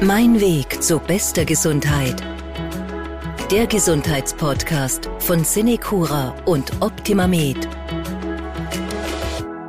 [0.00, 2.22] Mein Weg zu bester Gesundheit.
[3.50, 7.68] Der Gesundheitspodcast von Cinecura und OptimaMed.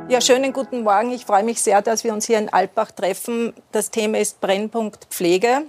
[0.08, 1.10] Ja, schönen guten Morgen.
[1.10, 3.52] Ich freue mich sehr, dass wir uns hier in Alpbach treffen.
[3.72, 5.62] Das Thema ist Brennpunkt Pflege.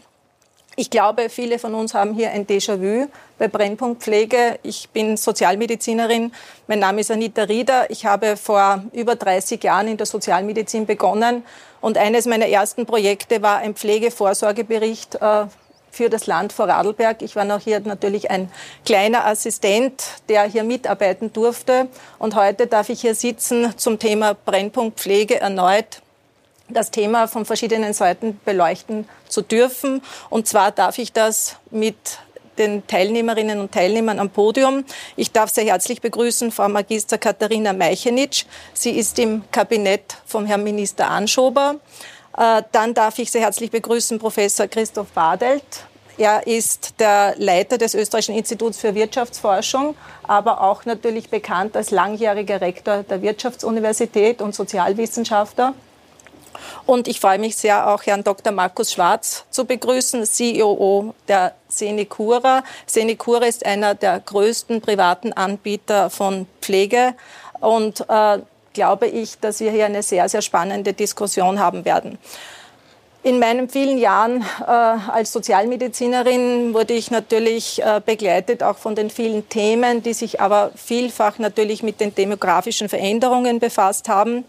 [0.75, 3.07] Ich glaube, viele von uns haben hier ein Déjà-vu
[3.39, 4.59] bei Brennpunkt Pflege.
[4.61, 6.31] Ich bin Sozialmedizinerin.
[6.67, 7.89] Mein Name ist Anita Rieder.
[7.89, 11.43] Ich habe vor über 30 Jahren in der Sozialmedizin begonnen.
[11.81, 15.45] Und eines meiner ersten Projekte war ein Pflegevorsorgebericht äh,
[15.91, 17.21] für das Land Vorarlberg.
[17.21, 18.51] Ich war noch hier natürlich ein
[18.85, 21.87] kleiner Assistent, der hier mitarbeiten durfte.
[22.17, 26.01] Und heute darf ich hier sitzen zum Thema Brennpunkt Pflege erneut
[26.73, 30.01] das Thema von verschiedenen Seiten beleuchten zu dürfen.
[30.29, 32.19] Und zwar darf ich das mit
[32.57, 34.83] den Teilnehmerinnen und Teilnehmern am Podium.
[35.15, 38.45] Ich darf sehr herzlich begrüßen Frau Magister Katharina Meichenitsch.
[38.73, 41.75] Sie ist im Kabinett vom Herrn Minister Anschober.
[42.37, 45.63] Äh, dann darf ich sehr herzlich begrüßen Professor Christoph Badelt.
[46.17, 52.61] Er ist der Leiter des Österreichischen Instituts für Wirtschaftsforschung, aber auch natürlich bekannt als langjähriger
[52.61, 55.73] Rektor der Wirtschaftsuniversität und Sozialwissenschaftler.
[56.85, 58.51] Und ich freue mich sehr, auch Herrn Dr.
[58.51, 62.63] Markus Schwarz zu begrüßen, CEO der Senecura.
[62.85, 67.13] Senecura ist einer der größten privaten Anbieter von Pflege
[67.59, 68.39] und äh,
[68.73, 72.17] glaube ich, dass wir hier eine sehr, sehr spannende Diskussion haben werden.
[73.23, 79.11] In meinen vielen Jahren äh, als Sozialmedizinerin wurde ich natürlich äh, begleitet auch von den
[79.11, 84.43] vielen Themen, die sich aber vielfach natürlich mit den demografischen Veränderungen befasst haben.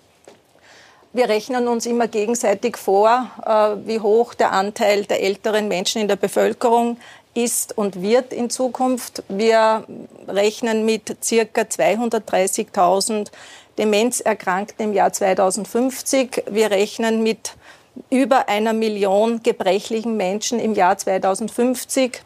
[1.15, 6.09] Wir rechnen uns immer gegenseitig vor, äh, wie hoch der Anteil der älteren Menschen in
[6.09, 6.97] der Bevölkerung
[7.35, 9.23] ist und wird in Zukunft.
[9.29, 9.85] Wir
[10.27, 13.31] rechnen mit circa 230.000
[13.77, 16.45] Demenzerkrankten im Jahr 2050.
[16.51, 17.57] Wir rechnen mit
[18.09, 22.23] über einer Million gebrechlichen Menschen im Jahr 2050.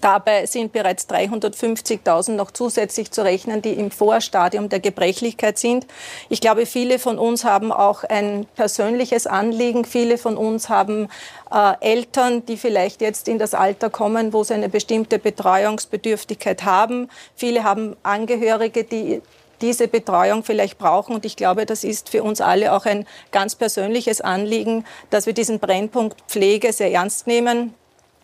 [0.00, 5.86] Dabei sind bereits 350.000 noch zusätzlich zu rechnen, die im Vorstadium der Gebrechlichkeit sind.
[6.28, 9.84] Ich glaube, viele von uns haben auch ein persönliches Anliegen.
[9.84, 11.08] Viele von uns haben
[11.52, 17.08] äh, Eltern, die vielleicht jetzt in das Alter kommen, wo sie eine bestimmte Betreuungsbedürftigkeit haben.
[17.34, 19.22] Viele haben Angehörige, die
[19.62, 21.14] diese Betreuung vielleicht brauchen.
[21.14, 25.32] Und ich glaube, das ist für uns alle auch ein ganz persönliches Anliegen, dass wir
[25.32, 27.74] diesen Brennpunkt Pflege sehr ernst nehmen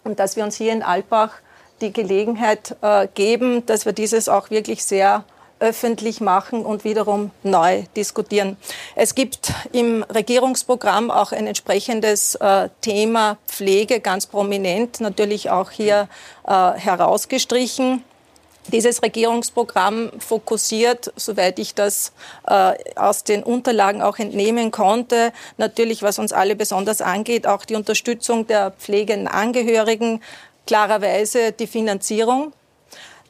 [0.04, 1.32] und dass wir uns hier in Alpbach
[1.80, 5.24] die Gelegenheit äh, geben, dass wir dieses auch wirklich sehr
[5.60, 8.56] öffentlich machen und wiederum neu diskutieren.
[8.94, 16.08] Es gibt im Regierungsprogramm auch ein entsprechendes äh, Thema Pflege ganz prominent, natürlich auch hier
[16.46, 18.04] äh, herausgestrichen.
[18.70, 22.12] Dieses Regierungsprogramm fokussiert, soweit ich das
[22.46, 27.76] äh, aus den Unterlagen auch entnehmen konnte, natürlich, was uns alle besonders angeht, auch die
[27.76, 30.20] Unterstützung der pflegenden Angehörigen,
[30.68, 32.52] klarerweise die Finanzierung.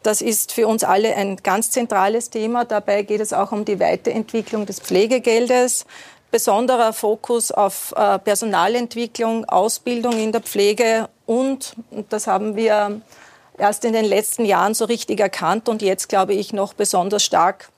[0.02, 2.64] Das ist für uns alle ein ganz zentrales Thema.
[2.64, 5.86] Dabei geht es auch um die Weiterentwicklung des Pflegegeldes.
[6.32, 13.00] Besonderer Fokus auf äh, Personalentwicklung, Ausbildung in der Pflege und, und das haben wir
[13.56, 17.70] erst in den letzten Jahren so richtig erkannt und jetzt glaube ich noch besonders stark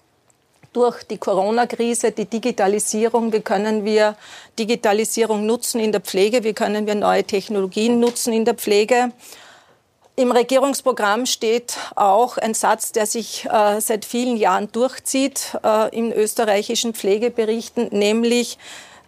[0.72, 4.16] durch die Corona-Krise, die Digitalisierung, wie können wir
[4.58, 9.12] Digitalisierung nutzen in der Pflege, wie können wir neue Technologien nutzen in der Pflege.
[10.20, 16.12] Im Regierungsprogramm steht auch ein Satz, der sich äh, seit vielen Jahren durchzieht äh, in
[16.12, 18.58] österreichischen Pflegeberichten, nämlich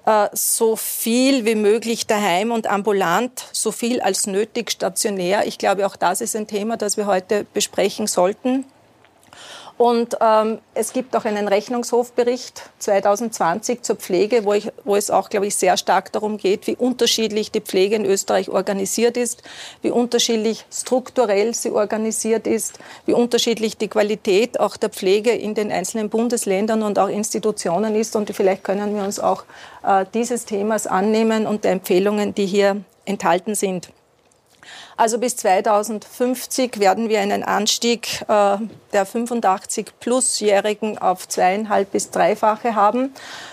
[0.07, 5.47] äh, so viel wie möglich daheim und ambulant, so viel als nötig stationär.
[5.47, 8.65] Ich glaube, auch das ist ein Thema, das wir heute besprechen sollten.
[9.79, 15.29] Und ähm, es gibt auch einen Rechnungshofbericht 2020 zur Pflege, wo, ich, wo es auch,
[15.29, 19.43] glaube ich, sehr stark darum geht, wie unterschiedlich die Pflege in Österreich organisiert ist,
[19.81, 25.73] wie unterschiedlich strukturell sie organisiert ist, wie unterschiedlich die Qualität auch der Pflege in den
[25.73, 28.15] einzelnen Bundesländern und auch Institutionen ist.
[28.15, 29.45] Und vielleicht können wir uns auch
[29.85, 33.91] äh, dieses Themas annehmen und der Empfehlungen, die hier enthalten sind.
[34.97, 38.59] Also bis 2050 werden wir einen Anstieg äh,
[38.93, 43.13] der 85-Plusjährigen auf zweieinhalb bis dreifache haben.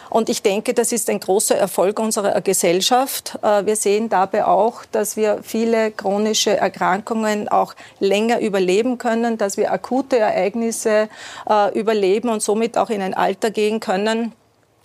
[0.09, 3.37] Und ich denke, das ist ein großer Erfolg unserer Gesellschaft.
[3.41, 9.57] Äh, wir sehen dabei auch, dass wir viele chronische Erkrankungen auch länger überleben können, dass
[9.57, 11.09] wir akute Ereignisse
[11.49, 14.33] äh, überleben und somit auch in ein Alter gehen können,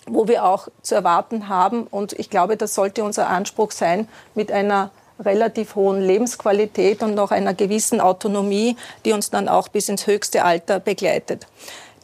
[0.06, 1.86] wo wir auch zu erwarten haben.
[1.86, 7.30] Und ich glaube, das sollte unser Anspruch sein, mit einer relativ hohen Lebensqualität und noch
[7.30, 11.46] einer gewissen Autonomie, die uns dann auch bis ins höchste Alter begleitet.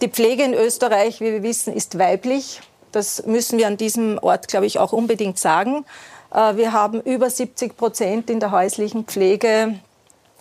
[0.00, 2.60] Die Pflege in Österreich, wie wir wissen, ist weiblich.
[2.92, 5.84] Das müssen wir an diesem Ort, glaube ich, auch unbedingt sagen.
[6.32, 9.78] Äh, wir haben über 70 Prozent in der häuslichen Pflege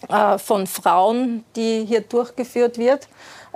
[0.07, 3.07] äh, von Frauen, die hier durchgeführt wird.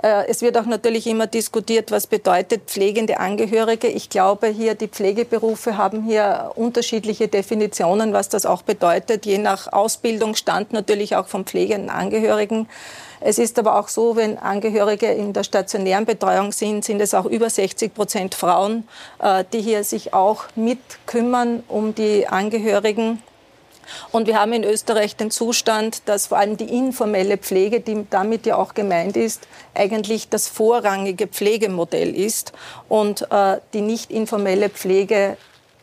[0.04, 3.88] Äh, es wird auch natürlich immer diskutiert, was bedeutet pflegende Angehörige.
[3.88, 9.72] Ich glaube, hier die Pflegeberufe haben hier unterschiedliche Definitionen, was das auch bedeutet, je nach
[9.72, 12.68] Ausbildungsstand natürlich auch von pflegenden Angehörigen.
[13.20, 17.24] Es ist aber auch so, wenn Angehörige in der stationären Betreuung sind, sind es auch
[17.24, 18.86] über 60 Prozent Frauen,
[19.22, 23.22] äh, die hier sich auch mit kümmern um die Angehörigen.
[24.12, 28.46] Und wir haben in Österreich den Zustand, dass vor allem die informelle Pflege, die damit
[28.46, 32.52] ja auch gemeint ist, eigentlich das vorrangige Pflegemodell ist
[32.88, 35.36] und äh, die nicht informelle Pflege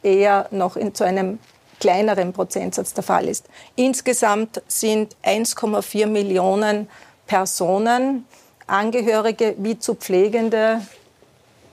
[0.03, 1.39] eher noch in, zu einem
[1.79, 3.45] kleineren Prozentsatz der Fall ist.
[3.75, 6.87] Insgesamt sind 1,4 Millionen
[7.27, 8.25] Personen,
[8.67, 10.81] Angehörige wie zu Pflegende,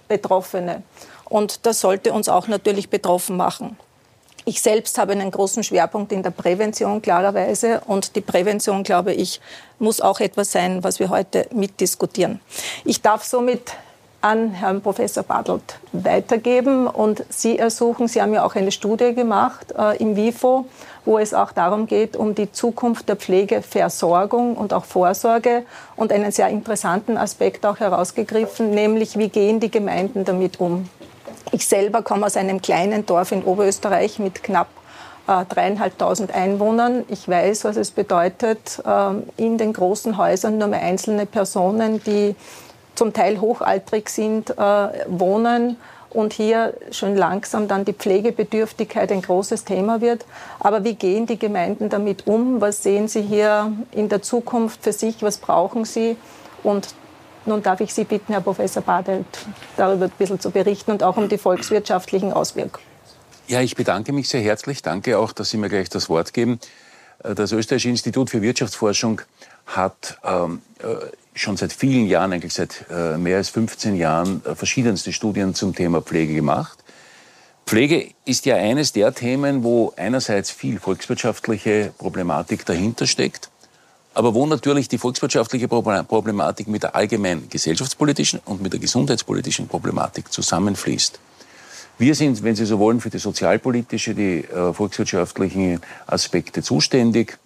[0.08, 0.82] Betroffene.
[1.26, 3.76] Und das sollte uns auch natürlich betroffen machen.
[4.48, 9.42] Ich selbst habe einen großen Schwerpunkt in der Prävention klarerweise und die Prävention, glaube ich,
[9.78, 12.40] muss auch etwas sein, was wir heute mitdiskutieren.
[12.86, 13.74] Ich darf somit
[14.22, 19.74] an Herrn Professor Badelt weitergeben und Sie ersuchen, Sie haben ja auch eine Studie gemacht
[19.76, 20.64] äh, im WIFO,
[21.04, 25.64] wo es auch darum geht, um die Zukunft der Pflegeversorgung und auch Vorsorge
[25.94, 30.88] und einen sehr interessanten Aspekt auch herausgegriffen, nämlich wie gehen die Gemeinden damit um.
[31.52, 34.68] Ich selber komme aus einem kleinen Dorf in Oberösterreich mit knapp
[35.26, 37.04] äh, dreieinhalbtausend Einwohnern.
[37.08, 42.34] Ich weiß, was es bedeutet, ähm, in den großen Häusern nur mehr einzelne Personen, die
[42.94, 44.54] zum Teil hochaltrig sind, äh,
[45.06, 45.76] wohnen
[46.10, 50.24] und hier schon langsam dann die Pflegebedürftigkeit ein großes Thema wird.
[50.58, 52.60] Aber wie gehen die Gemeinden damit um?
[52.60, 55.22] Was sehen sie hier in der Zukunft für sich?
[55.22, 56.16] Was brauchen sie?
[56.62, 56.88] Und
[57.48, 59.26] nun darf ich Sie bitten, Herr Professor Badelt,
[59.76, 62.86] darüber ein bisschen zu berichten und auch um die volkswirtschaftlichen Auswirkungen.
[63.48, 64.82] Ja, ich bedanke mich sehr herzlich.
[64.82, 66.60] Danke auch, dass Sie mir gleich das Wort geben.
[67.24, 69.22] Äh, das Österreichische Institut für Wirtschaftsforschung
[69.66, 70.84] hat ähm, äh,
[71.34, 75.74] schon seit vielen Jahren, eigentlich seit äh, mehr als 15 Jahren, äh, verschiedenste Studien zum
[75.74, 76.78] Thema Pflege gemacht.
[77.66, 83.50] Pflege ist ja eines der Themen, wo einerseits viel volkswirtschaftliche Problematik dahinter steckt
[84.18, 90.32] aber wo natürlich die volkswirtschaftliche Problematik mit der allgemeinen gesellschaftspolitischen und mit der gesundheitspolitischen Problematik
[90.32, 91.20] zusammenfließt.
[91.98, 97.38] Wir sind, wenn Sie so wollen, für die sozialpolitische, die äh, volkswirtschaftlichen Aspekte zuständig.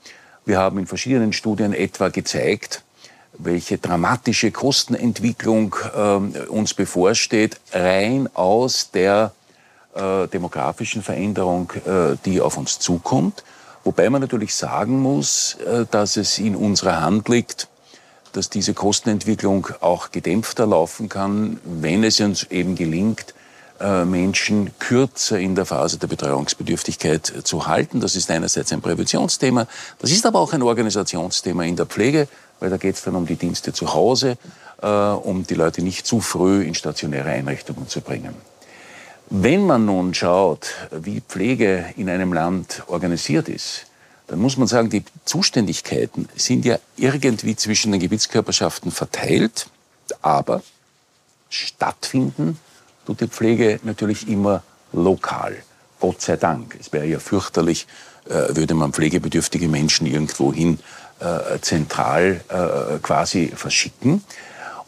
[0.47, 2.83] Wir haben in verschiedenen Studien etwa gezeigt,
[3.35, 9.33] welche dramatische Kostenentwicklung äh, uns bevorsteht, rein aus der
[9.95, 13.45] äh, demografischen Veränderung, äh, die auf uns zukommt.
[13.85, 17.69] Wobei man natürlich sagen muss, äh, dass es in unserer Hand liegt,
[18.33, 23.35] dass diese Kostenentwicklung auch gedämpfter laufen kann, wenn es uns eben gelingt,
[23.81, 28.01] äh, Menschen kürzer in der Phase der Betreuungsbedürftigkeit zu halten.
[28.01, 29.67] Das ist einerseits ein Präventionsthema,
[29.99, 32.29] das ist aber auch ein Organisationsthema in der Pflege,
[32.61, 34.39] weil da geht es dann um die Dienste zu Hause,
[34.81, 38.35] äh, um die Leute nicht zu früh in stationäre Einrichtungen zu bringen.
[39.31, 43.87] Wenn man nun schaut, wie Pflege in einem Land organisiert ist,
[44.27, 49.67] dann muss man sagen, die Zuständigkeiten sind ja irgendwie zwischen den Gebietskörperschaften verteilt,
[50.21, 50.63] aber
[51.49, 52.59] stattfinden
[53.07, 55.57] tut die Pflege natürlich immer lokal.
[56.01, 56.77] Gott sei Dank.
[56.81, 57.87] Es wäre ja fürchterlich,
[58.27, 60.79] äh, würde man pflegebedürftige Menschen irgendwohin
[61.21, 64.25] äh, zentral äh, quasi verschicken.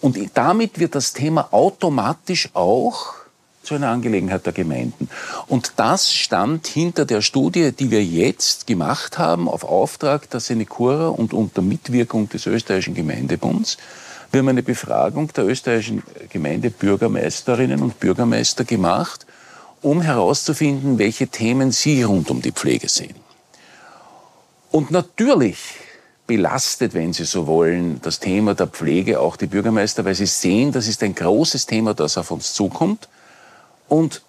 [0.00, 3.14] Und damit wird das Thema automatisch auch
[3.64, 5.08] zu einer Angelegenheit der Gemeinden.
[5.46, 11.08] Und das stand hinter der Studie, die wir jetzt gemacht haben, auf Auftrag der Senecura
[11.08, 13.78] und unter Mitwirkung des österreichischen Gemeindebunds.
[14.30, 19.26] Wir haben eine Befragung der österreichischen Gemeindebürgermeisterinnen und Bürgermeister gemacht,
[19.80, 23.14] um herauszufinden, welche Themen sie rund um die Pflege sehen.
[24.70, 25.58] Und natürlich
[26.26, 30.72] belastet, wenn Sie so wollen, das Thema der Pflege auch die Bürgermeister, weil sie sehen,
[30.72, 33.08] das ist ein großes Thema, das auf uns zukommt.
[33.88, 34.22] Und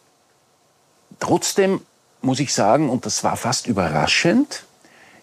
[1.19, 1.81] trotzdem
[2.21, 4.65] muss ich sagen, und das war fast überraschend,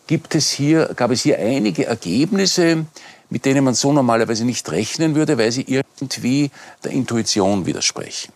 [0.06, 2.86] gibt es hier, gab es hier einige Ergebnisse,
[3.30, 6.50] mit denen man so normalerweise nicht rechnen würde, weil sie irgendwie
[6.84, 8.32] der Intuition widersprechen.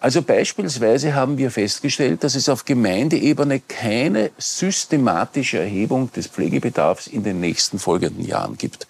[0.00, 7.22] Also beispielsweise haben wir festgestellt, dass es auf Gemeindeebene keine systematische Erhebung des Pflegebedarfs in
[7.22, 8.86] den nächsten folgenden Jahren gibt.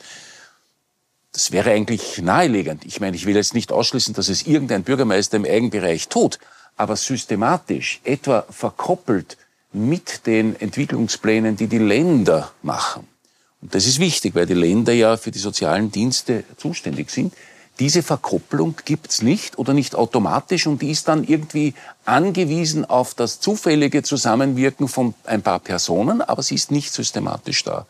[1.34, 2.84] Das wäre eigentlich naheliegend.
[2.86, 6.38] Ich meine, ich will jetzt nicht ausschließen, dass es irgendein Bürgermeister im Eigenbereich tut,
[6.76, 9.36] aber systematisch, etwa verkoppelt
[9.72, 13.08] mit den Entwicklungsplänen, die die Länder machen.
[13.60, 17.34] Und das ist wichtig, weil die Länder ja für die sozialen Dienste zuständig sind.
[17.80, 21.74] Diese Verkopplung gibt's nicht oder nicht automatisch und die ist dann irgendwie
[22.04, 27.86] angewiesen auf das zufällige Zusammenwirken von ein paar Personen, aber sie ist nicht systematisch da.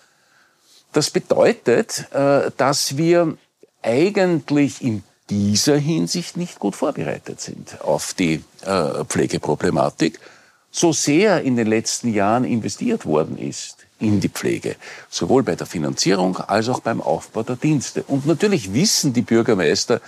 [0.94, 3.36] Das bedeutet, äh, dass wir
[3.82, 10.20] eigentlich in dieser Hinsicht nicht gut vorbereitet sind auf die äh, Pflegeproblematik,
[10.70, 14.76] so sehr in den letzten Jahren investiert worden ist in die Pflege,
[15.10, 18.04] sowohl bei der Finanzierung als auch beim Aufbau der Dienste.
[18.04, 20.00] Und natürlich wissen die Bürgermeister,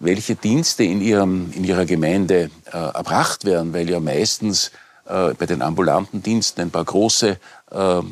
[0.00, 4.72] welche Dienste in, ihrem, in ihrer Gemeinde äh, erbracht werden, weil ja meistens
[5.06, 7.38] äh, bei den ambulanten Diensten ein paar große
[7.70, 8.02] äh, äh,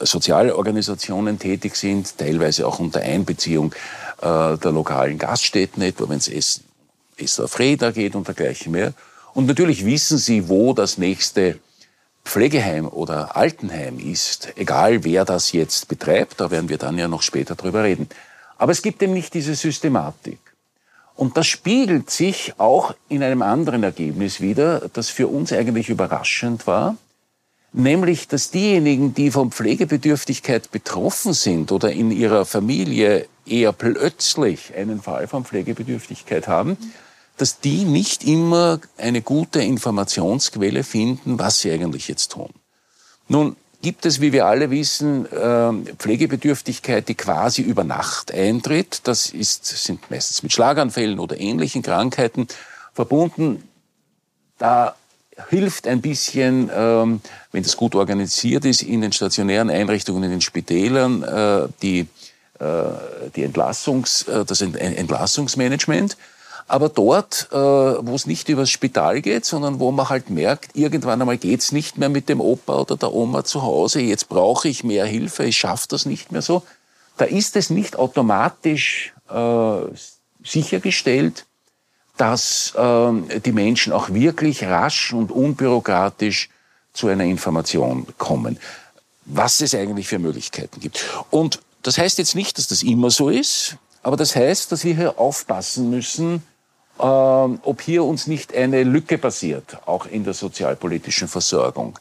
[0.00, 3.74] Sozialorganisationen tätig sind, teilweise auch unter Einbeziehung
[4.20, 6.64] äh, der lokalen Gaststätten, etwa wenn es Essen,
[7.16, 8.92] Essen auf Räder geht und dergleichen mehr.
[9.34, 11.58] Und natürlich wissen sie, wo das nächste
[12.24, 17.22] Pflegeheim oder Altenheim ist, egal wer das jetzt betreibt, da werden wir dann ja noch
[17.22, 18.08] später drüber reden.
[18.58, 20.38] Aber es gibt eben nicht diese Systematik.
[21.16, 26.66] Und das spiegelt sich auch in einem anderen Ergebnis wieder, das für uns eigentlich überraschend
[26.66, 26.96] war,
[27.72, 35.02] nämlich dass diejenigen, die von Pflegebedürftigkeit betroffen sind oder in ihrer Familie eher plötzlich einen
[35.02, 36.76] Fall von Pflegebedürftigkeit haben,
[37.36, 42.50] dass die nicht immer eine gute Informationsquelle finden, was sie eigentlich jetzt tun.
[43.28, 49.00] Nun gibt es, wie wir alle wissen, ähm, Pflegebedürftigkeit, die quasi über Nacht eintritt.
[49.04, 52.46] Das ist, sind meistens mit Schlaganfällen oder ähnlichen Krankheiten
[52.92, 53.66] verbunden.
[54.58, 54.96] Da
[55.48, 57.20] hilft ein bisschen, ähm,
[57.52, 62.06] wenn das gut organisiert ist, in den stationären Einrichtungen, in den Spitälern, äh, die,
[62.58, 62.66] äh,
[63.34, 66.16] die Entlassungs, äh, das Entlassungsmanagement.
[66.68, 71.20] Aber dort, äh, wo es nicht übers Spital geht, sondern wo man halt merkt, irgendwann
[71.20, 74.84] einmal geht's nicht mehr mit dem Opa oder der Oma zu Hause, jetzt brauche ich
[74.84, 76.62] mehr Hilfe, ich schaffe das nicht mehr so,
[77.16, 79.80] da ist es nicht automatisch äh,
[80.44, 81.44] sichergestellt,
[82.20, 86.50] dass äh, die Menschen auch wirklich rasch und unbürokratisch
[86.92, 88.58] zu einer Information kommen,
[89.24, 91.02] was es eigentlich für Möglichkeiten gibt.
[91.30, 94.94] Und das heißt jetzt nicht, dass das immer so ist, aber das heißt, dass wir
[94.94, 96.42] hier aufpassen müssen,
[96.98, 101.98] ähm, ob hier uns nicht eine Lücke passiert, auch in der sozialpolitischen Versorgung.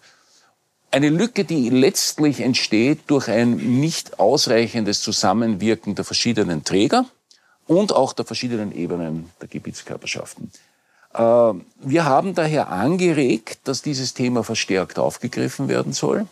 [0.91, 7.05] Eine Lücke, die letztlich entsteht durch ein nicht ausreichendes Zusammenwirken der verschiedenen Träger
[7.69, 10.51] und auch der verschiedenen Ebenen der Gebietskörperschaften.
[11.13, 16.25] Ähm, wir haben daher angeregt, dass dieses Thema verstärkt aufgegriffen werden soll.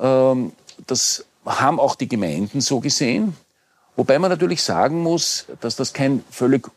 [0.00, 0.52] Ähm,
[0.88, 3.36] das haben auch die Gemeinden so gesehen.
[3.94, 6.68] Wobei man natürlich sagen muss, dass das kein völlig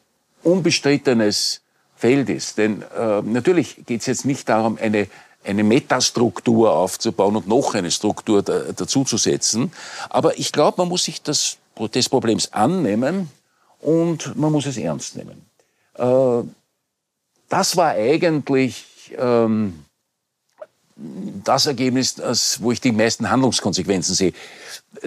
[0.44, 1.62] unbestrittenes
[1.96, 2.60] Feld ist.
[2.60, 5.08] Denn äh, natürlich geht es jetzt nicht darum, eine,
[5.44, 9.72] eine Metastruktur aufzubauen und noch eine Struktur da, dazuzusetzen.
[10.10, 11.58] Aber ich glaube, man muss sich das,
[11.92, 13.32] des Problems annehmen
[13.84, 15.46] und man muss es ernst nehmen.
[15.96, 16.48] Äh,
[17.50, 19.86] das war eigentlich ähm,
[20.96, 22.22] das Ergebnis,
[22.60, 24.34] wo ich die meisten Handlungskonsequenzen sehe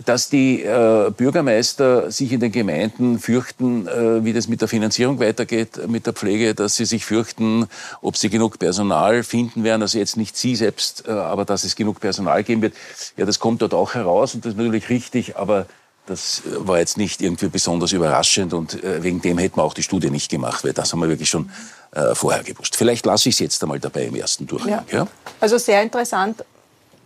[0.04, 5.20] dass die äh, Bürgermeister sich in den Gemeinden fürchten, äh, wie das mit der Finanzierung
[5.20, 7.66] weitergeht, mit der Pflege, dass sie sich fürchten,
[8.02, 9.82] ob sie genug Personal finden werden.
[9.82, 12.74] Also jetzt nicht Sie selbst, aber dass es genug Personal geben wird.
[13.16, 15.66] Ja, das kommt dort auch heraus und das ist natürlich richtig, aber
[16.06, 19.74] das äh, war jetzt nicht irgendwie besonders überraschend und äh, wegen dem hätten wir auch
[19.74, 21.50] die Studie nicht gemacht, weil das haben wir wirklich schon
[21.92, 22.76] äh, vorher gewusst.
[22.76, 24.84] Vielleicht lasse ich es jetzt einmal dabei im ersten Durchgang.
[24.90, 24.98] Ja.
[24.98, 25.06] Ja?
[25.40, 26.44] Also sehr interessant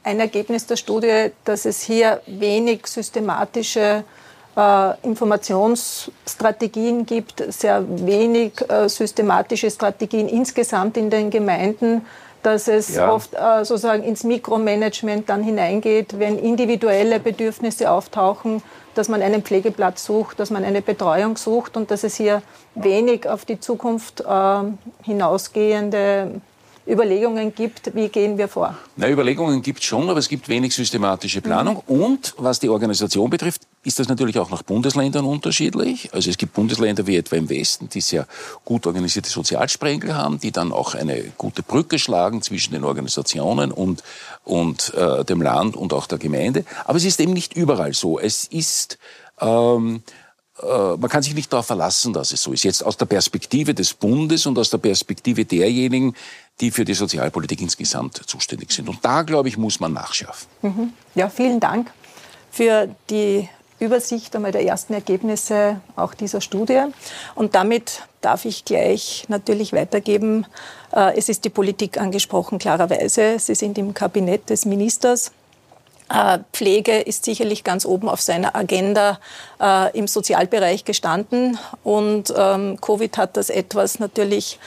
[0.02, 4.04] ein Ergebnis der Studie, dass es hier wenig systematische
[4.56, 12.04] äh, Informationsstrategien gibt, sehr wenig äh, systematische Strategien insgesamt in den Gemeinden,
[12.42, 13.12] dass es ja.
[13.12, 18.62] oft äh, sozusagen ins Mikromanagement dann hineingeht, wenn individuelle Bedürfnisse auftauchen,
[18.94, 22.42] dass man einen Pflegeplatz sucht, dass man eine Betreuung sucht und dass es hier
[22.74, 24.24] wenig auf die Zukunft äh,
[25.02, 26.40] hinausgehende
[26.90, 28.76] Überlegungen gibt, wie gehen wir vor?
[28.96, 31.82] Na, Überlegungen gibt es schon, aber es gibt wenig systematische Planung.
[31.86, 32.02] Mhm.
[32.02, 36.12] Und was die Organisation betrifft, ist das natürlich auch nach Bundesländern unterschiedlich.
[36.12, 38.26] Also es gibt Bundesländer wie etwa im Westen, die sehr
[38.64, 44.02] gut organisierte Sozialsprengel haben, die dann auch eine gute Brücke schlagen zwischen den Organisationen und,
[44.44, 46.64] und äh, dem Land und auch der Gemeinde.
[46.84, 48.18] Aber es ist eben nicht überall so.
[48.18, 48.98] Es ist
[49.40, 50.02] ähm,
[50.62, 52.64] äh, man kann sich nicht darauf verlassen, dass es so ist.
[52.64, 56.14] Jetzt aus der Perspektive des Bundes und aus der Perspektive derjenigen,
[56.60, 58.88] die für die Sozialpolitik insgesamt zuständig sind.
[58.88, 60.48] Und da, glaube ich, muss man nachschärfen.
[60.62, 60.92] Mhm.
[61.14, 61.90] Ja, vielen Dank
[62.50, 63.48] für die
[63.78, 66.82] Übersicht einmal der ersten Ergebnisse auch dieser Studie.
[67.34, 70.46] Und damit darf ich gleich natürlich weitergeben.
[70.94, 73.38] Äh, es ist die Politik angesprochen, klarerweise.
[73.38, 75.32] Sie sind im Kabinett des Ministers.
[76.12, 79.18] Äh, Pflege ist sicherlich ganz oben auf seiner Agenda
[79.60, 84.58] äh, im Sozialbereich gestanden und ähm, Covid hat das etwas natürlich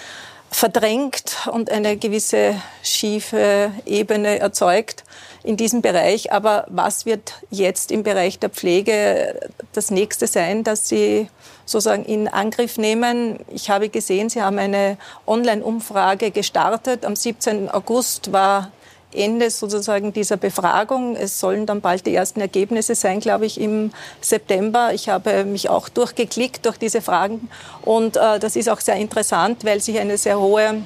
[0.54, 5.04] verdrängt und eine gewisse schiefe Ebene erzeugt
[5.44, 6.32] in diesem Bereich.
[6.32, 11.28] Aber was wird jetzt im Bereich der Pflege das nächste sein, dass Sie
[11.66, 13.40] sozusagen in Angriff nehmen?
[13.52, 17.04] Ich habe gesehen, Sie haben eine Online-Umfrage gestartet.
[17.04, 17.70] Am 17.
[17.70, 18.72] August war
[19.16, 21.16] Ende sozusagen dieser Befragung.
[21.16, 23.92] Es sollen dann bald die ersten Ergebnisse sein, glaube ich, im
[24.22, 24.94] September.
[24.94, 27.50] Ich habe mich auch durchgeklickt durch diese Fragen
[27.84, 30.84] und äh, das ist auch sehr interessant, weil sich eine sehr hohe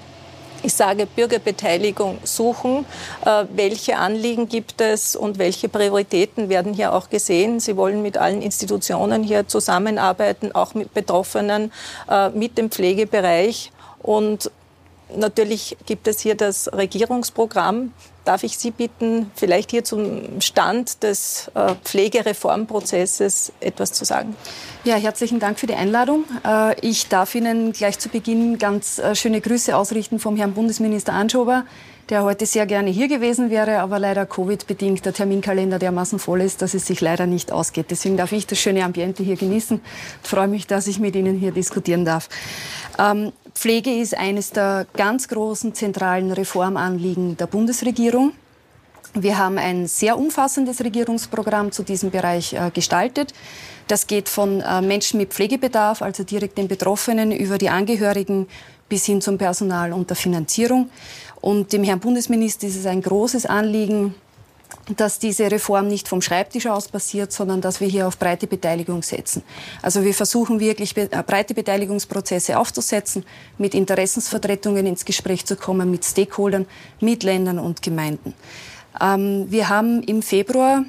[0.63, 2.85] ich sage Bürgerbeteiligung suchen.
[3.25, 7.59] Äh, welche Anliegen gibt es und welche Prioritäten werden hier auch gesehen?
[7.59, 11.71] Sie wollen mit allen Institutionen hier zusammenarbeiten, auch mit Betroffenen,
[12.09, 13.71] äh, mit dem Pflegebereich.
[14.01, 14.51] Und
[15.15, 17.93] natürlich gibt es hier das Regierungsprogramm,
[18.27, 24.35] Darf ich Sie bitten, vielleicht hier zum Stand des äh, Pflegereformprozesses etwas zu sagen?
[24.83, 26.25] Ja, herzlichen Dank für die Einladung.
[26.45, 31.13] Äh, ich darf Ihnen gleich zu Beginn ganz äh, schöne Grüße ausrichten vom Herrn Bundesminister
[31.13, 31.63] Anschober,
[32.09, 36.61] der heute sehr gerne hier gewesen wäre, aber leider Covid-bedingt der Terminkalender dermaßen voll ist,
[36.61, 37.85] dass es sich leider nicht ausgeht.
[37.91, 41.39] Deswegen darf ich das schöne Ambiente hier genießen und freue mich, dass ich mit Ihnen
[41.39, 42.27] hier diskutieren darf.
[43.57, 48.33] Pflege ist eines der ganz großen zentralen Reformanliegen der Bundesregierung.
[49.15, 53.33] Wir haben ein sehr umfassendes Regierungsprogramm zu diesem Bereich äh, gestaltet.
[53.87, 58.47] Das geht von äh, Menschen mit Pflegebedarf, also direkt den Betroffenen, über die Angehörigen
[58.89, 60.91] bis hin zum Personal und der Finanzierung.
[61.41, 64.13] Und dem Herrn Bundesminister ist es ein großes Anliegen,
[64.95, 69.03] dass diese Reform nicht vom Schreibtisch aus passiert, sondern dass wir hier auf breite Beteiligung
[69.03, 69.43] setzen.
[69.81, 73.25] Also wir versuchen wirklich äh, breite Beteiligungsprozesse aufzusetzen,
[73.57, 76.65] mit Interessensvertretungen ins Gespräch zu kommen, mit Stakeholdern,
[76.99, 78.33] mit Ländern und Gemeinden.
[79.01, 80.85] Ähm, wir haben im Februar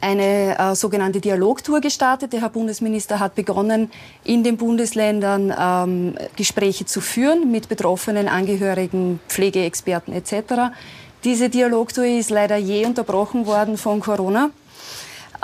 [0.00, 2.32] eine äh, sogenannte Dialogtour gestartet.
[2.32, 3.90] Der Herr Bundesminister hat begonnen,
[4.24, 10.72] in den Bundesländern ähm, Gespräche zu führen mit betroffenen Angehörigen, Pflegeexperten etc.
[11.22, 14.50] Diese Dialogtour ist leider je unterbrochen worden von Corona.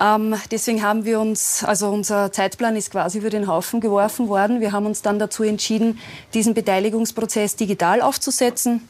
[0.01, 4.61] Ähm, deswegen haben wir uns, also unser Zeitplan ist quasi über den Haufen geworfen worden.
[4.61, 5.99] Wir haben uns dann dazu entschieden,
[6.33, 8.89] diesen Beteiligungsprozess digital aufzusetzen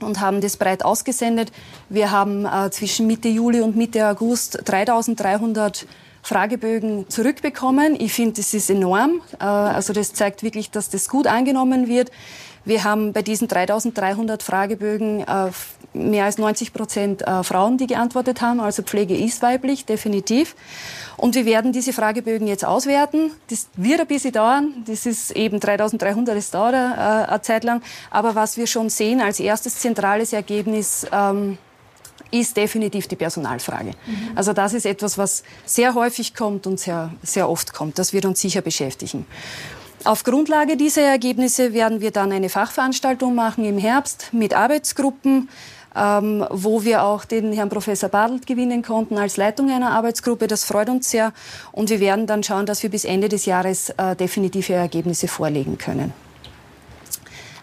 [0.00, 1.50] und haben das breit ausgesendet.
[1.88, 5.86] Wir haben äh, zwischen Mitte Juli und Mitte August 3300
[6.22, 8.00] Fragebögen zurückbekommen.
[8.00, 9.20] Ich finde, das ist enorm.
[9.40, 12.12] Äh, also das zeigt wirklich, dass das gut angenommen wird.
[12.64, 15.50] Wir haben bei diesen 3300 Fragebögen äh,
[15.92, 18.60] mehr als 90 Prozent äh, Frauen, die geantwortet haben.
[18.60, 20.56] Also Pflege ist weiblich, definitiv.
[21.16, 23.30] Und wir werden diese Fragebögen jetzt auswerten.
[23.48, 24.74] Das wird ein bisschen dauern.
[24.86, 27.82] Das ist eben 3300, das dauert äh, eine Zeit lang.
[28.10, 31.58] Aber was wir schon sehen als erstes zentrales Ergebnis, ähm,
[32.30, 33.92] ist definitiv die Personalfrage.
[34.06, 34.30] Mhm.
[34.34, 37.98] Also das ist etwas, was sehr häufig kommt und sehr, sehr oft kommt.
[37.98, 39.24] Das wird uns sicher beschäftigen.
[40.04, 45.48] Auf Grundlage dieser Ergebnisse werden wir dann eine Fachveranstaltung machen im Herbst mit Arbeitsgruppen,
[45.96, 50.46] ähm, wo wir auch den Herrn Professor Badelt gewinnen konnten als Leitung einer Arbeitsgruppe.
[50.46, 51.32] Das freut uns sehr.
[51.72, 55.78] Und wir werden dann schauen, dass wir bis Ende des Jahres äh, definitive Ergebnisse vorlegen
[55.78, 56.12] können.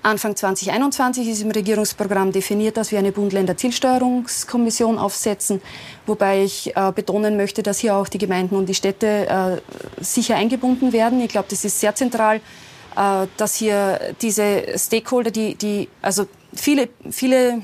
[0.03, 5.61] Anfang 2021 ist im Regierungsprogramm definiert, dass wir eine Bund-Länder-Zielsteuerungskommission aufsetzen,
[6.07, 10.35] wobei ich äh, betonen möchte, dass hier auch die Gemeinden und die Städte äh, sicher
[10.35, 11.21] eingebunden werden.
[11.21, 12.37] Ich glaube, das ist sehr zentral,
[12.95, 17.61] äh, dass hier diese Stakeholder, die, die also viele, viele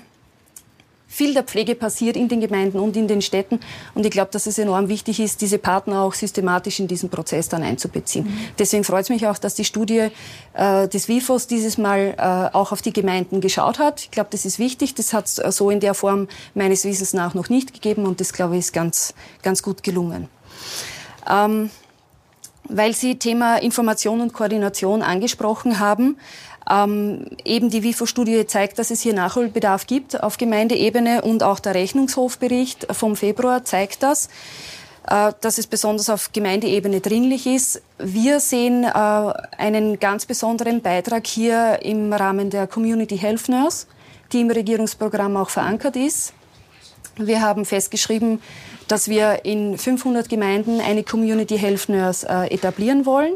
[1.08, 3.60] viel der Pflege passiert in den Gemeinden und in den Städten.
[3.96, 7.50] Und ich glaube, dass es enorm wichtig ist, diese Partner auch systematisch in diesen Prozess
[7.50, 8.26] dann einzubeziehen.
[8.26, 8.38] Mhm.
[8.60, 10.10] Deswegen freut es mich auch, dass die Studie
[10.54, 14.02] äh, des WIFOS dieses Mal äh, auch auf die Gemeinden geschaut hat.
[14.02, 14.96] Ich glaube, das ist wichtig.
[14.96, 18.34] Das hat es so in der Form meines Wissens nach noch nicht gegeben und das,
[18.34, 20.28] glaube ich, ist ganz, ganz gut gelungen.
[21.30, 21.70] Ähm,
[22.70, 26.18] weil Sie Thema Information und Koordination angesprochen haben,
[26.70, 31.76] ähm, eben die WIFO-Studie zeigt, dass es hier Nachholbedarf gibt auf Gemeindeebene und auch der
[31.76, 34.30] Rechnungshofbericht vom Februar zeigt das
[35.08, 37.82] äh, dass es besonders auf Gemeindeebene dringlich ist.
[37.98, 38.88] Wir sehen äh,
[39.58, 43.88] einen ganz besonderen Beitrag hier im Rahmen der Community Health Nurse,
[44.34, 46.34] die im Regierungsprogramm auch verankert ist.
[47.16, 48.42] Wir haben festgeschrieben,
[48.88, 53.34] dass wir in 500 Gemeinden eine Community Health Nurse äh, etablieren wollen.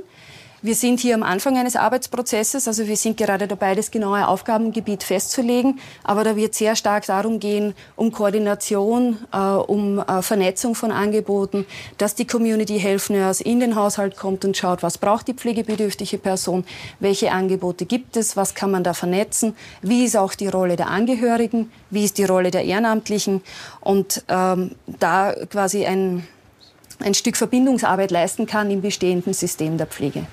[0.64, 5.02] Wir sind hier am Anfang eines Arbeitsprozesses, also wir sind gerade dabei, das genaue Aufgabengebiet
[5.02, 10.92] festzulegen, aber da wird sehr stark darum gehen, um Koordination, äh, um äh, Vernetzung von
[10.92, 11.66] Angeboten,
[11.98, 16.20] dass die Community Health Nurse in den Haushalt kommt und schaut, was braucht die pflegebedürftige
[16.20, 16.64] Person,
[17.00, 20.90] welche Angebote gibt es, was kann man da vernetzen, wie ist auch die Rolle der
[20.90, 23.42] Angehörigen, wie ist die Rolle der Ehrenamtlichen
[23.80, 26.28] und ähm, da quasi ein
[27.04, 30.26] ein Stück Verbindungsarbeit leisten kann im bestehenden System der Pflege.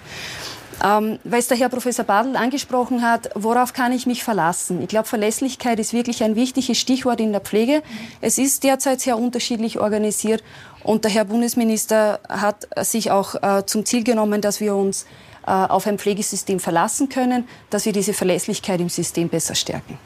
[0.84, 4.80] Ähm, weil es der Herr Professor Badl angesprochen hat, worauf kann ich mich verlassen?
[4.80, 7.82] Ich glaube, Verlässlichkeit ist wirklich ein wichtiges Stichwort in der Pflege.
[8.20, 10.44] Es ist derzeit sehr unterschiedlich organisiert
[10.84, 15.04] und der Herr Bundesminister hat sich auch äh, zum Ziel genommen, dass wir uns
[15.46, 19.98] äh, auf ein Pflegesystem verlassen können, dass wir diese Verlässlichkeit im System besser stärken.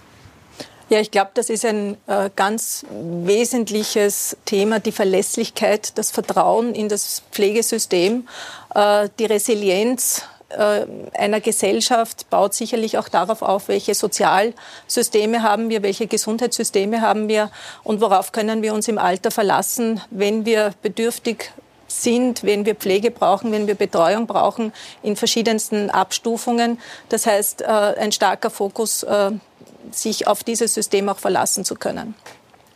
[0.93, 6.91] Ja, ich glaube, das ist ein äh, ganz wesentliches Thema, die Verlässlichkeit, das Vertrauen in
[6.91, 8.29] das Pflegesystem,
[8.75, 15.83] äh, die Resilienz äh, einer Gesellschaft baut sicherlich auch darauf auf, welche Sozialsysteme haben wir,
[15.83, 17.51] welche Gesundheitssysteme haben wir
[17.85, 21.53] und worauf können wir uns im Alter verlassen, wenn wir bedürftig
[21.87, 26.79] sind, wenn wir Pflege brauchen, wenn wir Betreuung brauchen in verschiedensten Abstufungen.
[27.09, 29.31] Das heißt, äh, ein starker Fokus äh,
[29.91, 32.15] sich auf dieses System auch verlassen zu können.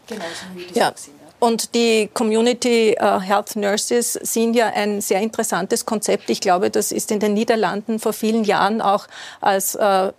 [0.07, 0.88] Genau, so wie ja.
[0.88, 0.95] Ja.
[1.38, 6.31] Und die Community uh, Health Nurses sind ja ein sehr interessantes Konzept.
[6.31, 9.07] Ich glaube, das ist in den Niederlanden vor vielen Jahren auch
[9.42, 10.12] als äh,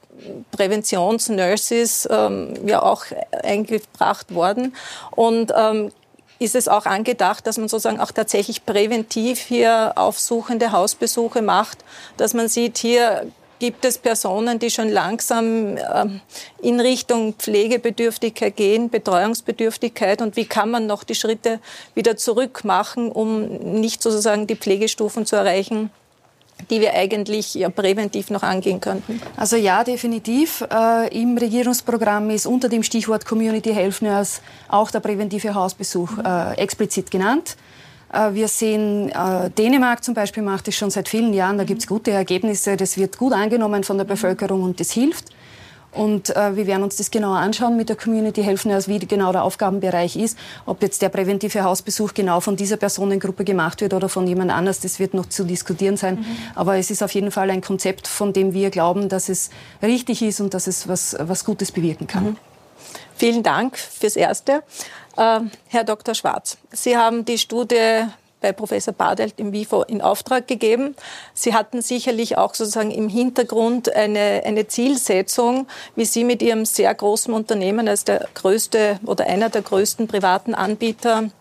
[0.52, 4.76] Präventionsnurses ähm, ja auch eingebracht worden.
[5.12, 5.92] Und ähm,
[6.40, 11.80] ist es auch angedacht, dass man sozusagen auch tatsächlich präventiv hier aufsuchende Hausbesuche macht,
[12.18, 16.22] dass man sieht, hier gibt es Personen, die schon langsam ähm,
[16.62, 21.60] in Richtung Pflegebedürftigkeit gehen, Betreuungsbedürftigkeit und wie kann man noch die Schritte
[21.96, 23.46] wieder zurück machen, um
[23.80, 25.90] nicht sozusagen die Pflegestufen zu erreichen,
[26.70, 29.22] die wir eigentlich ja präventiv noch angehen könnten?
[29.36, 30.66] Also ja, definitiv.
[30.72, 36.58] Äh, Im Regierungsprogramm ist unter dem Stichwort Community Health Nurse auch der präventive Hausbesuch äh,
[36.58, 37.58] explizit genannt.
[38.12, 41.58] Äh, wir sehen, äh, Dänemark zum Beispiel macht es schon seit vielen Jahren.
[41.58, 42.78] Da gibt es gute Ergebnisse.
[42.78, 45.26] Das wird gut angenommen von der Bevölkerung und das hilft.
[45.94, 49.32] Und äh, wir werden uns das genauer anschauen mit der Community helfen, also wie genau
[49.32, 50.38] der Aufgabenbereich ist.
[50.66, 54.80] Ob jetzt der präventive Hausbesuch genau von dieser Personengruppe gemacht wird oder von jemand anders,
[54.80, 56.16] das wird noch zu diskutieren sein.
[56.16, 56.26] Mhm.
[56.56, 59.50] Aber es ist auf jeden Fall ein Konzept, von dem wir glauben, dass es
[59.82, 62.24] richtig ist und dass es was, was Gutes bewirken kann.
[62.24, 62.38] Mhm.
[63.16, 64.62] Vielen Dank fürs Erste.
[65.18, 66.16] Äh, Herr Dr.
[66.16, 68.06] Schwarz, Sie haben die Studie
[68.40, 70.96] bei Professor Badelt im WIFO in Auftrag gegeben.
[71.34, 76.94] Sie hatten sicherlich auch sozusagen im Hintergrund eine, eine Zielsetzung, wie Sie mit Ihrem sehr
[76.94, 81.32] großen Unternehmen als der größte oder einer der größten privaten Anbieter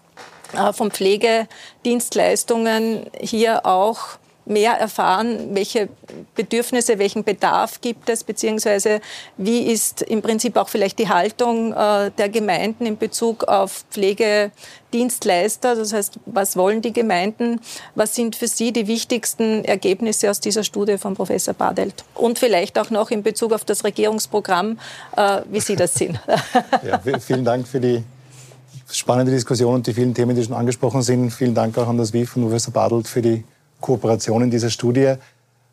[0.55, 5.89] äh, von Pflegedienstleistungen hier auch mehr erfahren, welche
[6.35, 9.01] Bedürfnisse, welchen Bedarf gibt es, beziehungsweise
[9.37, 15.75] wie ist im Prinzip auch vielleicht die Haltung äh, der Gemeinden in Bezug auf Pflegedienstleister.
[15.75, 17.61] Das heißt, was wollen die Gemeinden?
[17.97, 22.05] Was sind für Sie die wichtigsten Ergebnisse aus dieser Studie von Professor Badelt?
[22.15, 24.79] Und vielleicht auch noch in Bezug auf das Regierungsprogramm,
[25.17, 26.19] äh, wie Sie das sehen.
[26.85, 28.05] Ja, vielen Dank für die
[28.91, 31.31] spannende Diskussion und die vielen Themen, die schon angesprochen sind.
[31.31, 33.45] Vielen Dank auch an das WIF und Professor Badelt für die
[33.81, 35.15] Kooperation in dieser Studie.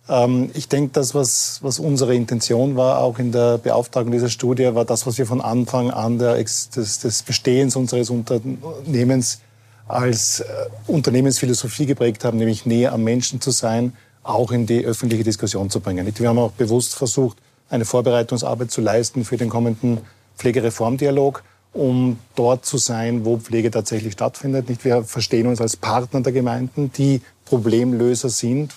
[0.09, 4.75] Ähm, ich denke, das, was, was unsere Intention war, auch in der Beauftragung dieser Studie,
[4.75, 9.39] war das, was wir von Anfang an der, des, des Bestehens unseres Unternehmens
[9.87, 10.45] als äh,
[10.87, 15.79] Unternehmensphilosophie geprägt haben, nämlich näher am Menschen zu sein, auch in die öffentliche Diskussion zu
[15.79, 16.11] bringen.
[16.17, 17.37] Wir haben auch bewusst versucht,
[17.69, 19.99] eine Vorbereitungsarbeit zu leisten für den kommenden
[20.37, 24.67] Pflegereformdialog, um dort zu sein, wo Pflege tatsächlich stattfindet.
[24.83, 28.73] Wir verstehen uns als Partner der Gemeinden, die Problemlöser sind.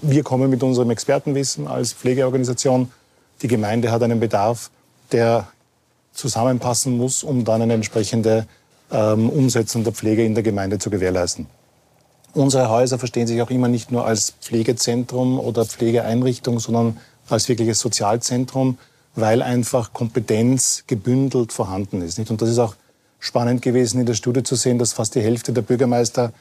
[0.00, 2.90] Wir kommen mit unserem Expertenwissen als Pflegeorganisation.
[3.42, 4.70] Die Gemeinde hat einen Bedarf,
[5.10, 5.48] der
[6.12, 8.46] zusammenpassen muss, um dann eine entsprechende
[8.92, 11.46] ähm, Umsetzung der Pflege in der Gemeinde zu gewährleisten.
[12.34, 17.80] Unsere Häuser verstehen sich auch immer nicht nur als Pflegezentrum oder Pflegeeinrichtung, sondern als wirkliches
[17.80, 18.78] Sozialzentrum,
[19.14, 22.18] weil einfach Kompetenz gebündelt vorhanden ist.
[22.30, 22.74] Und das ist auch
[23.18, 26.32] spannend gewesen in der Studie zu sehen, dass fast die Hälfte der Bürgermeister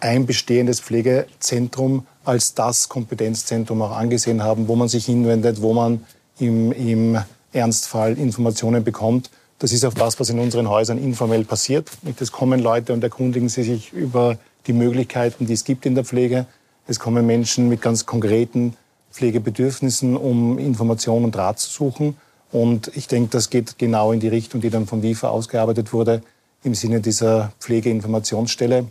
[0.00, 6.04] ein bestehendes Pflegezentrum als das Kompetenzzentrum auch angesehen haben, wo man sich hinwendet, wo man
[6.38, 7.18] im, im
[7.52, 9.30] Ernstfall Informationen bekommt.
[9.58, 11.90] Das ist auch das, was in unseren Häusern informell passiert.
[12.20, 16.04] Es kommen Leute und erkundigen sie sich über die Möglichkeiten, die es gibt in der
[16.04, 16.46] Pflege.
[16.86, 18.76] Es kommen Menschen mit ganz konkreten
[19.12, 22.16] Pflegebedürfnissen, um Informationen und Rat zu suchen.
[22.50, 26.22] Und ich denke, das geht genau in die Richtung, die dann von WIFA ausgearbeitet wurde,
[26.62, 28.86] im Sinne dieser Pflegeinformationsstelle.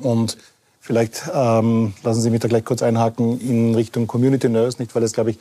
[0.00, 0.36] Und
[0.80, 5.02] Vielleicht ähm, lassen Sie mich da gleich kurz einhaken in Richtung Community Nurse, nicht weil
[5.02, 5.38] es, glaube ich,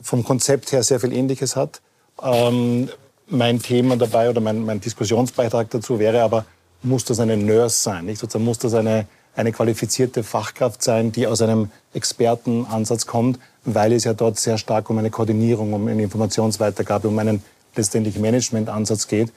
[0.00, 1.80] vom Konzept her sehr viel Ähnliches hat.
[2.22, 2.88] Ähm,
[3.26, 6.46] mein Thema dabei oder mein, mein Diskussionsbeitrag dazu wäre aber,
[6.82, 8.06] muss das eine Nurse sein?
[8.06, 8.20] Nicht?
[8.20, 14.04] Sozusagen muss das eine, eine qualifizierte Fachkraft sein, die aus einem Expertenansatz kommt, weil es
[14.04, 17.42] ja dort sehr stark um eine Koordinierung, um eine Informationsweitergabe, um einen
[17.76, 19.32] letztendlich Managementansatz geht.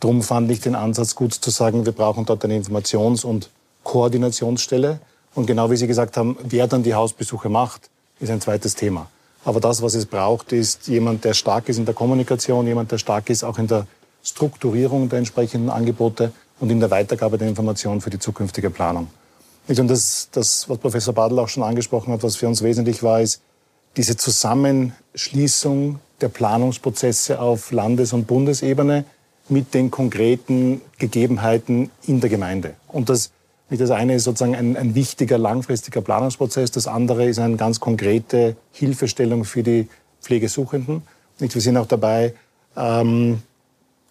[0.00, 3.50] Darum fand ich den Ansatz gut zu sagen, wir brauchen dort eine Informations- und
[3.84, 5.00] Koordinationsstelle.
[5.34, 7.88] Und genau wie Sie gesagt haben, wer dann die Hausbesuche macht,
[8.20, 9.08] ist ein zweites Thema.
[9.44, 12.98] Aber das, was es braucht, ist jemand, der stark ist in der Kommunikation, jemand, der
[12.98, 13.86] stark ist auch in der
[14.22, 19.08] Strukturierung der entsprechenden Angebote und in der Weitergabe der Informationen für die zukünftige Planung.
[19.68, 23.20] Und das, das, was Professor Badl auch schon angesprochen hat, was für uns wesentlich war,
[23.20, 23.40] ist
[23.96, 29.04] diese Zusammenschließung der Planungsprozesse auf Landes- und Bundesebene
[29.48, 32.74] mit den konkreten Gegebenheiten in der Gemeinde.
[32.88, 33.32] Und das,
[33.70, 38.56] das eine ist sozusagen ein, ein wichtiger langfristiger Planungsprozess, das andere ist eine ganz konkrete
[38.72, 39.88] Hilfestellung für die
[40.22, 41.02] Pflegesuchenden.
[41.38, 42.34] Wir sind auch dabei,
[42.76, 43.42] ähm,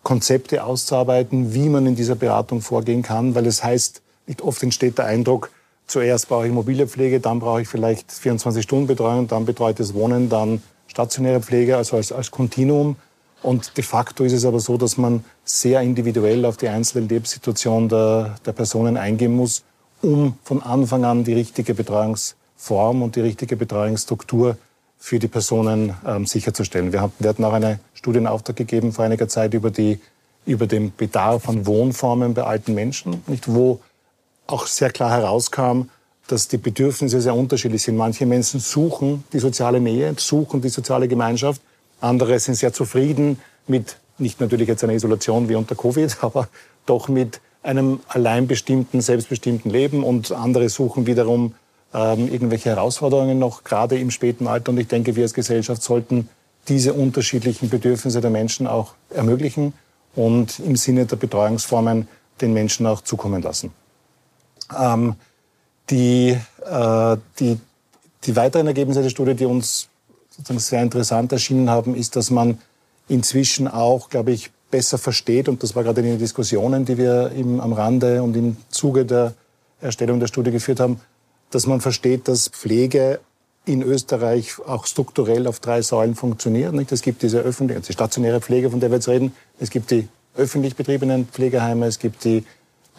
[0.03, 4.01] Konzepte auszuarbeiten, wie man in dieser Beratung vorgehen kann, weil es heißt,
[4.41, 5.51] oft entsteht der Eindruck,
[5.87, 11.41] zuerst brauche ich mobile Pflege, dann brauche ich vielleicht 24-Stunden-Betreuung, dann betreutes Wohnen, dann stationäre
[11.41, 12.95] Pflege, also als, als Kontinuum.
[13.43, 17.89] Und de facto ist es aber so, dass man sehr individuell auf die einzelne Lebenssituation
[17.89, 19.63] der, der Personen eingehen muss,
[20.01, 24.57] um von Anfang an die richtige Betreuungsform und die richtige Betreuungsstruktur
[24.97, 26.93] für die Personen ähm, sicherzustellen.
[26.93, 29.99] Wir, haben, wir hatten auch eine Studienauftrag gegeben vor einiger Zeit über, die,
[30.45, 33.79] über den Bedarf an Wohnformen bei alten Menschen, nicht, wo
[34.51, 35.83] auch sehr klar herauskam,
[36.27, 37.97] dass die Bedürfnisse sehr unterschiedlich sind.
[37.97, 41.61] Manche Menschen suchen die soziale Nähe, suchen die soziale Gemeinschaft.
[41.99, 46.47] Andere sind sehr zufrieden mit, nicht natürlich jetzt einer Isolation wie unter Covid, aber
[46.85, 50.03] doch mit einem alleinbestimmten, selbstbestimmten Leben.
[50.03, 51.53] Und andere suchen wiederum
[51.93, 54.71] ähm, irgendwelche Herausforderungen noch, gerade im späten Alter.
[54.71, 56.29] Und ich denke, wir als Gesellschaft sollten
[56.67, 59.73] diese unterschiedlichen Bedürfnisse der Menschen auch ermöglichen
[60.15, 62.07] und im Sinne der Betreuungsformen
[62.39, 63.71] den Menschen auch zukommen lassen.
[64.77, 65.15] Ähm,
[65.89, 67.59] die, äh, die,
[68.23, 69.89] die weiteren Ergebnisse der Studie, die uns
[70.29, 72.59] sozusagen sehr interessant erschienen haben, ist, dass man
[73.07, 77.31] inzwischen auch, glaube ich, besser versteht, und das war gerade in den Diskussionen, die wir
[77.31, 79.33] im, am Rande und im Zuge der
[79.81, 81.01] Erstellung der Studie geführt haben,
[81.49, 83.19] dass man versteht, dass Pflege
[83.65, 86.73] in Österreich auch strukturell auf drei Säulen funktioniert.
[86.73, 86.91] Nicht?
[86.91, 89.33] Es gibt diese öffentliche, die stationäre Pflege, von der wir jetzt reden.
[89.59, 92.45] Es gibt die öffentlich betriebenen Pflegeheime, es gibt die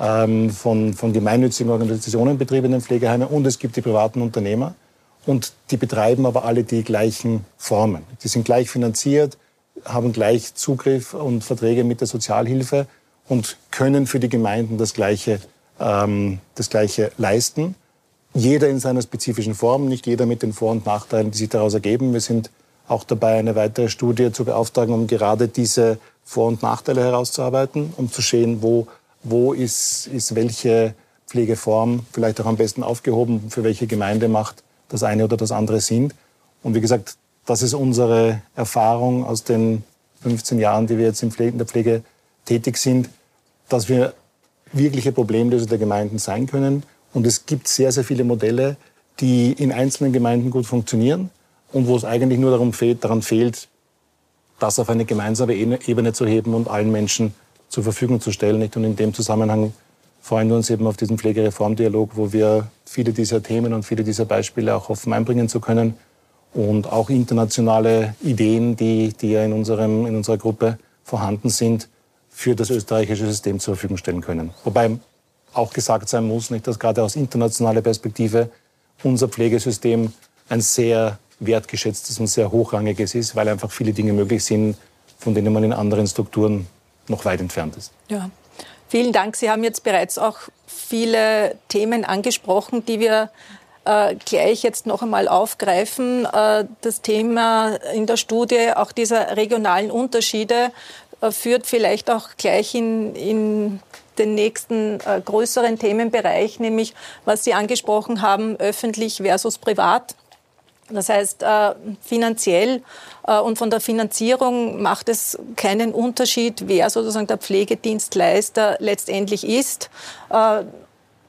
[0.02, 4.74] ähm, von, von gemeinnützigen Organisationen betriebenen Pflegeheime und es gibt die privaten Unternehmer.
[5.24, 8.02] Und die betreiben aber alle die gleichen Formen.
[8.24, 9.38] Die sind gleich finanziert,
[9.84, 12.88] haben gleich Zugriff und Verträge mit der Sozialhilfe
[13.28, 15.38] und können für die Gemeinden das Gleiche,
[15.78, 17.76] ähm, das Gleiche leisten.
[18.34, 21.74] Jeder in seiner spezifischen Form, nicht jeder mit den Vor- und Nachteilen, die sich daraus
[21.74, 22.12] ergeben.
[22.12, 22.50] Wir sind
[22.88, 28.10] auch dabei, eine weitere Studie zu beauftragen, um gerade diese Vor- und Nachteile herauszuarbeiten, um
[28.10, 28.88] zu sehen, wo,
[29.22, 30.94] wo ist, ist welche
[31.26, 35.80] Pflegeform vielleicht auch am besten aufgehoben, für welche Gemeinde macht das eine oder das andere
[35.80, 36.12] Sinn.
[36.62, 39.82] Und wie gesagt, das ist unsere Erfahrung aus den
[40.22, 42.02] 15 Jahren, die wir jetzt in der Pflege
[42.44, 43.08] tätig sind,
[43.68, 44.14] dass wir
[44.72, 46.82] wirkliche Problemlöser der Gemeinden sein können
[47.12, 48.76] und es gibt sehr, sehr viele Modelle,
[49.20, 51.30] die in einzelnen Gemeinden gut funktionieren
[51.72, 53.68] und wo es eigentlich nur darum fehlt, daran fehlt,
[54.58, 57.34] das auf eine gemeinsame Ebene zu heben und allen Menschen
[57.72, 58.62] zur Verfügung zu stellen.
[58.62, 59.72] Und in dem Zusammenhang
[60.20, 64.26] freuen wir uns eben auf diesen Pflegereformdialog, wo wir viele dieser Themen und viele dieser
[64.26, 65.94] Beispiele auch offen einbringen zu können
[66.52, 71.88] und auch internationale Ideen, die, die ja in, unserem, in unserer Gruppe vorhanden sind,
[72.28, 74.50] für das österreichische System zur Verfügung stellen können.
[74.64, 74.98] Wobei
[75.54, 78.50] auch gesagt sein muss, nicht, dass gerade aus internationaler Perspektive
[79.02, 80.12] unser Pflegesystem
[80.50, 84.76] ein sehr wertgeschätztes und sehr hochrangiges ist, weil einfach viele Dinge möglich sind,
[85.18, 86.66] von denen man in anderen Strukturen
[87.08, 87.92] noch weit entfernt ist.
[88.08, 88.30] Ja.
[88.88, 89.36] Vielen Dank.
[89.36, 93.30] Sie haben jetzt bereits auch viele Themen angesprochen, die wir
[93.84, 96.26] äh, gleich jetzt noch einmal aufgreifen.
[96.26, 100.72] Äh, das Thema in der Studie auch dieser regionalen Unterschiede
[101.20, 103.80] äh, führt vielleicht auch gleich in, in
[104.18, 110.14] den nächsten äh, größeren Themenbereich, nämlich was Sie angesprochen haben, öffentlich versus privat.
[110.90, 112.82] Das heißt, äh, finanziell
[113.26, 119.90] äh, und von der Finanzierung macht es keinen Unterschied, wer sozusagen der Pflegedienstleister letztendlich ist.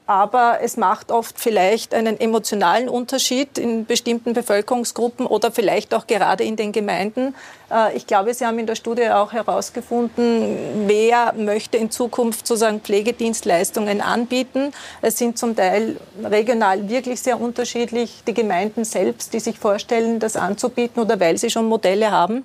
[0.06, 6.44] Aber es macht oft vielleicht einen emotionalen Unterschied in bestimmten Bevölkerungsgruppen oder vielleicht auch gerade
[6.44, 7.34] in den Gemeinden.
[7.70, 12.80] Äh, ich glaube, Sie haben in der Studie auch herausgefunden, wer möchte in Zukunft sozusagen
[12.80, 14.72] Pflegedienstleistungen anbieten.
[15.00, 20.36] Es sind zum Teil regional wirklich sehr unterschiedlich die Gemeinden selbst, die sich vorstellen, das
[20.36, 22.44] anzubieten oder weil sie schon Modelle haben.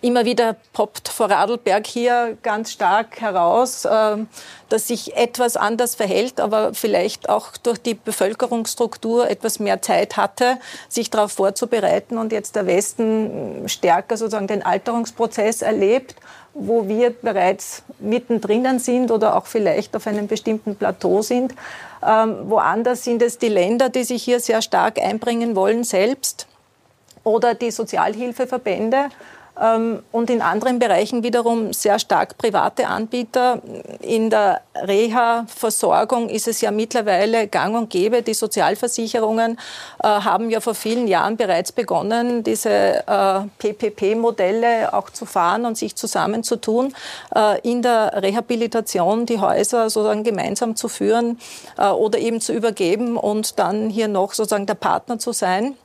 [0.00, 4.28] Immer wieder poppt Vorarlberg hier ganz stark heraus, ähm,
[4.68, 10.58] dass sich etwas anders verhält, aber vielleicht auch durch die Bevölkerungsstruktur etwas mehr Zeit hatte,
[10.88, 16.14] sich darauf vorzubereiten und jetzt der Westen stärker sozusagen den Alterungsprozess erlebt
[16.54, 21.52] wo wir bereits mittendrin sind oder auch vielleicht auf einem bestimmten Plateau sind.
[22.06, 26.46] Ähm, woanders sind es die Länder, die sich hier sehr stark einbringen wollen selbst
[27.24, 29.08] oder die Sozialhilfeverbände.
[29.60, 33.60] Ähm, und in anderen Bereichen wiederum sehr stark private Anbieter.
[34.00, 38.22] In der Reha-Versorgung ist es ja mittlerweile gang und gäbe.
[38.22, 39.58] Die Sozialversicherungen
[40.02, 45.78] äh, haben ja vor vielen Jahren bereits begonnen, diese äh, PPP-Modelle auch zu fahren und
[45.78, 46.92] sich zusammenzutun,
[47.34, 51.38] äh, in der Rehabilitation die Häuser sozusagen gemeinsam zu führen
[51.76, 55.76] oder eben zu übergeben und dann hier noch sozusagen der Partner zu sein.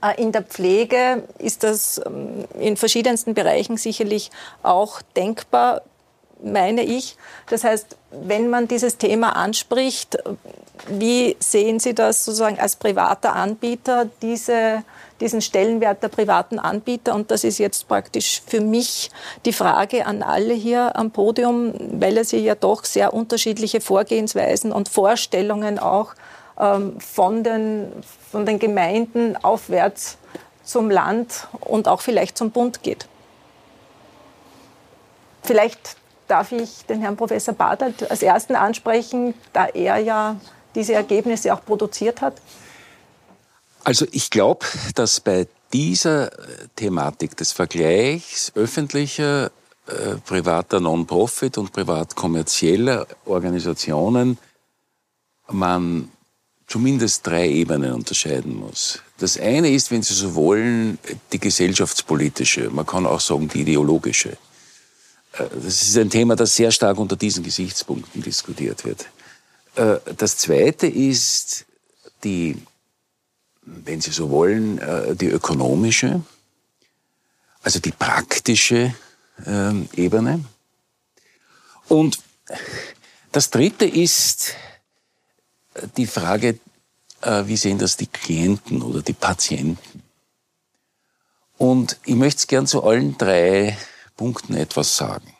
[0.00, 4.30] Äh, in der Pflege ist das ähm, in verschiedensten Bereichen sicherlich
[4.62, 5.82] auch denkbar,
[6.42, 7.16] meine ich.
[7.48, 10.18] Das heißt, wenn man dieses Thema anspricht,
[10.88, 14.82] wie sehen Sie das sozusagen als privater Anbieter, diese,
[15.20, 17.14] diesen Stellenwert der privaten Anbieter?
[17.14, 19.10] Und das ist jetzt praktisch für mich
[19.44, 24.88] die Frage an alle hier am Podium, weil es ja doch sehr unterschiedliche Vorgehensweisen und
[24.88, 26.14] Vorstellungen auch
[26.58, 27.92] ähm, von den,
[28.32, 30.16] von den Gemeinden aufwärts
[30.64, 33.06] zum Land und auch vielleicht zum Bund geht.
[35.42, 35.96] Vielleicht
[36.28, 40.40] darf ich den Herrn Professor Badert als ersten ansprechen, da er ja
[40.74, 42.34] diese Ergebnisse auch produziert hat.
[43.84, 44.64] Also ich glaube,
[44.94, 46.30] dass bei dieser
[46.76, 49.50] Thematik des Vergleichs öffentlicher,
[49.86, 54.38] äh, privater Non-Profit und privat kommerzieller Organisationen
[55.50, 56.10] man
[56.72, 59.00] zumindest drei Ebenen unterscheiden muss.
[59.18, 60.98] Das eine ist, wenn Sie so wollen,
[61.30, 64.30] die gesellschaftspolitische, man kann auch sagen die ideologische.
[65.32, 69.06] Äh, das ist ein Thema, das sehr stark unter diesen Gesichtspunkten diskutiert wird.
[69.74, 71.66] Äh, das zweite ist
[72.24, 72.56] die,
[73.60, 76.22] wenn Sie so wollen, äh, die ökonomische,
[77.62, 78.94] also die praktische
[79.44, 80.42] ähm, Ebene.
[81.88, 82.18] Und
[83.30, 84.54] das dritte ist
[85.96, 86.58] die Frage,
[87.22, 90.02] äh, wie sehen das die Klienten oder die Patienten?
[91.58, 93.76] Und ich möchte gern zu allen drei
[94.16, 95.32] Punkten etwas sagen.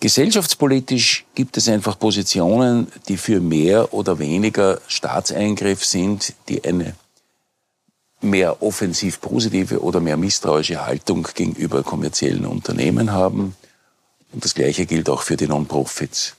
[0.00, 6.94] Gesellschaftspolitisch gibt es einfach Positionen, die für mehr oder weniger Staatseingriff sind, die eine
[8.20, 13.56] mehr offensiv positive oder mehr misstrauische Haltung gegenüber kommerziellen Unternehmen haben.
[14.32, 16.37] Und das Gleiche gilt auch für die Non-Profits.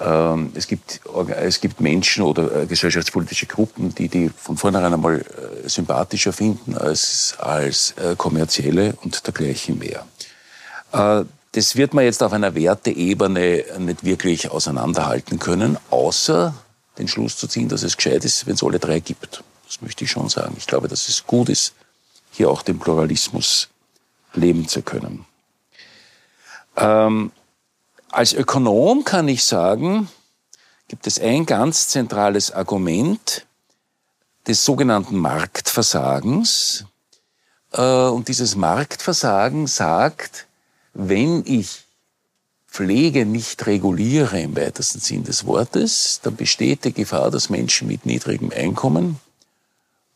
[0.00, 1.00] Ähm, es gibt,
[1.36, 6.76] es gibt Menschen oder äh, gesellschaftspolitische Gruppen, die die von vornherein einmal äh, sympathischer finden
[6.76, 10.04] als, als äh, kommerzielle und dergleichen mehr.
[11.52, 16.52] Das wird man jetzt auf einer Werteebene nicht wirklich auseinanderhalten können, außer
[16.98, 19.44] den Schluss zu ziehen, dass es gescheit ist, wenn es alle drei gibt.
[19.66, 20.56] Das möchte ich schon sagen.
[20.58, 21.74] Ich glaube, dass es gut ist,
[22.32, 23.68] hier auch den Pluralismus
[24.34, 25.24] leben zu können.
[26.76, 27.30] Ähm,
[28.10, 30.08] als Ökonom kann ich sagen,
[30.88, 33.46] gibt es ein ganz zentrales Argument
[34.46, 36.84] des sogenannten Marktversagens.
[37.72, 40.46] Äh, und dieses Marktversagen sagt,
[40.92, 41.84] wenn ich
[42.66, 48.06] Pflege nicht reguliere im weitesten Sinn des Wortes, dann besteht die Gefahr, dass Menschen mit
[48.06, 49.20] niedrigem Einkommen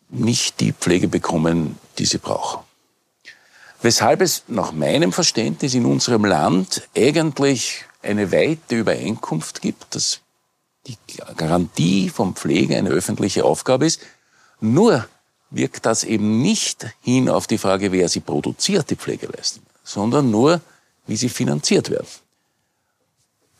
[0.09, 2.63] nicht die Pflege bekommen, die sie brauchen.
[3.85, 10.20] Weshalb es nach meinem Verständnis in unserem Land eigentlich eine weite Übereinkunft gibt, dass
[10.87, 10.97] die
[11.37, 14.01] Garantie von Pflege eine öffentliche Aufgabe ist.
[14.59, 15.07] Nur
[15.51, 20.62] wirkt das eben nicht hin auf die Frage, wer sie produziert, die Pflegeleistung, sondern nur,
[21.07, 22.09] wie sie finanziert werden.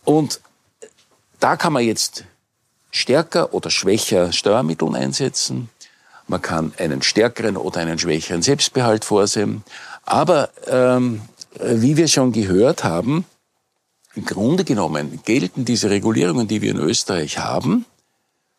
[0.05, 0.41] Und
[1.39, 2.25] da kann man jetzt
[2.91, 5.69] stärker oder schwächer Steuermittel einsetzen.
[6.29, 9.63] Man kann einen stärkeren oder einen schwächeren Selbstbehalt vorsehen.
[10.05, 11.23] Aber ähm,
[11.61, 13.25] wie wir schon gehört haben,
[14.15, 17.85] im Grunde genommen gelten diese Regulierungen, die wir in Österreich haben,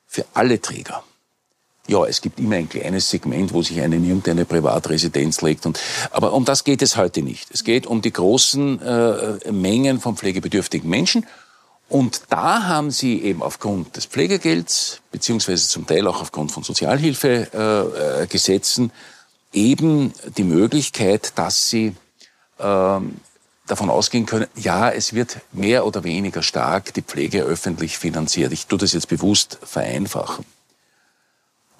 [0.05, 1.03] für alle Träger.
[1.87, 5.67] Ja, es gibt immer ein kleines Segment, wo sich eine in irgendeine Privatresidenz legt.
[5.67, 5.79] Und,
[6.11, 7.51] aber um das geht es heute nicht.
[7.51, 11.27] Es geht um die großen äh, Mengen von pflegebedürftigen Menschen.
[11.87, 18.89] Und da haben sie eben aufgrund des Pflegegelds, beziehungsweise zum Teil auch aufgrund von Sozialhilfegesetzen,
[18.89, 18.93] äh,
[19.55, 21.95] eben die Möglichkeit, dass sie
[22.59, 23.15] ähm,
[23.67, 28.51] davon ausgehen können, ja, es wird mehr oder weniger stark die Pflege öffentlich finanziert.
[28.51, 30.45] Ich tue das jetzt bewusst vereinfachen.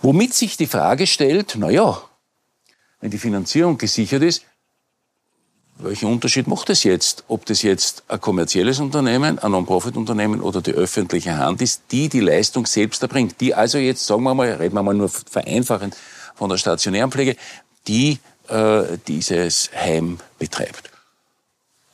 [0.01, 2.01] Womit sich die Frage stellt, na ja,
[3.01, 4.43] wenn die Finanzierung gesichert ist,
[5.77, 10.71] welchen Unterschied macht es jetzt, ob das jetzt ein kommerzielles Unternehmen, ein Non-Profit-Unternehmen oder die
[10.71, 14.75] öffentliche Hand ist, die die Leistung selbst erbringt, die also jetzt, sagen wir mal, reden
[14.75, 15.97] wir mal nur vereinfachend
[16.35, 17.35] von der stationären Pflege,
[17.87, 20.89] die äh, dieses Heim betreibt.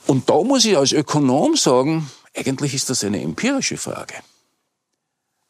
[0.08, 4.16] Und da muss ich als Ökonom sagen, eigentlich ist das eine empirische Frage.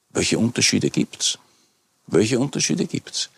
[0.10, 1.38] Welche Unterschiede gibt's?
[2.08, 3.30] Welche Unterschiede gibt's?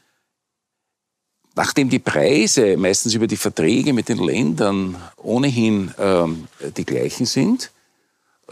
[1.56, 7.70] Nachdem die Preise meistens über die Verträge mit den Ländern ohnehin ähm, die gleichen sind,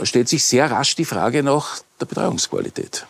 [0.03, 3.07] stellt sich sehr rasch die Frage nach der Betreuungsqualität.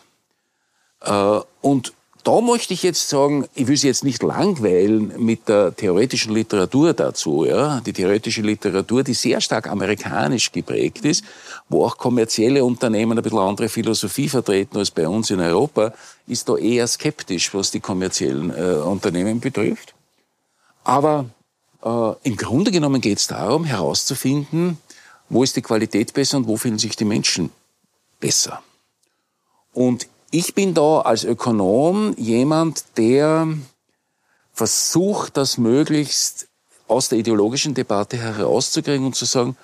[1.01, 5.75] Äh, und da möchte ich jetzt sagen, ich will Sie jetzt nicht langweilen mit der
[5.75, 7.45] theoretischen Literatur dazu.
[7.45, 7.81] Ja?
[7.81, 11.23] Die theoretische Literatur, die sehr stark amerikanisch geprägt ist,
[11.69, 15.93] wo auch kommerzielle Unternehmen ein bisschen andere Philosophie vertreten als bei uns in Europa,
[16.27, 19.93] ist da eher skeptisch, was die kommerziellen äh, Unternehmen betrifft.
[20.83, 21.25] Aber
[21.83, 24.77] äh, im Grunde genommen geht es darum, herauszufinden,
[25.29, 27.51] wo ist die Qualität besser und wo fühlen sich die Menschen
[28.19, 28.61] besser.
[29.73, 33.47] Und ich bin da als Ökonom jemand, der
[34.53, 36.47] versucht, das möglichst
[36.87, 39.57] aus der ideologischen Debatte herauszukriegen und zu sagen,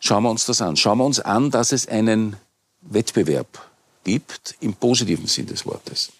[0.00, 0.76] schauen wir uns das an.
[0.76, 2.36] Schauen wir uns an, dass es einen
[2.80, 3.70] Wettbewerb
[4.04, 6.12] gibt, im positiven Sinn des Wortes.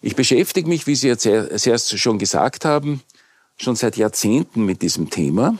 [0.00, 3.02] Ich beschäftige mich, wie Sie jetzt erst schon gesagt haben,
[3.56, 5.56] schon seit Jahrzehnten mit diesem Thema.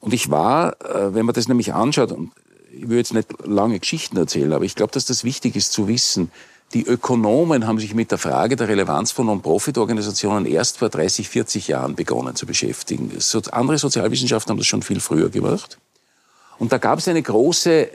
[0.00, 2.32] Und ich war, äh, wenn man das nämlich anschaut, und
[2.72, 5.88] ich will jetzt nicht lange Geschichten erzählen, aber ich glaube, dass das wichtig ist zu
[5.88, 6.30] wissen.
[6.74, 11.68] Die Ökonomen haben sich mit der Frage der Relevanz von Non-Profit-Organisationen erst vor 30, 40
[11.68, 13.10] Jahren begonnen zu beschäftigen.
[13.52, 15.78] andere Sozialwissenschaften haben das schon viel früher gemacht.
[16.58, 17.88] Und da gab es eine große,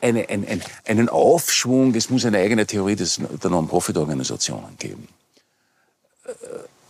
[0.00, 5.06] eine, ein, ein, einen Aufschwung, es muss eine eigene Theorie des, der Non-Profit-Organisationen geben.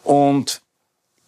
[0.03, 0.62] Und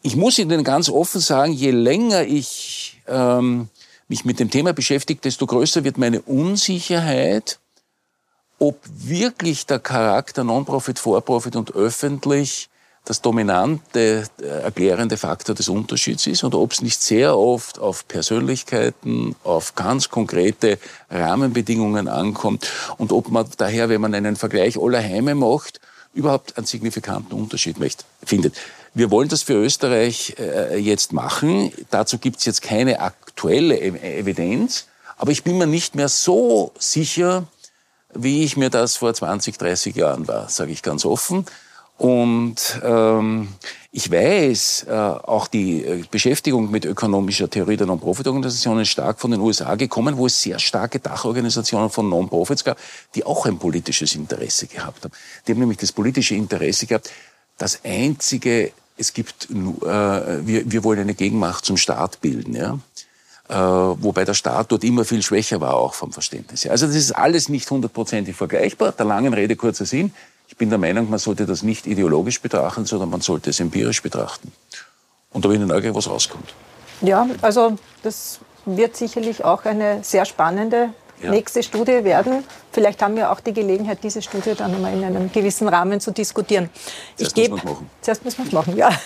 [0.01, 3.69] ich muss Ihnen ganz offen sagen, je länger ich ähm,
[4.09, 7.59] mich mit dem Thema beschäftigt, desto größer wird meine Unsicherheit,
[8.59, 12.69] ob wirklich der Charakter Non-Profit, For-Profit und öffentlich
[13.05, 18.09] das dominante, äh, erklärende Faktor des Unterschieds ist oder ob es nicht sehr oft auf
[18.09, 20.79] Persönlichkeiten, auf ganz konkrete
[21.09, 25.81] Rahmenbedingungen ankommt und ob man daher, wenn man einen Vergleich aller Heime macht,
[26.15, 27.77] überhaupt einen signifikanten Unterschied
[28.25, 28.57] findet.
[28.95, 31.71] Wir wollen das für Österreich äh, jetzt machen.
[31.91, 33.01] Dazu gibt es jetzt keine
[33.37, 34.87] aktuelle Evidenz.
[35.19, 37.47] Aber ich bin mir nicht mehr so sicher,
[38.15, 41.45] wie ich mir das vor 20, 30 Jahren war, sage ich ganz offen.
[41.99, 43.49] Und ähm,
[43.91, 49.31] ich weiß, äh, auch die äh, Beschäftigung mit ökonomischer Theorie der Non-Profit-Organisationen ist stark von
[49.31, 52.79] den USA gekommen, wo es sehr starke Dachorganisationen von Non-Profits gab,
[53.15, 55.13] die auch ein politisches Interesse gehabt haben.
[55.47, 57.11] Die haben nämlich das politische Interesse gehabt,
[57.57, 62.79] das einzige es gibt, äh, wir, wir wollen eine Gegenmacht zum Staat bilden, ja.
[63.49, 66.73] Äh, wobei der Staat dort immer viel schwächer war, auch vom Verständnis her.
[66.73, 68.93] Also das ist alles nicht hundertprozentig vergleichbar.
[68.93, 70.13] Der langen Rede kurzer Sinn.
[70.49, 74.03] Ich bin der Meinung, man sollte das nicht ideologisch betrachten, sondern man sollte es empirisch
[74.03, 74.53] betrachten.
[75.33, 76.55] Und da bin ich neugierig, was rauskommt.
[77.03, 80.91] Ja, also das wird sicherlich auch eine sehr spannende
[81.23, 81.31] ja.
[81.31, 82.45] nächste Studie werden.
[82.73, 86.11] Vielleicht haben wir auch die Gelegenheit, diese Studie dann nochmal in einem gewissen Rahmen zu
[86.11, 86.71] diskutieren.
[87.17, 87.91] Zuerst ich machen.
[88.01, 88.91] Zuerst muss man es machen, ja.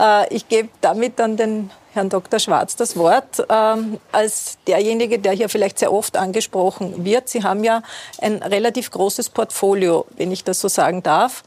[0.00, 2.40] Äh, ich gebe damit dann den Herrn Dr.
[2.40, 7.28] Schwarz das Wort ähm, als derjenige, der hier vielleicht sehr oft angesprochen wird.
[7.28, 7.82] Sie haben ja
[8.20, 11.44] ein relativ großes Portfolio, wenn ich das so sagen darf,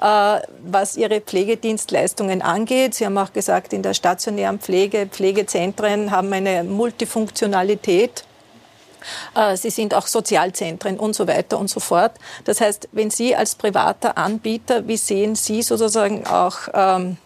[0.00, 2.94] äh, was Ihre Pflegedienstleistungen angeht.
[2.94, 8.24] Sie haben auch gesagt, in der stationären Pflege, Pflegezentren haben eine Multifunktionalität
[9.54, 12.12] sie sind auch Sozialzentren und so weiter und so fort.
[12.44, 17.16] Das heißt, wenn Sie als privater Anbieter, wie sehen Sie sozusagen auch ähm,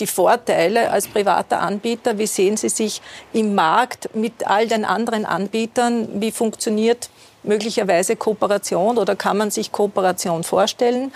[0.00, 2.18] die Vorteile als privater Anbieter?
[2.18, 3.02] Wie sehen Sie sich
[3.32, 6.20] im Markt mit all den anderen Anbietern?
[6.20, 7.10] Wie funktioniert
[7.42, 11.12] möglicherweise Kooperation oder kann man sich Kooperation vorstellen?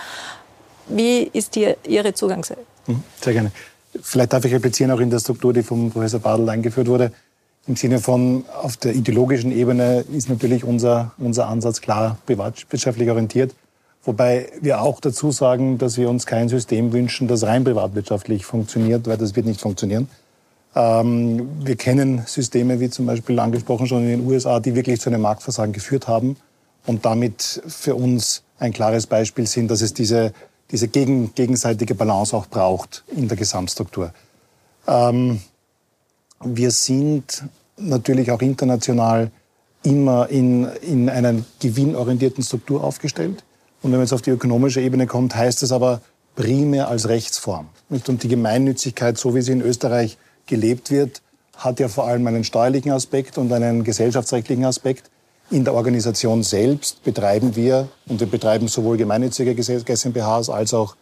[0.87, 2.61] Wie ist hier Ihre Zugangsseite?
[2.87, 3.51] Mhm, sehr gerne.
[4.01, 7.11] Vielleicht darf ich replizieren auch in der Struktur, die vom Professor Badl eingeführt wurde.
[7.67, 13.55] Im Sinne von, auf der ideologischen Ebene ist natürlich unser, unser Ansatz klar privatwirtschaftlich orientiert.
[14.03, 19.07] Wobei wir auch dazu sagen, dass wir uns kein System wünschen, das rein privatwirtschaftlich funktioniert,
[19.07, 20.07] weil das wird nicht funktionieren.
[20.75, 25.09] Ähm, wir kennen Systeme wie zum Beispiel angesprochen schon in den USA, die wirklich zu
[25.09, 26.37] einem Marktversagen geführt haben
[26.85, 30.33] und damit für uns ein klares Beispiel sind, dass es diese,
[30.69, 34.13] diese gegen, gegenseitige Balance auch braucht in der Gesamtstruktur.
[34.87, 35.41] Ähm,
[36.43, 37.43] wir sind
[37.77, 39.31] natürlich auch international
[39.83, 43.43] immer in, in einer gewinnorientierten Struktur aufgestellt.
[43.81, 46.01] Und wenn man jetzt auf die ökonomische Ebene kommt, heißt es aber
[46.35, 47.67] primär als Rechtsform.
[47.89, 50.17] Und die Gemeinnützigkeit, so wie sie in Österreich
[50.47, 51.21] gelebt wird,
[51.57, 55.09] hat ja vor allem einen steuerlichen Aspekt und einen gesellschaftsrechtlichen Aspekt.
[55.51, 60.95] In der Organisation selbst betreiben wir, und wir betreiben sowohl gemeinnützige GmbHs als auch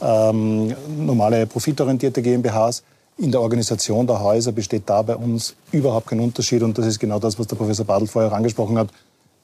[0.00, 2.82] ähm, normale profitorientierte GmbHs.
[3.20, 6.62] In der Organisation der Häuser besteht da bei uns überhaupt kein Unterschied.
[6.62, 8.88] Und das ist genau das, was der Professor Badl vorher angesprochen hat.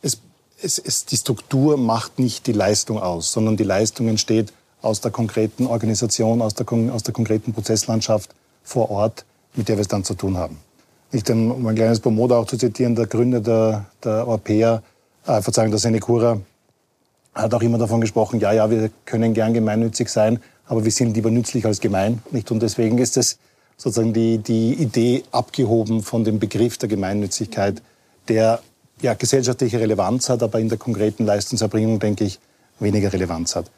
[0.00, 0.18] Es,
[0.62, 4.50] es, es, die Struktur macht nicht die Leistung aus, sondern die Leistung entsteht
[4.80, 9.82] aus der konkreten Organisation, aus der, aus der konkreten Prozesslandschaft vor Ort, mit der wir
[9.82, 10.56] es dann zu tun haben.
[11.12, 14.82] Nicht, um ein kleines Pomoda auch zu zitieren, der Gründer der, der Europäer,
[15.26, 16.40] äh, Verzeihung, der Senecura,
[17.34, 21.14] hat auch immer davon gesprochen, ja, ja, wir können gern gemeinnützig sein, aber wir sind
[21.14, 22.22] lieber nützlich als gemein.
[22.30, 22.50] Nicht?
[22.50, 23.38] Und deswegen ist es
[23.76, 27.82] sozusagen die, die Idee abgehoben von dem Begriff der Gemeinnützigkeit,
[28.28, 28.60] der
[29.02, 32.38] ja gesellschaftliche Relevanz hat, aber in der konkreten Leistungserbringung, denke ich,
[32.78, 33.70] weniger Relevanz hat.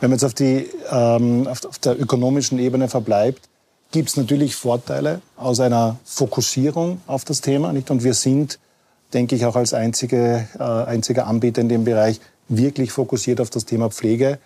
[0.00, 3.48] Wenn man jetzt auf, die, ähm, auf, auf der ökonomischen Ebene verbleibt,
[3.92, 7.72] gibt es natürlich Vorteile aus einer Fokussierung auf das Thema.
[7.72, 7.90] Nicht?
[7.90, 8.58] Und wir sind,
[9.14, 13.64] denke ich, auch als einzige, äh, einziger Anbieter in dem Bereich wirklich fokussiert auf das
[13.64, 14.38] Thema Pflege,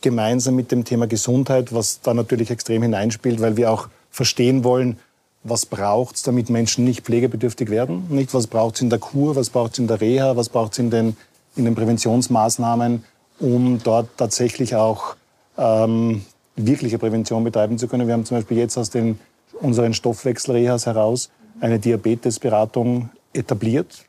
[0.00, 4.98] gemeinsam mit dem Thema Gesundheit, was da natürlich extrem hineinspielt, weil wir auch verstehen wollen,
[5.44, 8.06] was braucht es, damit Menschen nicht pflegebedürftig werden.
[8.08, 10.72] Nicht, was braucht es in der Kur, was braucht es in der Reha, was braucht
[10.72, 11.16] es in den,
[11.54, 13.04] in den Präventionsmaßnahmen,
[13.38, 15.16] um dort tatsächlich auch
[15.58, 16.24] ähm,
[16.56, 18.06] wirkliche Prävention betreiben zu können.
[18.06, 19.20] Wir haben zum Beispiel jetzt aus den,
[19.60, 24.04] unseren Stoffwechselrehas heraus eine Diabetesberatung etabliert,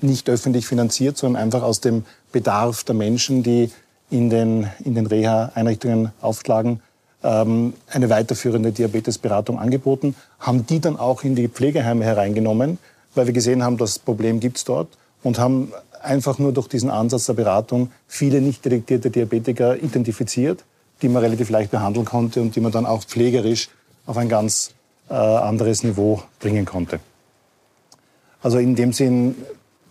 [0.00, 3.70] nicht öffentlich finanziert, sondern einfach aus dem Bedarf der Menschen, die
[4.10, 6.80] in den, in den Reha-Einrichtungen aufschlagen,
[7.22, 12.78] ähm, eine weiterführende Diabetesberatung angeboten, haben die dann auch in die Pflegeheime hereingenommen,
[13.14, 14.88] weil wir gesehen haben, das Problem gibt es dort
[15.22, 20.64] und haben einfach nur durch diesen Ansatz der Beratung viele nicht detektierte Diabetiker identifiziert,
[21.00, 23.68] die man relativ leicht behandeln konnte und die man dann auch pflegerisch
[24.06, 24.72] auf ein ganz
[25.08, 27.00] äh, anderes Niveau bringen konnte.
[28.42, 29.36] Also in dem Sinn,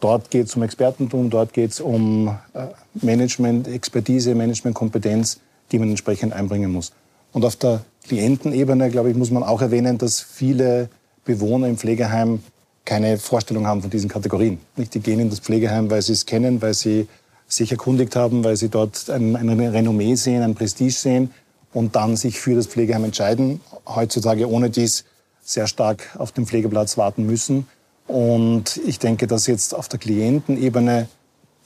[0.02, 5.40] dort geht es um Expertentum, dort geht es um äh, Management, Expertise, Managementkompetenz,
[5.72, 6.92] die man entsprechend einbringen muss.
[7.34, 10.90] Und auf der Klientenebene, glaube ich, muss man auch erwähnen, dass viele
[11.24, 12.42] Bewohner im Pflegeheim
[12.84, 14.60] keine Vorstellung haben von diesen Kategorien.
[14.76, 14.94] Nicht?
[14.94, 17.08] Die gehen in das Pflegeheim, weil sie es kennen, weil sie
[17.48, 21.32] sich erkundigt haben, weil sie dort ein, ein Renommee sehen, ein Prestige sehen
[21.74, 23.62] und dann sich für das Pflegeheim entscheiden.
[23.86, 25.06] Heutzutage ohne dies
[25.44, 27.68] sehr stark auf dem Pflegeplatz warten müssen.
[28.08, 31.08] Und ich denke, dass jetzt auf der Klientenebene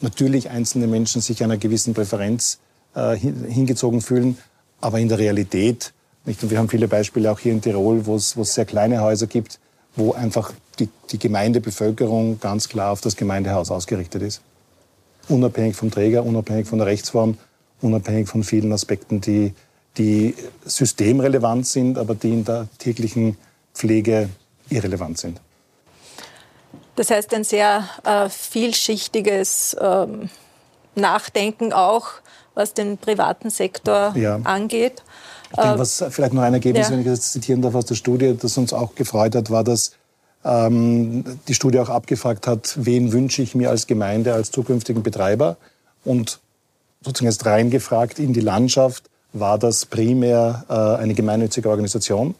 [0.01, 2.59] natürlich einzelne Menschen sich einer gewissen Präferenz
[2.93, 4.37] äh, hingezogen fühlen,
[4.85, 5.93] aber in der Realität,
[6.25, 6.43] nicht?
[6.43, 9.59] Und wir haben viele Beispiele auch hier in Tirol, wo es, sehr kleine Häuser gibt,
[9.95, 14.41] wo einfach die, die Gemeindebevölkerung ganz klar auf das Gemeindehaus ausgerichtet ist.
[15.27, 17.39] Unabhängig vom Träger, unabhängig von der Rechtsform,
[17.81, 19.55] unabhängig von vielen Aspekten, die,
[19.97, 23.37] die systemrelevant sind, aber die in der täglichen
[23.73, 24.29] Pflege
[24.69, 25.41] irrelevant sind.
[26.95, 30.29] Das heißt, ein sehr äh, vielschichtiges ähm,
[30.93, 32.09] Nachdenken auch
[32.55, 34.39] was den privaten Sektor ja.
[34.43, 35.03] angeht.
[35.51, 36.93] Ich denke, was vielleicht noch ein Ergebnis, ja.
[36.93, 39.91] wenn ich das zitieren darf aus der Studie, das uns auch gefreut hat, war, dass
[40.43, 45.57] ähm, die Studie auch abgefragt hat, wen wünsche ich mir als Gemeinde, als zukünftigen Betreiber.
[46.03, 46.39] Und
[47.01, 52.35] sozusagen jetzt reingefragt in die Landschaft, war das primär äh, eine gemeinnützige Organisation.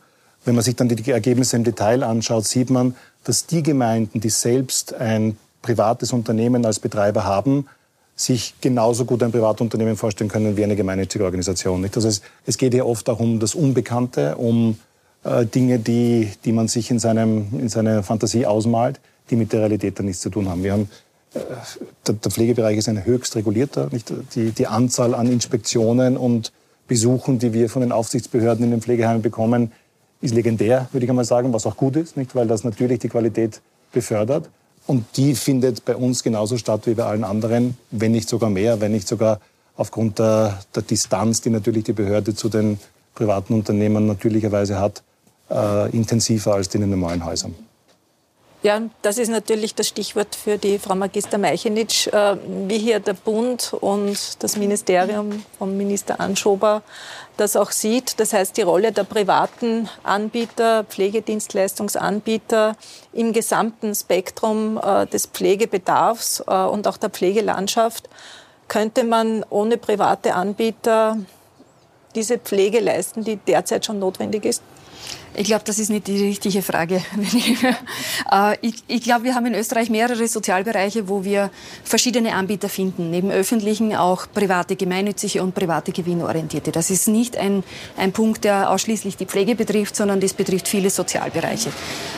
[0.45, 4.29] Wenn man sich dann die Ergebnisse im Detail anschaut, sieht man, dass die Gemeinden, die
[4.29, 7.67] selbst ein privates Unternehmen als Betreiber haben,
[8.15, 11.81] sich genauso gut ein Privatunternehmen vorstellen können wie eine gemeinnützige Organisation.
[11.81, 11.95] Nicht?
[11.95, 14.77] Also es, es geht hier oft auch um das Unbekannte, um
[15.23, 19.61] äh, Dinge, die, die man sich in, seinem, in seiner Fantasie ausmalt, die mit der
[19.61, 20.63] Realität dann nichts zu tun haben.
[20.63, 20.89] Wir haben
[21.33, 21.39] äh,
[22.07, 23.89] der, Pflegebereich ist ein höchst regulierter.
[23.91, 24.13] Nicht?
[24.35, 26.53] Die, die Anzahl an Inspektionen und
[26.87, 29.71] Besuchen, die wir von den Aufsichtsbehörden in den Pflegeheimen bekommen,
[30.21, 32.33] ist legendär, würde ich einmal sagen, was auch gut ist, nicht?
[32.35, 33.61] weil das natürlich die Qualität
[33.91, 34.49] befördert.
[34.87, 38.81] Und die findet bei uns genauso statt wie bei allen anderen, wenn nicht sogar mehr,
[38.81, 39.39] wenn nicht sogar
[39.77, 42.79] aufgrund der, der Distanz, die natürlich die Behörde zu den
[43.15, 45.01] privaten Unternehmen natürlicherweise hat,
[45.49, 47.55] äh, intensiver als in den normalen Häusern.
[48.65, 52.35] Ja, das ist natürlich das Stichwort für die Frau Magister Meichenitsch, äh,
[52.67, 56.81] wie hier der Bund und das Ministerium vom Minister Anschober
[57.37, 58.19] das auch sieht.
[58.19, 62.75] Das heißt, die Rolle der privaten Anbieter, Pflegedienstleistungsanbieter
[63.13, 68.09] im gesamten Spektrum äh, des Pflegebedarfs äh, und auch der Pflegelandschaft
[68.67, 71.19] könnte man ohne private Anbieter
[72.15, 74.63] diese Pflege leisten, die derzeit schon notwendig ist?
[75.37, 77.01] Ich glaube, das ist nicht die richtige Frage.
[78.31, 81.51] Äh, ich, ich glaube, wir haben in Österreich mehrere Sozialbereiche, wo wir
[81.83, 83.11] verschiedene Anbieter finden.
[83.11, 86.71] Neben öffentlichen auch private, gemeinnützige und private gewinnorientierte.
[86.71, 87.63] Das ist nicht ein,
[87.97, 91.69] ein Punkt, der ausschließlich die Pflege betrifft, sondern das betrifft viele Sozialbereiche.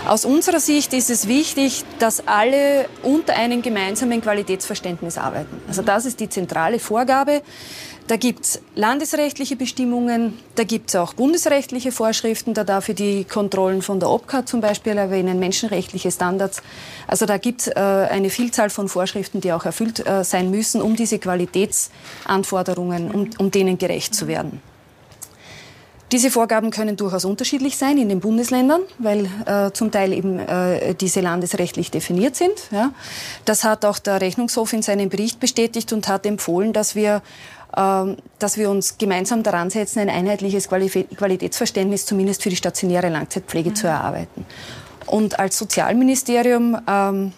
[0.08, 5.62] Aus unserer Sicht ist es wichtig, dass alle unter einem gemeinsamen Qualitätsverständnis arbeiten.
[5.68, 7.42] Also das ist die zentrale Vorgabe.
[8.08, 13.26] Da gibt es landesrechtliche Bestimmungen, da gibt es auch bundesrechtliche Vorschriften, da darf ich die
[13.26, 16.62] Kontrollen von der OPCA zum Beispiel erwähnen, menschenrechtliche Standards.
[17.06, 20.82] Also da gibt es äh, eine Vielzahl von Vorschriften, die auch erfüllt äh, sein müssen,
[20.82, 24.62] um diese Qualitätsanforderungen, um, um denen gerecht zu werden.
[26.14, 30.96] Diese Vorgaben können durchaus unterschiedlich sein in den Bundesländern, weil äh, zum Teil eben äh,
[30.96, 32.54] diese landesrechtlich definiert sind.
[32.72, 32.94] Ja.
[33.44, 37.22] Das hat auch der Rechnungshof in seinem Bericht bestätigt und hat empfohlen, dass wir
[37.78, 43.76] dass wir uns gemeinsam daran setzen, ein einheitliches Qualitätsverständnis zumindest für die stationäre Langzeitpflege mhm.
[43.76, 44.46] zu erarbeiten.
[45.06, 47.34] Und als Sozialministerium ähm,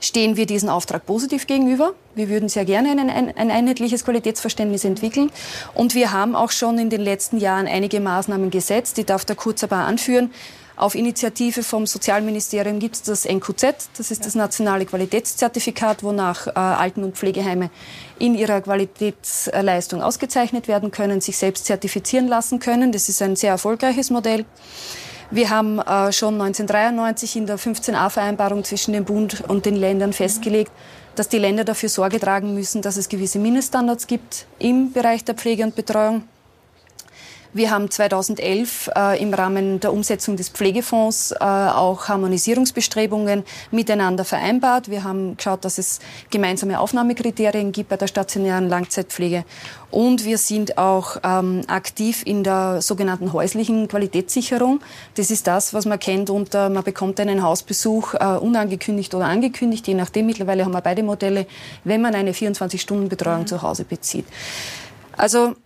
[0.00, 1.92] stehen wir diesem Auftrag positiv gegenüber.
[2.14, 5.30] Wir würden sehr gerne ein, ein, ein, einheitliches Qualitätsverständnis entwickeln.
[5.74, 8.96] Und wir haben auch schon in den letzten Jahren einige Maßnahmen gesetzt.
[8.96, 10.32] Die darf der kurz aber anführen.
[10.80, 16.52] Auf Initiative vom Sozialministerium gibt es das NQZ, das ist das nationale Qualitätszertifikat, wonach äh,
[16.54, 17.68] Alten- und Pflegeheime
[18.18, 22.92] in ihrer Qualitätsleistung ausgezeichnet werden können, sich selbst zertifizieren lassen können.
[22.92, 24.46] Das ist ein sehr erfolgreiches Modell.
[25.30, 30.72] Wir haben äh, schon 1993 in der 15a-Vereinbarung zwischen dem Bund und den Ländern festgelegt,
[31.14, 35.34] dass die Länder dafür Sorge tragen müssen, dass es gewisse Mindeststandards gibt im Bereich der
[35.34, 36.22] Pflege und Betreuung.
[37.52, 43.42] Wir haben 2011 äh, im Rahmen der Umsetzung des Pflegefonds äh, auch Harmonisierungsbestrebungen
[43.72, 44.88] miteinander vereinbart.
[44.88, 45.98] Wir haben geschaut, dass es
[46.30, 49.44] gemeinsame Aufnahmekriterien gibt bei der stationären Langzeitpflege.
[49.90, 54.80] Und wir sind auch ähm, aktiv in der sogenannten häuslichen Qualitätssicherung.
[55.16, 59.88] Das ist das, was man kennt unter, man bekommt einen Hausbesuch äh, unangekündigt oder angekündigt,
[59.88, 60.26] je nachdem.
[60.26, 61.46] Mittlerweile haben wir beide Modelle,
[61.82, 63.46] wenn man eine 24-Stunden-Betreuung mhm.
[63.48, 64.26] zu Hause bezieht.
[65.16, 65.56] Also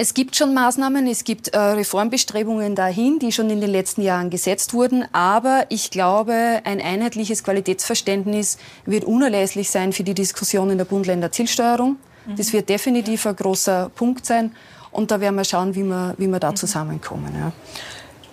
[0.00, 4.30] es gibt schon Maßnahmen, es gibt äh, Reformbestrebungen dahin, die schon in den letzten Jahren
[4.30, 5.04] gesetzt wurden.
[5.12, 11.98] Aber ich glaube, ein einheitliches Qualitätsverständnis wird unerlässlich sein für die Diskussion in der Bund-Länder-Zielsteuerung.
[12.24, 12.36] Mhm.
[12.36, 14.56] Das wird definitiv ein großer Punkt sein.
[14.90, 16.56] Und da werden wir schauen, wie wir, wie wir da mhm.
[16.56, 17.34] zusammenkommen.
[17.34, 17.52] Ja.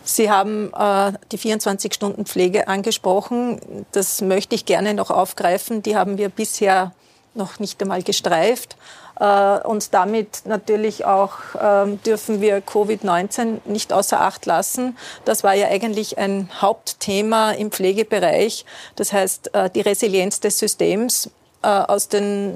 [0.06, 3.60] Sie haben äh, die 24-Stunden-Pflege angesprochen.
[3.92, 5.84] Das möchte ich gerne noch aufgreifen.
[5.84, 6.94] Die haben wir bisher
[7.34, 8.78] noch nicht einmal gestreift.
[9.20, 14.98] Äh, und damit natürlich auch ähm, dürfen wir Covid-19 nicht außer Acht lassen.
[15.26, 18.66] Das war ja eigentlich ein Hauptthema im Pflegebereich.
[18.96, 21.30] Das heißt, äh, die Resilienz des Systems
[21.64, 22.54] äh, aus den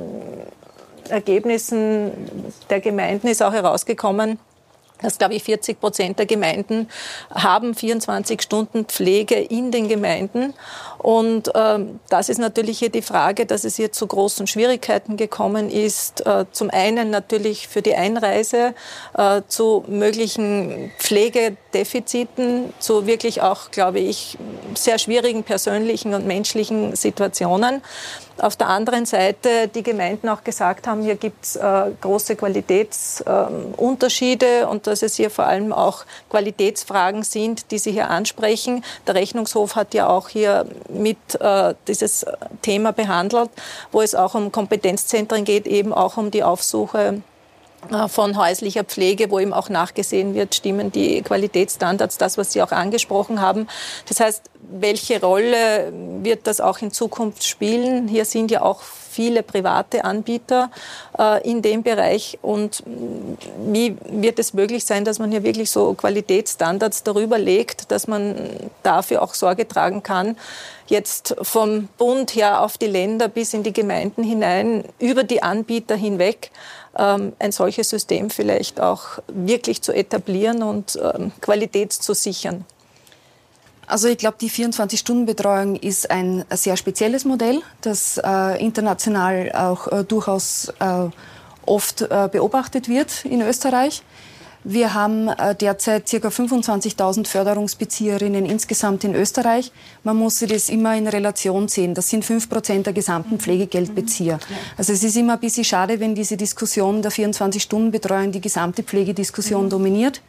[1.10, 2.12] Ergebnissen
[2.70, 4.40] der Gemeinden ist auch herausgekommen,
[5.02, 6.90] dass, glaube ich, 40 Prozent der Gemeinden
[7.34, 10.54] haben 24 Stunden Pflege in den Gemeinden.
[10.98, 15.70] Und ähm, das ist natürlich hier die Frage, dass es hier zu großen Schwierigkeiten gekommen
[15.70, 16.26] ist.
[16.26, 18.76] Äh, zum einen natürlich für die Einreise,
[19.18, 24.38] äh, zu möglichen Pflegedefiziten, zu wirklich auch, glaube ich,
[24.76, 27.82] sehr schwierigen persönlichen und menschlichen Situationen.
[28.42, 34.62] Auf der anderen Seite die Gemeinden auch gesagt haben, hier gibt es äh, große Qualitätsunterschiede
[34.62, 38.84] äh, und dass es hier vor allem auch Qualitätsfragen sind, die Sie hier ansprechen.
[39.06, 42.26] Der Rechnungshof hat ja auch hier mit äh, dieses
[42.64, 43.52] Thema behandelt,
[43.92, 47.22] wo es auch um Kompetenzzentren geht, eben auch um die Aufsuche
[47.92, 52.62] äh, von häuslicher Pflege, wo eben auch nachgesehen wird, stimmen die Qualitätsstandards, das, was Sie
[52.62, 53.68] auch angesprochen haben.
[54.08, 55.92] Das heißt, welche Rolle
[56.24, 58.08] wird das auch in Zukunft spielen?
[58.08, 60.72] Hier sind ja auch viele private Anbieter
[61.18, 62.40] äh, in dem Bereich.
[62.42, 62.84] Und
[63.68, 68.36] wie wird es möglich sein, dass man hier wirklich so Qualitätsstandards darüber legt, dass man
[68.84, 70.38] dafür auch Sorge tragen kann,
[70.88, 75.96] jetzt vom Bund her auf die Länder bis in die Gemeinden hinein, über die Anbieter
[75.96, 76.52] hinweg,
[76.98, 82.66] ähm, ein solches System vielleicht auch wirklich zu etablieren und ähm, Qualität zu sichern?
[83.88, 90.04] Also ich glaube, die 24-Stunden-Betreuung ist ein sehr spezielles Modell, das äh, international auch äh,
[90.04, 91.10] durchaus äh,
[91.66, 94.04] oft äh, beobachtet wird in Österreich.
[94.64, 96.28] Wir haben äh, derzeit ca.
[96.28, 99.72] 25.000 Förderungsbezieherinnen insgesamt in Österreich.
[100.04, 101.96] Man muss sich das immer in Relation sehen.
[101.96, 104.40] Das sind 5 Prozent der gesamten Pflegegeldbezieher.
[104.78, 109.70] Also es ist immer ein bisschen schade, wenn diese Diskussion der 24-Stunden-Betreuung die gesamte Pflegediskussion
[109.70, 110.22] dominiert.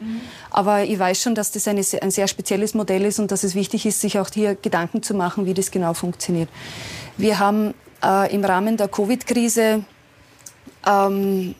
[0.49, 3.53] Aber ich weiß schon, dass das eine, ein sehr spezielles Modell ist und dass es
[3.53, 6.49] wichtig ist, sich auch hier Gedanken zu machen, wie das genau funktioniert.
[7.17, 9.83] Wir haben äh, im Rahmen der Covid-Krise
[10.87, 11.55] ähm,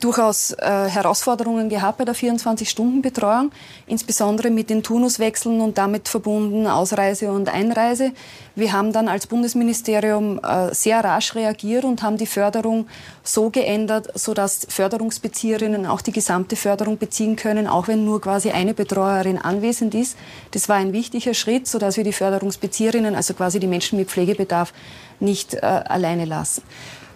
[0.00, 3.52] durchaus äh, Herausforderungen gehabt bei der 24-Stunden-Betreuung,
[3.86, 8.12] insbesondere mit den Turnuswechseln und damit verbunden Ausreise und Einreise.
[8.54, 12.86] Wir haben dann als Bundesministerium äh, sehr rasch reagiert und haben die Förderung
[13.22, 18.74] so geändert, sodass Förderungsbezieherinnen auch die gesamte Förderung beziehen können, auch wenn nur quasi eine
[18.74, 20.16] Betreuerin anwesend ist.
[20.52, 24.72] Das war ein wichtiger Schritt, sodass wir die Förderungsbezieherinnen, also quasi die Menschen mit Pflegebedarf,
[25.20, 26.62] nicht äh, alleine lassen.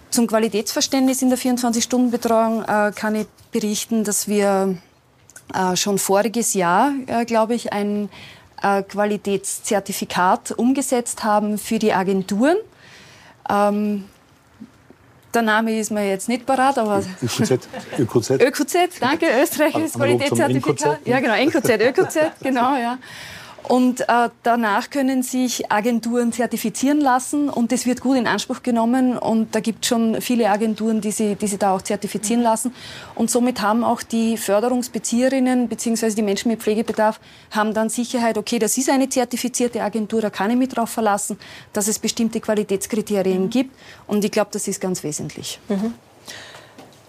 [0.09, 4.77] Zum Qualitätsverständnis in der 24-Stunden-Betreuung äh, kann ich berichten, dass wir
[5.53, 8.09] äh, schon voriges Jahr, äh, glaube ich, ein
[8.61, 12.57] äh, Qualitätszertifikat umgesetzt haben für die Agenturen.
[13.49, 14.05] Ähm,
[15.33, 17.67] der Name ist mir jetzt nicht parat, aber ÖQZ.
[17.99, 18.29] ÖQZ.
[18.31, 20.99] ÖQZ, danke, österreichisches Qualitätszertifikat.
[21.05, 22.97] Ja, genau, NQZ, ÖQZ, genau, ja.
[23.69, 29.15] Und äh, danach können sich Agenturen zertifizieren lassen und das wird gut in Anspruch genommen.
[29.15, 32.73] Und da gibt es schon viele Agenturen, die sie, die sie da auch zertifizieren lassen.
[33.13, 36.15] Und somit haben auch die Förderungsbezieherinnen bzw.
[36.15, 37.19] die Menschen mit Pflegebedarf
[37.51, 41.37] haben dann Sicherheit, okay, das ist eine zertifizierte Agentur, da kann ich mich darauf verlassen,
[41.71, 43.49] dass es bestimmte Qualitätskriterien mhm.
[43.51, 43.75] gibt.
[44.07, 45.59] Und ich glaube, das ist ganz wesentlich.
[45.69, 45.93] Mhm.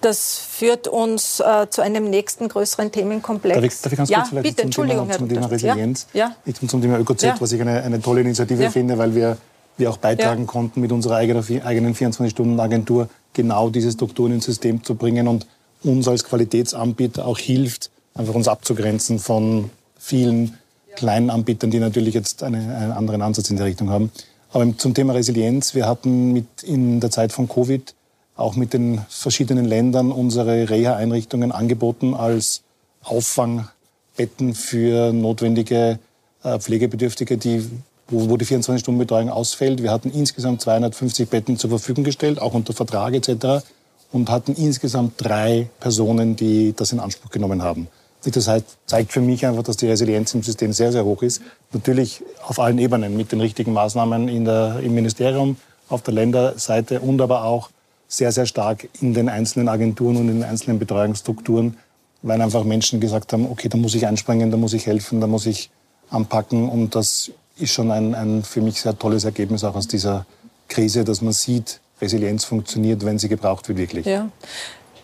[0.00, 3.54] Das führt uns äh, zu einem nächsten größeren Themenkomplex.
[3.56, 6.34] Darf ich, darf ich ganz kurz vielleicht bitte, zum, Thema, zum Thema Resilienz, ja?
[6.46, 6.68] Ja.
[6.68, 7.36] Zum, Thema ÖKZ, ja.
[7.38, 8.70] was ich eine, eine tolle Initiative ja.
[8.70, 9.36] finde, weil wir,
[9.76, 14.94] wir auch beitragen konnten, mit unserer eigenen, eigenen 24-Stunden-Agentur genau diese Strukturen ins System zu
[14.94, 15.46] bringen und
[15.82, 20.58] uns als Qualitätsanbieter auch hilft, einfach uns abzugrenzen von vielen
[20.96, 24.10] kleinen Anbietern, die natürlich jetzt eine, einen anderen Ansatz in der Richtung haben.
[24.52, 27.94] Aber zum Thema Resilienz, wir hatten mit in der Zeit von Covid
[28.40, 32.62] auch mit den verschiedenen Ländern unsere Reha-Einrichtungen angeboten als
[33.02, 35.98] Auffangbetten für notwendige
[36.42, 37.68] äh, Pflegebedürftige, die,
[38.08, 39.82] wo, die 24-Stunden-Betreuung ausfällt.
[39.82, 43.64] Wir hatten insgesamt 250 Betten zur Verfügung gestellt, auch unter Vertrag etc.
[44.12, 47.88] und hatten insgesamt drei Personen, die das in Anspruch genommen haben.
[48.24, 51.40] Das heißt, zeigt für mich einfach, dass die Resilienz im System sehr, sehr hoch ist.
[51.72, 55.56] Natürlich auf allen Ebenen mit den richtigen Maßnahmen in der, im Ministerium,
[55.88, 57.70] auf der Länderseite und aber auch
[58.10, 61.76] sehr, sehr stark in den einzelnen Agenturen und in den einzelnen Betreuungsstrukturen,
[62.22, 65.28] weil einfach Menschen gesagt haben, okay, da muss ich einspringen, da muss ich helfen, da
[65.28, 65.70] muss ich
[66.10, 66.68] anpacken.
[66.68, 70.26] Und das ist schon ein, ein für mich sehr tolles Ergebnis auch aus dieser
[70.68, 74.06] Krise, dass man sieht, Resilienz funktioniert, wenn sie gebraucht wird, wirklich.
[74.06, 74.28] Ja.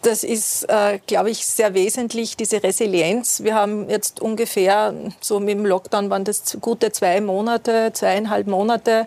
[0.03, 3.43] Das ist, äh, glaube ich, sehr wesentlich, diese Resilienz.
[3.43, 9.07] Wir haben jetzt ungefähr, so mit dem Lockdown waren das gute zwei Monate, zweieinhalb Monate,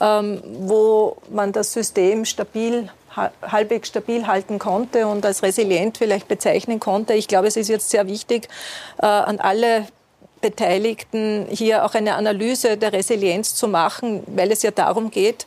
[0.00, 6.80] ähm, wo man das System stabil halbwegs stabil halten konnte und als resilient vielleicht bezeichnen
[6.80, 7.14] konnte.
[7.14, 8.48] Ich glaube, es ist jetzt sehr wichtig,
[8.98, 9.86] äh, an alle
[10.40, 15.46] Beteiligten hier auch eine Analyse der Resilienz zu machen, weil es ja darum geht,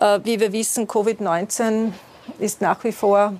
[0.00, 1.92] äh, wie wir wissen, Covid-19
[2.38, 3.34] ist nach wie vor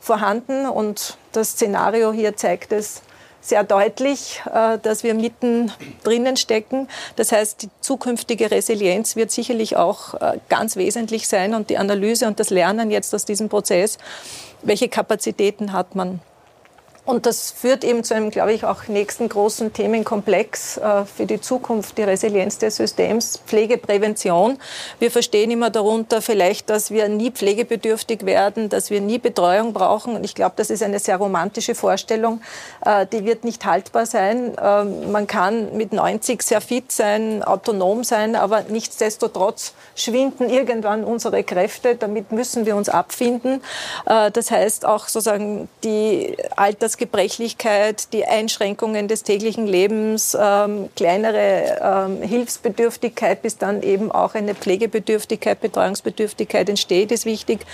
[0.00, 3.02] vorhanden und das Szenario hier zeigt es
[3.48, 5.72] sehr deutlich, äh, dass wir mitten
[6.04, 6.88] drinnen stecken.
[7.16, 12.26] Das heißt, die zukünftige Resilienz wird sicherlich auch äh, ganz wesentlich sein und die Analyse
[12.26, 13.98] und das Lernen jetzt aus diesem Prozess,
[14.62, 16.20] welche Kapazitäten hat man.
[17.06, 21.40] Und das führt eben zu einem, glaube ich, auch nächsten großen Themenkomplex äh, für die
[21.40, 24.58] Zukunft, die Resilienz des Systems, Pflegeprävention.
[24.98, 30.16] Wir verstehen immer darunter vielleicht, dass wir nie pflegebedürftig werden, dass wir nie Betreuung brauchen.
[30.16, 32.40] Und ich glaube, das ist eine sehr romantische Vorstellung.
[32.84, 34.58] Äh, die wird nicht haltbar sein.
[34.58, 41.44] Äh, man kann mit 90 sehr fit sein, autonom sein, aber nichtsdestotrotz schwinden irgendwann unsere
[41.44, 41.94] Kräfte.
[41.94, 43.62] Damit müssen wir uns abfinden.
[44.06, 51.78] Äh, das heißt auch sozusagen die Alters Altersgebrechlichkeit, die Einschränkungen des täglichen Lebens, ähm, kleinere
[51.82, 57.66] ähm, Hilfsbedürftigkeit, bis dann eben auch eine Pflegebedürftigkeit, Betreuungsbedürftigkeit entsteht, ist wichtig.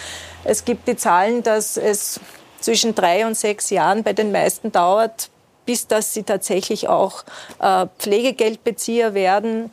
[0.42, 2.18] Es gibt die Zahlen, dass es
[2.58, 5.30] zwischen drei und sechs Jahren bei den meisten dauert,
[5.66, 7.22] bis dass sie tatsächlich auch
[7.60, 9.72] äh, Pflegegeldbezieher werden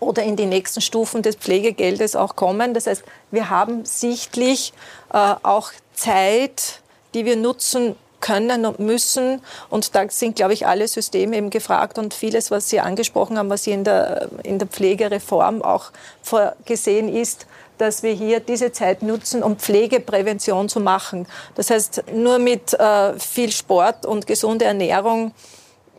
[0.00, 2.74] oder in die nächsten Stufen des Pflegegeldes auch kommen.
[2.74, 4.72] Das heißt, wir haben sichtlich
[5.12, 6.80] äh, auch Zeit,
[7.14, 9.42] die wir nutzen können und müssen.
[9.68, 13.50] Und da sind, glaube ich, alle Systeme eben gefragt und vieles, was Sie angesprochen haben,
[13.50, 15.90] was hier in der, in der Pflegereform auch
[16.22, 17.46] vorgesehen ist,
[17.78, 21.26] dass wir hier diese Zeit nutzen, um Pflegeprävention zu machen.
[21.54, 25.32] Das heißt, nur mit äh, viel Sport und gesunder Ernährung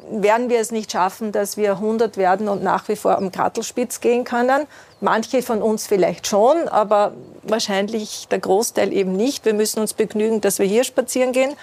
[0.09, 4.01] werden wir es nicht schaffen, dass wir 100 werden und nach wie vor am Kartelspitz
[4.01, 4.67] gehen können.
[4.99, 7.13] Manche von uns vielleicht schon, aber
[7.43, 9.45] wahrscheinlich der Großteil eben nicht.
[9.45, 11.53] Wir müssen uns begnügen, dass wir hier spazieren gehen.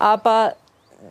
[0.00, 0.56] Aber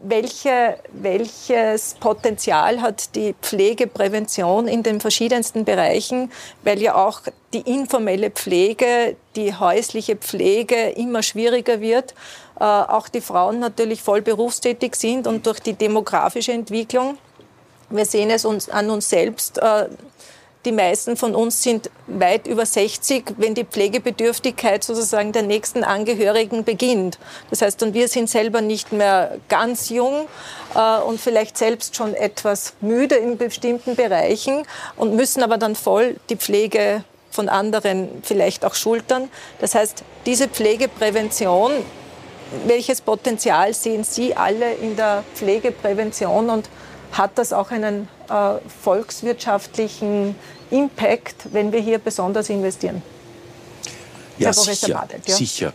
[0.03, 6.31] welche, welches Potenzial hat die Pflegeprävention in den verschiedensten Bereichen,
[6.63, 7.21] weil ja auch
[7.53, 12.13] die informelle Pflege, die häusliche Pflege immer schwieriger wird,
[12.59, 17.17] äh, auch die Frauen natürlich voll berufstätig sind und durch die demografische Entwicklung,
[17.89, 19.85] wir sehen es uns an uns selbst, äh,
[20.65, 26.65] die meisten von uns sind weit über 60, wenn die Pflegebedürftigkeit sozusagen der nächsten Angehörigen
[26.65, 27.17] beginnt.
[27.49, 30.27] Das heißt, und wir sind selber nicht mehr ganz jung
[30.75, 34.63] äh, und vielleicht selbst schon etwas müde in bestimmten Bereichen
[34.97, 39.29] und müssen aber dann voll die Pflege von anderen vielleicht auch schultern.
[39.59, 41.71] Das heißt, diese Pflegeprävention,
[42.65, 46.69] welches Potenzial sehen Sie alle in der Pflegeprävention und
[47.11, 50.35] hat das auch einen äh, volkswirtschaftlichen
[50.69, 53.01] Impact, wenn wir hier besonders investieren?
[54.37, 54.93] Ja, sicher.
[54.93, 55.35] Badelt, ja?
[55.35, 55.73] sicher.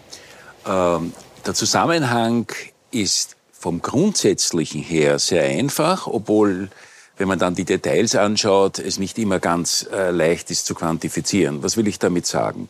[0.66, 1.12] Ähm,
[1.44, 2.46] der Zusammenhang
[2.90, 6.70] ist vom Grundsätzlichen her sehr einfach, obwohl,
[7.16, 11.62] wenn man dann die Details anschaut, es nicht immer ganz äh, leicht ist zu quantifizieren.
[11.62, 12.68] Was will ich damit sagen?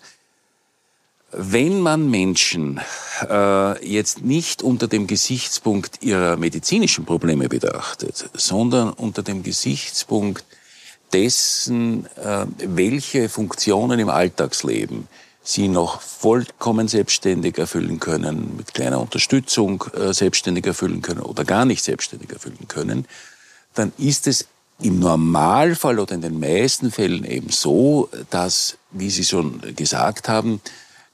[1.37, 2.80] Wenn man Menschen
[3.28, 10.45] äh, jetzt nicht unter dem Gesichtspunkt ihrer medizinischen Probleme betrachtet, sondern unter dem Gesichtspunkt
[11.12, 15.09] dessen, äh, welche Funktionen im Alltagsleben
[15.43, 21.64] sie noch vollkommen selbstständig erfüllen können, mit kleiner Unterstützung äh, selbstständig erfüllen können oder gar
[21.64, 23.07] nicht selbstständig erfüllen können,
[23.74, 24.47] dann ist es
[24.80, 30.61] im Normalfall oder in den meisten Fällen eben so, dass, wie Sie schon gesagt haben,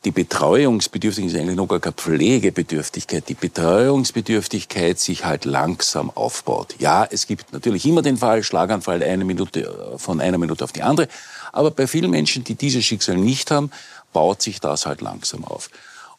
[0.05, 3.29] die Betreuungsbedürftigkeit ist eigentlich noch gar keine Pflegebedürftigkeit.
[3.29, 6.75] Die Betreuungsbedürftigkeit sich halt langsam aufbaut.
[6.79, 10.73] Ja, es gibt natürlich immer den Fall, Schlaganfall eine Minute, äh, von einer Minute auf
[10.73, 11.09] die andere.
[11.53, 13.71] Aber bei vielen Menschen, die dieses Schicksal nicht haben,
[14.15, 15.69] baut sich das halt langsam auf.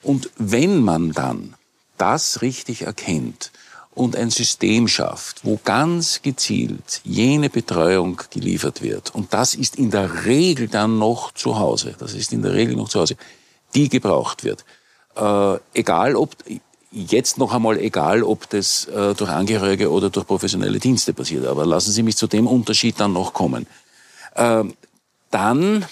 [0.04, 1.56] Und wenn man dann
[1.98, 3.52] das richtig erkennt
[3.96, 9.90] und ein System schafft, wo ganz gezielt jene Betreuung geliefert wird, und das ist in
[9.90, 13.18] der Regel dann noch zu Hause, das ist in der Regel noch zu Hause,
[13.76, 14.66] die gebraucht wird.
[15.16, 16.36] Äh, egal ob,
[16.92, 21.46] jetzt noch einmal egal, ob das äh, durch Angehörige oder durch professionelle Dienste passiert.
[21.46, 23.68] Aber lassen Sie mich zu dem Unterschied dann noch kommen.
[24.36, 24.64] Äh,
[25.32, 25.86] dann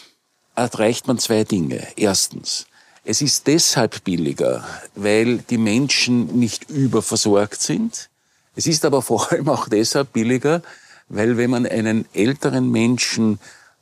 [0.56, 1.88] erreicht man zwei Dinge.
[1.96, 2.68] Erstens,
[3.06, 4.66] es ist deshalb billiger,
[4.96, 8.10] weil die Menschen nicht überversorgt sind.
[8.56, 10.62] Es ist aber vor allem auch deshalb billiger,
[11.08, 13.40] weil wenn man einen älteren Menschen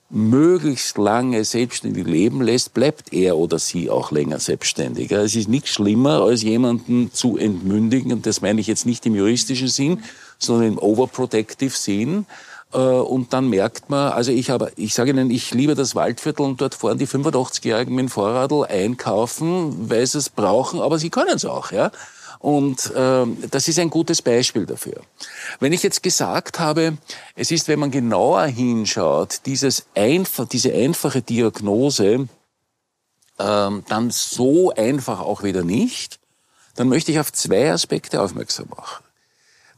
[0.10, 5.12] möglichst lange selbstständig leben lässt, bleibt er oder sie auch länger selbstständig.
[5.12, 9.16] Es ist nichts schlimmer, als jemanden zu entmündigen, und das meine ich jetzt nicht im
[9.16, 10.04] juristischen Sinn,
[10.40, 12.26] sondern im overprotective Sinn.
[12.74, 16.46] Äh, und dann merkt man, also ich habe, ich sage Ihnen, ich liebe das Waldviertel
[16.46, 21.10] und dort fahren die 85-Jährigen mit dem Fahrradl einkaufen, weil sie es brauchen, aber sie
[21.10, 21.92] können es auch, ja.
[22.40, 25.02] Und äh, das ist ein gutes Beispiel dafür.
[25.60, 26.98] Wenn ich jetzt gesagt habe,
[27.36, 32.28] es ist, wenn man genauer hinschaut, dieses einfach, diese einfache Diagnose,
[33.38, 36.20] äh, dann so einfach auch wieder nicht,
[36.76, 39.04] dann möchte ich auf zwei Aspekte aufmerksam machen.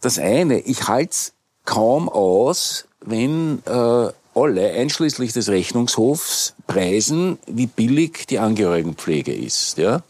[0.02, 1.34] Das eine, ich halte es
[1.66, 9.78] kaum aus, wenn äh, alle, einschließlich des Rechnungshofs, preisen, wie billig die Angehörigenpflege ist.
[9.78, 10.02] Ja?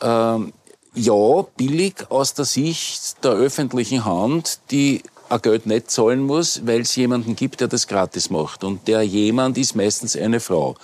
[0.00, 0.52] Ähm,
[0.98, 6.80] ja, billig aus der Sicht der öffentlichen Hand, die ein Geld nicht zahlen muss, weil
[6.80, 8.64] es jemanden gibt, der das gratis macht.
[8.64, 10.74] Und der jemand ist meistens eine Frau.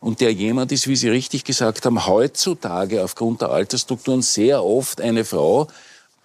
[0.00, 5.00] Und der jemand ist, wie Sie richtig gesagt haben, heutzutage aufgrund der Altersstrukturen sehr oft
[5.00, 5.68] eine Frau,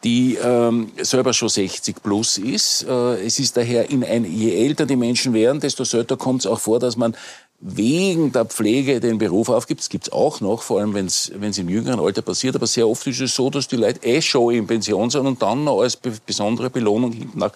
[0.04, 2.84] die ähm, selber schon 60 plus ist.
[2.88, 6.46] Äh, es ist daher, in ein, je älter die Menschen werden, desto seltener kommt es
[6.46, 7.16] auch vor, dass man
[7.60, 9.80] wegen der Pflege den Beruf aufgibt.
[9.80, 12.56] Das gibt's auch noch, vor allem wenn es im jüngeren Alter passiert.
[12.56, 15.41] Aber sehr oft ist es so, dass die Leute eh schon in Pension sind und
[15.41, 17.53] dann noch als besondere Belohnung hinten nach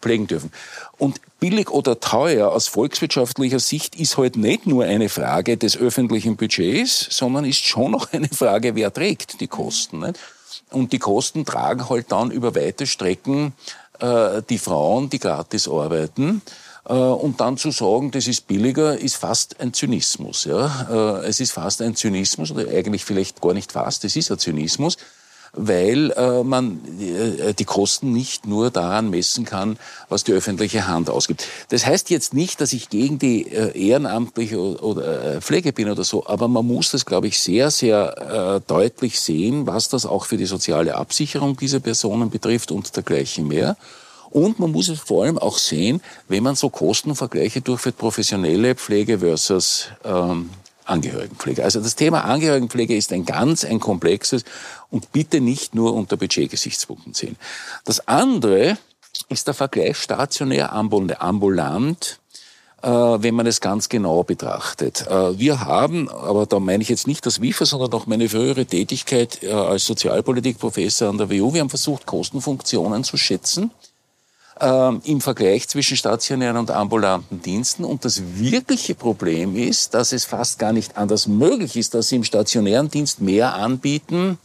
[0.00, 0.50] pflegen dürfen.
[0.98, 6.36] Und billig oder teuer aus volkswirtschaftlicher Sicht ist halt nicht nur eine Frage des öffentlichen
[6.36, 10.00] Budgets, sondern ist schon noch eine Frage, wer trägt die Kosten.
[10.00, 10.18] Nicht?
[10.70, 13.52] Und die Kosten tragen halt dann über weite Strecken
[14.00, 16.42] äh, die Frauen, die gratis arbeiten.
[16.88, 20.44] Äh, und dann zu sagen, das ist billiger, ist fast ein Zynismus.
[20.44, 21.20] Ja?
[21.22, 24.38] Äh, es ist fast ein Zynismus, oder eigentlich vielleicht gar nicht fast, es ist ein
[24.38, 24.96] Zynismus,
[25.54, 29.78] weil äh, man die Kosten nicht nur daran messen kann,
[30.08, 31.46] was die öffentliche Hand ausgibt.
[31.68, 36.48] Das heißt jetzt nicht, dass ich gegen die ehrenamtliche oder, Pflege bin oder so, aber
[36.48, 40.94] man muss das, glaube ich, sehr, sehr deutlich sehen, was das auch für die soziale
[40.94, 43.76] Absicherung dieser Personen betrifft und dergleichen mehr.
[44.32, 49.18] Und man muss es vor allem auch sehen, wenn man so Kostenvergleiche durchführt, professionelle Pflege
[49.18, 50.48] versus ähm,
[50.86, 51.62] Angehörigenpflege.
[51.62, 54.44] Also das Thema Angehörigenpflege ist ein ganz ein komplexes
[54.90, 57.36] und bitte nicht nur unter Budgetgesichtspunkten sehen.
[57.84, 58.78] Das andere
[59.28, 62.18] ist der Vergleich stationär ambulant
[62.82, 65.06] äh, wenn man es ganz genau betrachtet.
[65.06, 68.66] Äh, wir haben, aber da meine ich jetzt nicht das WIFA, sondern auch meine frühere
[68.66, 73.70] Tätigkeit äh, als Sozialpolitikprofessor an der WU, wir haben versucht, Kostenfunktionen zu schätzen
[74.62, 77.84] ähm, im Vergleich zwischen stationären und ambulanten Diensten.
[77.84, 82.16] Und das wirkliche Problem ist, dass es fast gar nicht anders möglich ist, dass sie
[82.16, 84.38] im stationären Dienst mehr anbieten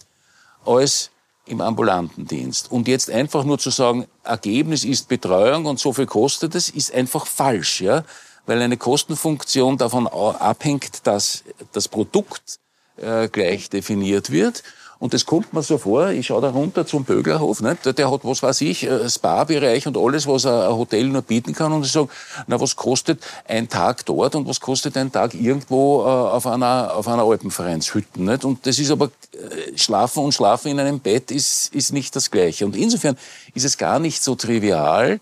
[0.65, 1.11] als
[1.45, 2.71] im ambulanten Dienst.
[2.71, 6.93] Und jetzt einfach nur zu sagen, Ergebnis ist Betreuung und so viel kostet es, ist
[6.93, 8.03] einfach falsch, ja,
[8.47, 11.43] weil eine Kostenfunktion davon abhängt, dass
[11.73, 12.59] das Produkt
[12.97, 14.63] äh, gleich definiert wird.
[14.99, 17.77] Und das kommt mir so vor, ich schaue da runter zum Böglerhof, ne?
[17.85, 21.53] der, der hat, was weiß ich, äh, Spa-Bereich und alles, was ein Hotel nur bieten
[21.53, 21.71] kann.
[21.71, 22.09] Und ich sage,
[22.47, 26.95] na, was kostet ein Tag dort und was kostet ein Tag irgendwo äh, auf einer,
[26.95, 28.21] auf einer Alpenvereinshütte?
[28.21, 28.43] Nicht?
[28.43, 32.31] Und das ist aber, äh, Schlafen und Schlafen in einem Bett ist, ist nicht das
[32.31, 32.65] Gleiche.
[32.65, 33.17] Und insofern
[33.53, 35.19] ist es gar nicht so trivial,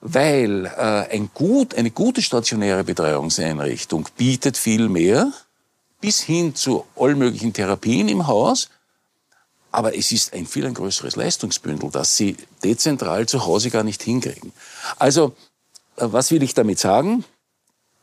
[0.00, 5.32] weil äh, ein gut, eine gute stationäre Betreuungseinrichtung bietet viel mehr,
[6.00, 8.68] bis hin zu allen möglichen Therapien im Haus.
[9.70, 14.02] Aber es ist ein viel ein größeres Leistungsbündel, das Sie dezentral zu Hause gar nicht
[14.02, 14.52] hinkriegen.
[14.98, 15.34] Also,
[15.96, 17.24] äh, was will ich damit sagen?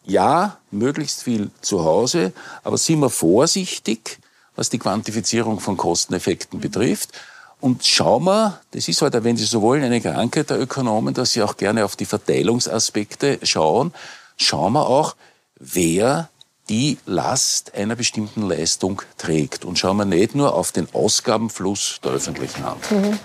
[0.05, 2.31] Ja, möglichst viel zu Hause,
[2.63, 4.19] aber sind wir vorsichtig,
[4.55, 7.11] was die Quantifizierung von Kosteneffekten betrifft.
[7.59, 11.31] Und schauen wir, das ist halt, wenn Sie so wollen, eine Krankheit der Ökonomen, dass
[11.31, 13.93] sie auch gerne auf die Verteilungsaspekte schauen.
[14.37, 15.15] Schauen wir auch,
[15.59, 16.29] wer
[16.69, 19.65] die Last einer bestimmten Leistung trägt.
[19.65, 22.91] Und schauen wir nicht nur auf den Ausgabenfluss der öffentlichen Hand.
[22.91, 23.19] Mhm.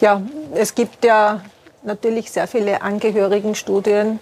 [0.00, 0.22] Ja,
[0.54, 1.42] es gibt ja
[1.82, 4.18] natürlich sehr viele Angehörigenstudien,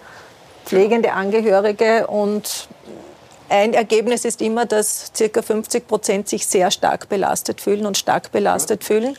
[0.65, 2.67] pflegende Angehörige und
[3.49, 5.41] ein Ergebnis ist immer, dass ca.
[5.41, 9.17] 50 Prozent sich sehr stark belastet fühlen und stark belastet fühlen.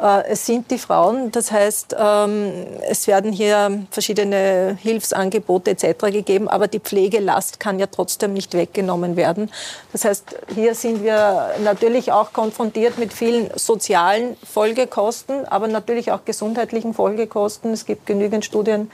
[0.00, 2.52] Äh, es sind die Frauen, das heißt, ähm,
[2.88, 6.06] es werden hier verschiedene Hilfsangebote etc.
[6.12, 9.50] gegeben, aber die Pflegelast kann ja trotzdem nicht weggenommen werden.
[9.92, 16.24] Das heißt, hier sind wir natürlich auch konfrontiert mit vielen sozialen Folgekosten, aber natürlich auch
[16.24, 17.72] gesundheitlichen Folgekosten.
[17.72, 18.90] Es gibt genügend Studien,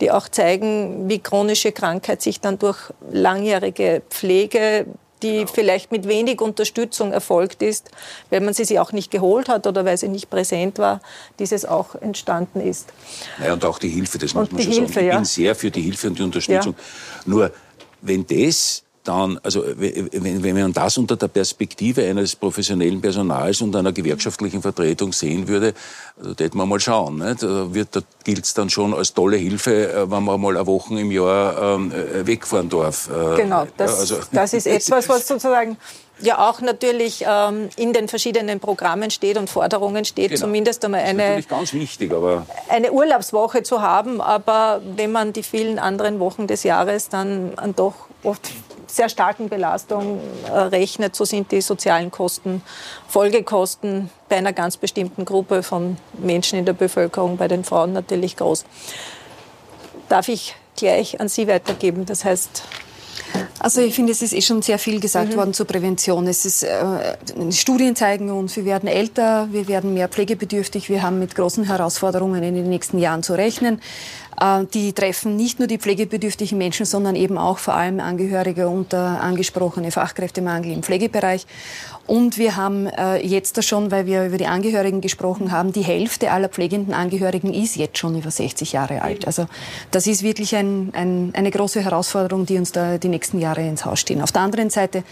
[0.00, 2.78] die auch zeigen, wie chronische Krankheit sich dann durch
[3.10, 4.86] langjährige Pflege
[5.24, 5.50] die genau.
[5.52, 7.90] vielleicht mit wenig Unterstützung erfolgt ist,
[8.30, 11.00] weil man sie sich auch nicht geholt hat oder weil sie nicht präsent war,
[11.38, 12.92] dieses auch entstanden ist.
[13.42, 15.06] Ja, und auch die Hilfe, das muss man schon Hilfe, sagen.
[15.06, 15.16] Ich ja.
[15.16, 16.74] bin sehr für die Hilfe und die Unterstützung.
[16.76, 17.22] Ja.
[17.24, 17.52] Nur,
[18.02, 23.76] wenn das dann, also wenn, wenn man das unter der Perspektive eines professionellen Personals und
[23.76, 25.74] einer gewerkschaftlichen Vertretung sehen würde,
[26.16, 27.18] da hätten wir mal schauen.
[27.18, 27.42] Nicht?
[27.42, 30.98] Da, da gilt es dann schon als tolle Hilfe, äh, wenn man mal eine Woche
[30.98, 33.08] im Jahr ähm, äh, wegfahren darf.
[33.10, 35.76] Äh, genau, das, also, das ist etwas, was sozusagen
[36.20, 40.42] ja auch natürlich ähm, in den verschiedenen Programmen steht und Forderungen steht, genau.
[40.42, 42.12] zumindest einmal eine, wichtig,
[42.68, 44.20] eine Urlaubswoche zu haben.
[44.20, 48.50] Aber wenn man die vielen anderen Wochen des Jahres dann doch oft
[48.86, 52.62] sehr starken Belastung äh, rechnet, so sind die sozialen Kosten,
[53.08, 58.36] Folgekosten bei einer ganz bestimmten Gruppe von Menschen in der Bevölkerung, bei den Frauen natürlich
[58.36, 58.64] groß.
[60.08, 62.06] Darf ich gleich an Sie weitergeben?
[62.06, 62.62] Das heißt,
[63.58, 65.36] also ich finde, es ist eh schon sehr viel gesagt mhm.
[65.36, 66.26] worden zur Prävention.
[66.26, 67.16] Es ist, äh,
[67.50, 72.42] Studien zeigen uns, wir werden älter, wir werden mehr pflegebedürftig, wir haben mit großen Herausforderungen
[72.42, 73.80] in den nächsten Jahren zu rechnen.
[74.44, 79.20] Äh, die treffen nicht nur die pflegebedürftigen Menschen, sondern eben auch vor allem Angehörige unter
[79.20, 81.46] angesprochene Fachkräftemangel im Pflegebereich.
[82.06, 86.30] Und wir haben äh, jetzt schon, weil wir über die Angehörigen gesprochen haben, die Hälfte
[86.30, 89.26] aller pflegenden Angehörigen ist jetzt schon über 60 Jahre alt.
[89.26, 89.46] Also
[89.90, 93.86] das ist wirklich ein, ein, eine große Herausforderung, die uns da die nächsten Jahre ins
[93.86, 94.20] Haus stehen.
[94.20, 95.02] Auf der anderen Seite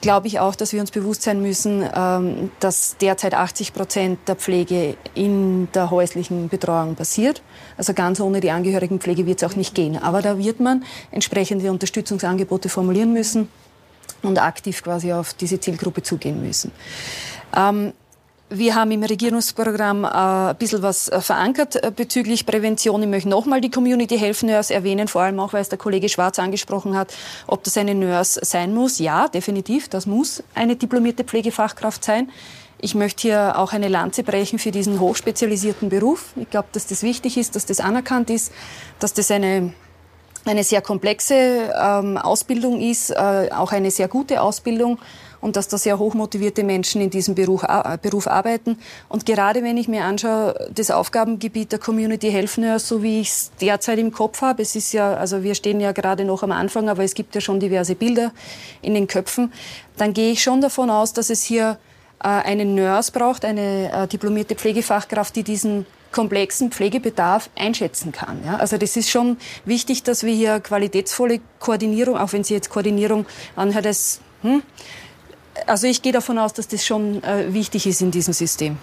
[0.00, 4.36] glaube ich auch, dass wir uns bewusst sein müssen, ähm, dass derzeit 80 Prozent der
[4.36, 7.42] Pflege in der häuslichen Betreuung passiert.
[7.76, 9.96] Also ganz ohne die Angehörigenpflege wird es auch nicht gehen.
[9.96, 13.48] Aber da wird man entsprechende Unterstützungsangebote formulieren müssen
[14.22, 16.72] und aktiv quasi auf diese Zielgruppe zugehen müssen.
[17.56, 17.92] Ähm,
[18.50, 23.02] wir haben im Regierungsprogramm äh, ein bisschen was äh, verankert äh, bezüglich Prävention.
[23.02, 26.08] Ich möchte nochmal die Community Health Nurse erwähnen, vor allem auch, weil es der Kollege
[26.08, 27.12] Schwarz angesprochen hat,
[27.46, 28.98] ob das eine Nurse sein muss.
[28.98, 32.30] Ja, definitiv, das muss eine diplomierte Pflegefachkraft sein.
[32.80, 36.32] Ich möchte hier auch eine Lanze brechen für diesen hochspezialisierten Beruf.
[36.36, 38.52] Ich glaube, dass das wichtig ist, dass das anerkannt ist,
[38.98, 39.74] dass das eine
[40.44, 41.34] eine sehr komplexe
[41.78, 44.98] ähm, Ausbildung ist, äh, auch eine sehr gute Ausbildung
[45.40, 48.78] und dass da sehr hochmotivierte Menschen in diesem Beruf, äh, Beruf arbeiten.
[49.08, 53.28] Und gerade wenn ich mir anschaue, das Aufgabengebiet der Community Health Nurse, so wie ich
[53.28, 56.52] es derzeit im Kopf habe, es ist ja, also wir stehen ja gerade noch am
[56.52, 58.32] Anfang, aber es gibt ja schon diverse Bilder
[58.82, 59.52] in den Köpfen,
[59.96, 61.78] dann gehe ich schon davon aus, dass es hier
[62.22, 68.40] äh, eine Nurse braucht, eine äh, diplomierte Pflegefachkraft, die diesen komplexen Pflegebedarf einschätzen kann.
[68.44, 68.56] Ja?
[68.56, 73.26] Also das ist schon wichtig, dass wir hier qualitätsvolle Koordinierung, auch wenn Sie jetzt Koordinierung
[73.56, 74.62] anhört, das, hm?
[75.66, 78.78] Also ich gehe davon aus, dass das schon äh, wichtig ist in diesem System.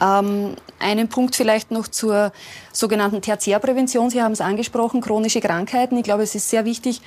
[0.00, 2.32] Ähm, einen Punkt vielleicht noch zur
[2.72, 4.10] sogenannten Tertiärprävention.
[4.10, 5.96] Sie haben es angesprochen, chronische Krankheiten.
[5.98, 7.02] Ich glaube, es ist sehr wichtig,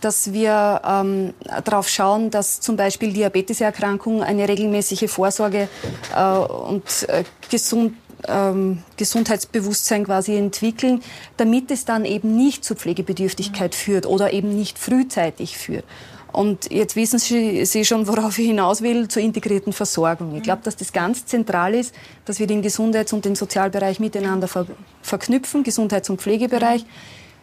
[0.00, 5.68] dass wir ähm, darauf schauen, dass zum Beispiel Diabeteserkrankungen eine regelmäßige Vorsorge
[6.16, 7.94] äh, und äh, gesund
[8.26, 11.02] ähm, Gesundheitsbewusstsein quasi entwickeln,
[11.36, 15.84] damit es dann eben nicht zu Pflegebedürftigkeit führt oder eben nicht frühzeitig führt.
[16.32, 20.36] Und jetzt wissen Sie, schon, worauf ich hinaus will, zur integrierten Versorgung.
[20.36, 21.94] Ich glaube, dass das ganz zentral ist,
[22.26, 24.66] dass wir den Gesundheits- und den Sozialbereich miteinander ver
[25.02, 26.84] verknüpfen, Gesundheits- und Pflegebereich.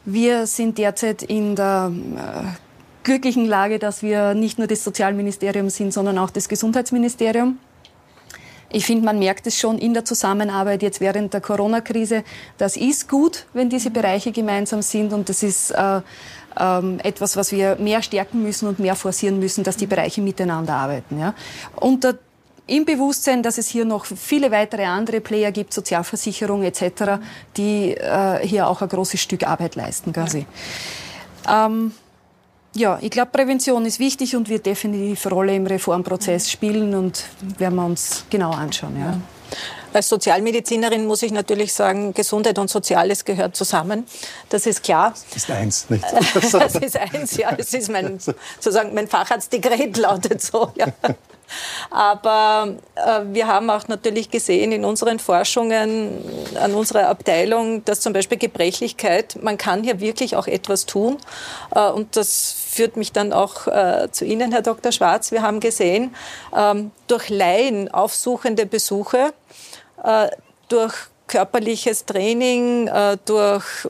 [0.06, 5.92] Wir sind derzeit in der äh, glücklichen Lage, dass wir nicht nur das Sozialministerium sind,
[5.92, 7.58] sondern auch das Gesundheitsministerium.
[8.72, 12.24] Ich finde, man merkt es schon in der Zusammenarbeit jetzt während der Corona-Krise.
[12.58, 16.02] Das ist gut, wenn diese Bereiche gemeinsam sind und das ist äh,
[16.60, 20.74] ähm, etwas, was wir mehr stärken müssen und mehr forcieren müssen, dass die Bereiche miteinander
[20.74, 21.20] arbeiten.
[21.20, 21.34] Ja.
[21.76, 22.16] Unter
[22.68, 27.20] im Bewusstsein, dass es hier noch viele weitere andere Player gibt, Sozialversicherung etc.,
[27.58, 30.12] die äh, hier auch ein großes Stück Arbeit leisten.
[30.14, 30.48] Quasi.
[31.48, 31.92] Ähm,
[32.74, 37.24] ja, ich glaube, Prävention ist wichtig und wird definitiv eine Rolle im Reformprozess spielen und
[37.58, 39.00] werden wir uns genau anschauen.
[39.00, 39.18] Ja.
[39.96, 44.06] Als Sozialmedizinerin muss ich natürlich sagen, Gesundheit und Soziales gehört zusammen.
[44.50, 45.14] Das ist klar.
[45.14, 46.04] Das ist eins, nicht?
[46.34, 47.54] das ist eins, ja.
[47.54, 50.74] Das ist mein, sozusagen mein Facharztdekret lautet so.
[50.76, 50.88] Ja.
[51.90, 56.20] Aber äh, wir haben auch natürlich gesehen in unseren Forschungen
[56.56, 61.18] an unserer Abteilung, dass zum Beispiel Gebrechlichkeit, man kann hier wirklich auch etwas tun.
[61.74, 64.92] Äh, und das führt mich dann auch äh, zu Ihnen, Herr Dr.
[64.92, 65.32] Schwarz.
[65.32, 66.14] Wir haben gesehen,
[66.56, 69.34] ähm, durch Laien aufsuchende Besuche,
[70.70, 70.94] durch
[71.28, 73.88] körperliches Training, äh, durch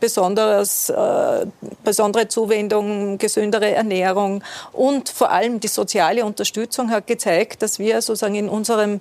[0.00, 1.46] besonderes, äh,
[1.82, 8.34] besondere Zuwendung, gesündere Ernährung und vor allem die soziale Unterstützung hat gezeigt, dass wir sozusagen
[8.34, 9.00] in, unserem,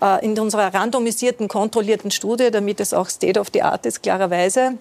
[0.00, 4.74] äh, in unserer randomisierten, kontrollierten Studie, damit es auch State of the Art ist, klarerweise,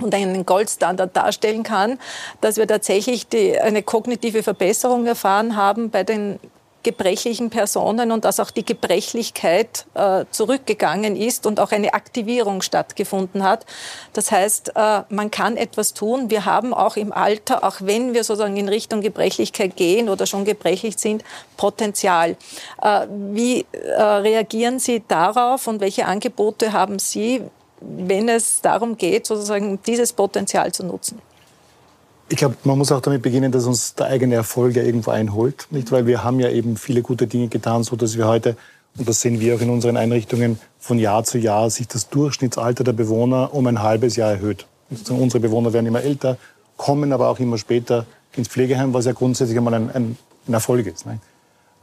[0.00, 1.98] und einen Goldstandard darstellen kann,
[2.40, 6.40] dass wir tatsächlich die, eine kognitive Verbesserung erfahren haben bei den
[6.82, 13.42] gebrechlichen Personen und dass auch die Gebrechlichkeit äh, zurückgegangen ist und auch eine Aktivierung stattgefunden
[13.42, 13.66] hat.
[14.12, 16.30] Das heißt, äh, man kann etwas tun.
[16.30, 20.44] Wir haben auch im Alter, auch wenn wir sozusagen in Richtung Gebrechlichkeit gehen oder schon
[20.44, 21.24] gebrechlich sind,
[21.56, 22.36] Potenzial.
[22.82, 27.42] Äh, wie äh, reagieren Sie darauf und welche Angebote haben Sie?
[27.84, 31.20] wenn es darum geht, sozusagen dieses Potenzial zu nutzen.
[32.32, 35.66] Ich glaube, man muss auch damit beginnen, dass uns der eigene Erfolg ja irgendwo einholt.
[35.70, 35.92] Nicht?
[35.92, 38.56] Weil wir haben ja eben viele gute Dinge getan, so dass wir heute,
[38.96, 42.84] und das sehen wir auch in unseren Einrichtungen, von Jahr zu Jahr sich das Durchschnittsalter
[42.84, 44.64] der Bewohner um ein halbes Jahr erhöht.
[45.10, 46.38] Unsere Bewohner werden immer älter,
[46.78, 50.16] kommen aber auch immer später ins Pflegeheim, was ja grundsätzlich einmal ein, ein,
[50.48, 51.04] ein Erfolg ist.
[51.04, 51.20] Nicht?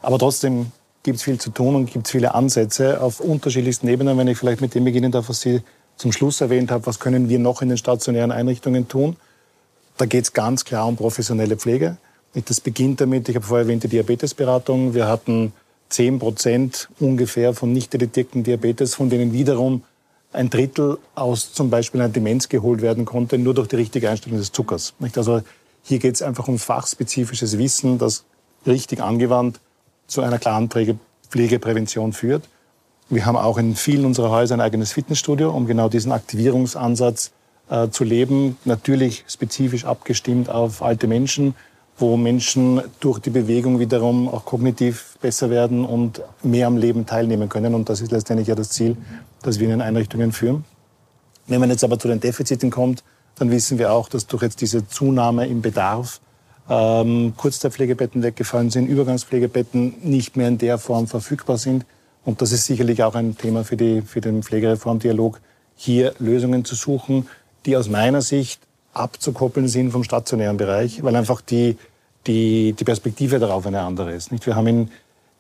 [0.01, 0.71] Aber trotzdem
[1.03, 4.17] gibt es viel zu tun und gibt es viele Ansätze auf unterschiedlichsten Ebenen.
[4.17, 5.61] Wenn ich vielleicht mit dem beginnen darf, was Sie
[5.95, 9.15] zum Schluss erwähnt habe, was können wir noch in den stationären Einrichtungen tun.
[9.99, 11.97] Da geht es ganz klar um professionelle Pflege.
[12.45, 14.93] Das beginnt damit, ich habe vorher erwähnt, die Diabetesberatung.
[14.93, 15.51] Wir hatten
[15.89, 19.83] 10 Prozent ungefähr von nicht detektierten Diabetes, von denen wiederum
[20.31, 24.39] ein Drittel aus zum Beispiel einer Demenz geholt werden konnte, nur durch die richtige Einstellung
[24.39, 24.93] des Zuckers.
[25.17, 25.41] Also
[25.83, 28.23] hier geht es einfach um fachspezifisches Wissen, das
[28.65, 29.59] richtig angewandt
[30.07, 30.69] zu einer klaren
[31.29, 32.47] Pflegeprävention führt.
[33.09, 37.31] Wir haben auch in vielen unserer Häuser ein eigenes Fitnessstudio, um genau diesen Aktivierungsansatz
[37.69, 38.57] äh, zu leben.
[38.65, 41.55] Natürlich spezifisch abgestimmt auf alte Menschen,
[41.97, 47.49] wo Menschen durch die Bewegung wiederum auch kognitiv besser werden und mehr am Leben teilnehmen
[47.49, 47.75] können.
[47.75, 48.95] Und das ist letztendlich ja das Ziel,
[49.41, 50.63] das wir in den Einrichtungen führen.
[51.47, 53.03] Wenn man jetzt aber zu den Defiziten kommt,
[53.37, 56.21] dann wissen wir auch, dass durch jetzt diese Zunahme im Bedarf
[56.69, 61.85] ähm, Kurzzeitpflegebetten weggefallen sind, Übergangspflegebetten nicht mehr in der Form verfügbar sind,
[62.25, 65.39] und das ist sicherlich auch ein Thema für, die, für den Pflegereformdialog,
[65.75, 67.27] hier Lösungen zu suchen,
[67.65, 68.61] die aus meiner Sicht
[68.93, 71.77] abzukoppeln sind vom stationären Bereich, weil einfach die,
[72.27, 74.31] die, die Perspektive darauf eine andere ist.
[74.31, 74.45] Nicht?
[74.45, 74.91] Wir haben in,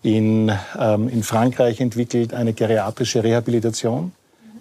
[0.01, 4.11] in, ähm, in Frankreich entwickelt eine geriatrische Rehabilitation,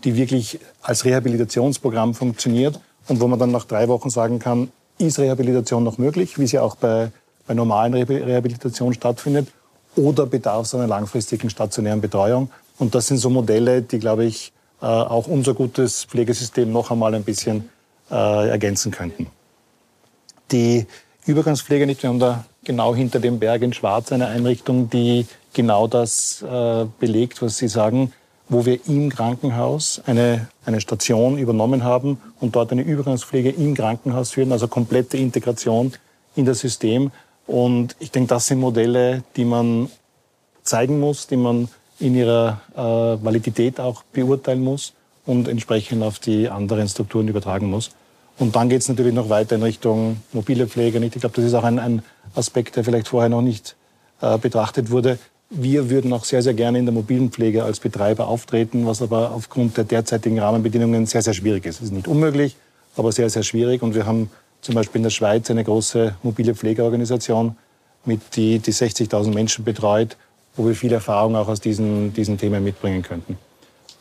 [0.05, 5.19] die wirklich als Rehabilitationsprogramm funktioniert und wo man dann nach drei Wochen sagen kann, ist
[5.19, 7.11] Rehabilitation noch möglich, wie sie auch bei,
[7.47, 9.49] bei normalen Rehabilitation stattfindet,
[9.97, 12.51] oder bedarf es einer langfristigen stationären Betreuung.
[12.79, 17.15] Und das sind so Modelle, die, glaube ich, äh, auch unser gutes Pflegesystem noch einmal
[17.15, 17.69] ein bisschen
[18.11, 19.27] äh, ergänzen könnten.
[20.51, 20.87] Die
[21.27, 25.87] Übergangspflege nicht, wir haben da genau hinter dem Berg in Schwarz eine Einrichtung, die genau
[25.87, 28.13] das äh, belegt, was Sie sagen,
[28.49, 34.31] wo wir im Krankenhaus eine, eine Station übernommen haben und dort eine Übergangspflege im Krankenhaus
[34.31, 35.93] führen, also komplette Integration
[36.35, 37.11] in das System.
[37.47, 39.91] Und ich denke, das sind Modelle, die man
[40.63, 41.69] zeigen muss, die man
[42.01, 44.93] in ihrer äh, Validität auch beurteilen muss
[45.27, 47.91] und entsprechend auf die anderen Strukturen übertragen muss.
[48.39, 50.99] Und dann geht es natürlich noch weiter in Richtung mobile Pflege.
[51.05, 52.03] Ich glaube, das ist auch ein, ein,
[52.35, 53.75] Aspekt, der vielleicht vorher noch nicht
[54.21, 55.19] äh, betrachtet wurde.
[55.51, 59.33] Wir würden auch sehr, sehr gerne in der mobilen Pflege als Betreiber auftreten, was aber
[59.33, 61.77] aufgrund der derzeitigen Rahmenbedingungen sehr, sehr schwierig ist.
[61.77, 62.55] Es ist nicht unmöglich,
[62.97, 63.83] aber sehr, sehr schwierig.
[63.83, 64.31] Und wir haben
[64.61, 67.57] zum Beispiel in der Schweiz eine große mobile Pflegeorganisation,
[68.05, 70.17] mit die, die 60.000 Menschen betreut
[70.59, 73.39] wo wir viel Erfahrung auch aus diesen, diesen Themen mitbringen könnten.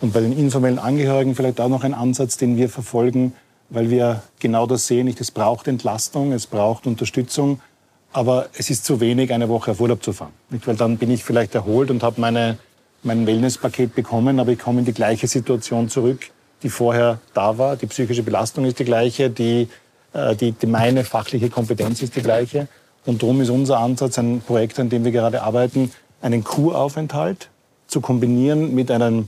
[0.02, 3.34] Und bei den informellen Angehörigen vielleicht auch noch ein Ansatz, den wir verfolgen,
[3.70, 5.06] weil wir genau das sehen.
[5.06, 7.62] Nicht, es braucht Entlastung, es braucht Unterstützung,
[8.12, 10.34] aber es ist zu wenig, eine Woche auf Urlaub zu fahren.
[10.50, 12.58] Nicht, weil dann bin ich vielleicht erholt und habe meine,
[13.04, 16.32] mein Wellnesspaket bekommen, aber ich komme in die gleiche Situation zurück,
[16.64, 17.76] die vorher da war.
[17.76, 19.68] Die psychische Belastung ist die gleiche, die,
[20.14, 22.68] äh, die, die meine fachliche Kompetenz ist die gleiche.
[23.06, 27.49] Und darum ist unser Ansatz ein Projekt, an dem wir gerade arbeiten, einen Kuraufenthalt
[27.88, 29.27] zu kombinieren mit einem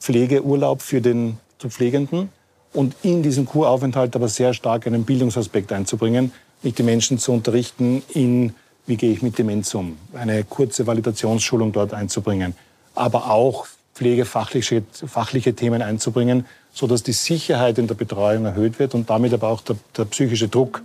[0.00, 2.28] Pflegeurlaub für den zu Pflegenden
[2.72, 6.32] und in diesen Kuraufenthalt aber sehr stark einen Bildungsaspekt einzubringen,
[6.62, 8.54] nicht die Menschen zu unterrichten in,
[8.86, 12.54] wie gehe ich mit Demenz um, eine kurze Validationsschulung dort einzubringen,
[12.94, 19.08] aber auch pflegefachliche fachliche Themen einzubringen, sodass die Sicherheit in der Betreuung erhöht wird und
[19.08, 20.82] damit aber auch der, der psychische Druck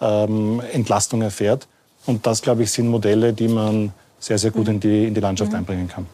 [0.00, 1.66] ähm, Entlastung erfährt.
[2.06, 3.92] Und das, glaube ich, sind Modelle, die man
[4.22, 5.58] sehr, sehr gut in die, in die Landschaft mhm.
[5.58, 6.06] einbringen kann.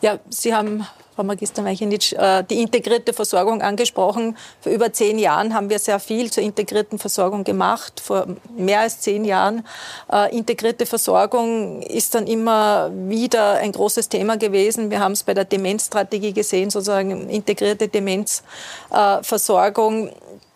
[0.00, 4.36] Ja, Sie haben, Frau Magister Meichenitsch, äh, die integrierte Versorgung angesprochen.
[4.60, 9.00] Vor über zehn Jahren haben wir sehr viel zur integrierten Versorgung gemacht, vor mehr als
[9.00, 9.66] zehn Jahren.
[10.10, 14.90] Äh, integrierte Versorgung ist dann immer wieder ein großes Thema gewesen.
[14.90, 20.12] Wir haben es bei der Demenzstrategie gesehen, sozusagen integrierte Demenzversorgung.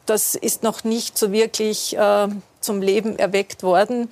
[0.07, 2.29] Das ist noch nicht so wirklich äh,
[2.61, 4.09] zum Leben erweckt worden.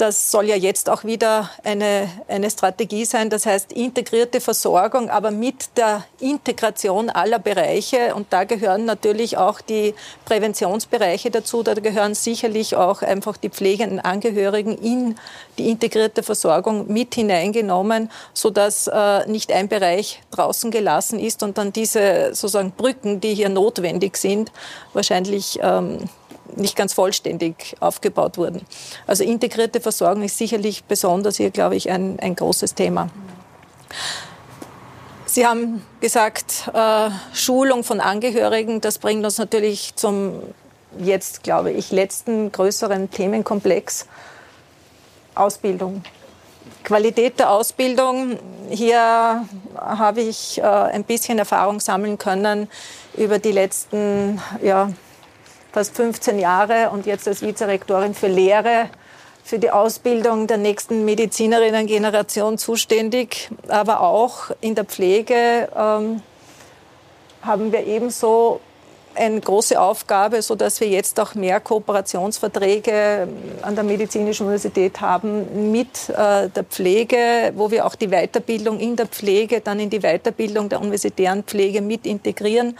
[0.00, 3.28] Das soll ja jetzt auch wieder eine, eine Strategie sein.
[3.28, 8.14] Das heißt, integrierte Versorgung, aber mit der Integration aller Bereiche.
[8.14, 9.94] Und da gehören natürlich auch die
[10.24, 11.62] Präventionsbereiche dazu.
[11.62, 15.16] Da gehören sicherlich auch einfach die pflegenden Angehörigen in
[15.58, 21.74] die integrierte Versorgung mit hineingenommen, sodass äh, nicht ein Bereich draußen gelassen ist und dann
[21.74, 24.50] diese sozusagen Brücken, die hier notwendig sind,
[24.94, 26.08] wahrscheinlich ähm,
[26.56, 28.62] nicht ganz vollständig aufgebaut wurden.
[29.06, 33.08] Also integrierte Versorgung ist sicherlich besonders hier, glaube ich, ein, ein großes Thema.
[35.26, 40.42] Sie haben gesagt, äh, Schulung von Angehörigen, das bringt uns natürlich zum
[40.98, 44.06] jetzt, glaube ich, letzten größeren Themenkomplex
[45.34, 46.02] Ausbildung.
[46.82, 48.38] Qualität der Ausbildung.
[48.70, 49.46] Hier
[49.76, 52.68] habe ich äh, ein bisschen Erfahrung sammeln können
[53.16, 54.90] über die letzten ja,
[55.72, 58.90] fast 15 Jahre und jetzt als Vizerektorin für Lehre
[59.42, 63.50] für die Ausbildung der nächsten Medizinerinnen-Generation zuständig.
[63.68, 66.22] Aber auch in der Pflege ähm,
[67.42, 68.60] haben wir ebenso
[69.14, 73.28] eine große Aufgabe, so dass wir jetzt auch mehr Kooperationsverträge
[73.62, 78.96] an der Medizinischen Universität haben mit äh, der Pflege, wo wir auch die Weiterbildung in
[78.96, 82.78] der Pflege, dann in die Weiterbildung der universitären Pflege mit integrieren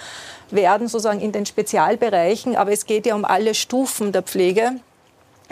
[0.51, 2.57] werden, sozusagen in den Spezialbereichen.
[2.57, 4.73] Aber es geht ja um alle Stufen der Pflege.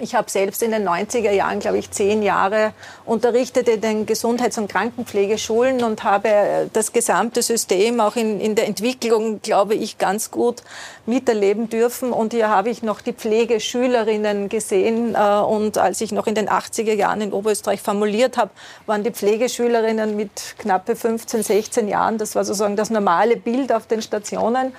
[0.00, 2.72] Ich habe selbst in den 90er Jahren, glaube ich, zehn Jahre
[3.04, 8.68] unterrichtet in den Gesundheits- und Krankenpflegeschulen und habe das gesamte System auch in, in der
[8.68, 10.62] Entwicklung, glaube ich, ganz gut
[11.04, 12.12] miterleben dürfen.
[12.12, 15.16] Und hier habe ich noch die Pflegeschülerinnen gesehen.
[15.16, 18.50] Äh, und als ich noch in den 80er Jahren in Oberösterreich formuliert habe,
[18.86, 22.18] waren die Pflegeschülerinnen mit knappe 15, 16 Jahren.
[22.18, 24.72] Das war sozusagen das normale Bild auf den Stationen.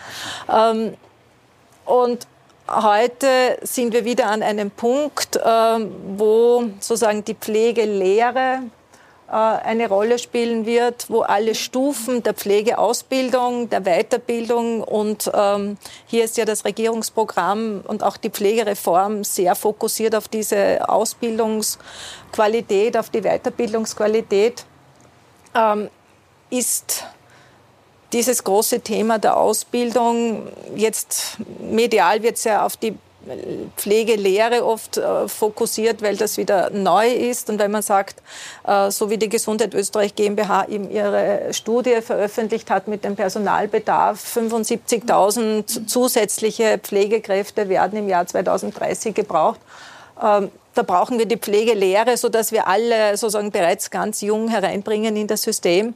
[0.50, 0.94] Ähm,
[1.84, 2.26] und
[2.72, 8.60] Heute sind wir wieder an einem Punkt, ähm, wo sozusagen die Pflegelehre
[9.28, 16.26] äh, eine Rolle spielen wird, wo alle Stufen der Pflegeausbildung, der Weiterbildung und ähm, hier
[16.26, 23.22] ist ja das Regierungsprogramm und auch die Pflegereform sehr fokussiert auf diese Ausbildungsqualität, auf die
[23.22, 24.64] Weiterbildungsqualität.
[25.56, 25.90] ähm,
[26.52, 27.04] ist
[28.14, 32.98] dieses große Thema der Ausbildung, jetzt medial wird es ja auf die
[33.76, 37.50] Pflegelehre oft äh, fokussiert, weil das wieder neu ist.
[37.50, 38.22] Und wenn man sagt,
[38.66, 44.24] äh, so wie die Gesundheit Österreich GmbH eben ihre Studie veröffentlicht hat mit dem Personalbedarf,
[44.38, 49.60] 75.000 zusätzliche Pflegekräfte werden im Jahr 2030 gebraucht.
[50.22, 55.28] Ähm, da brauchen wir die Pflegelehre, sodass wir alle sozusagen bereits ganz jung hereinbringen in
[55.28, 55.94] das System.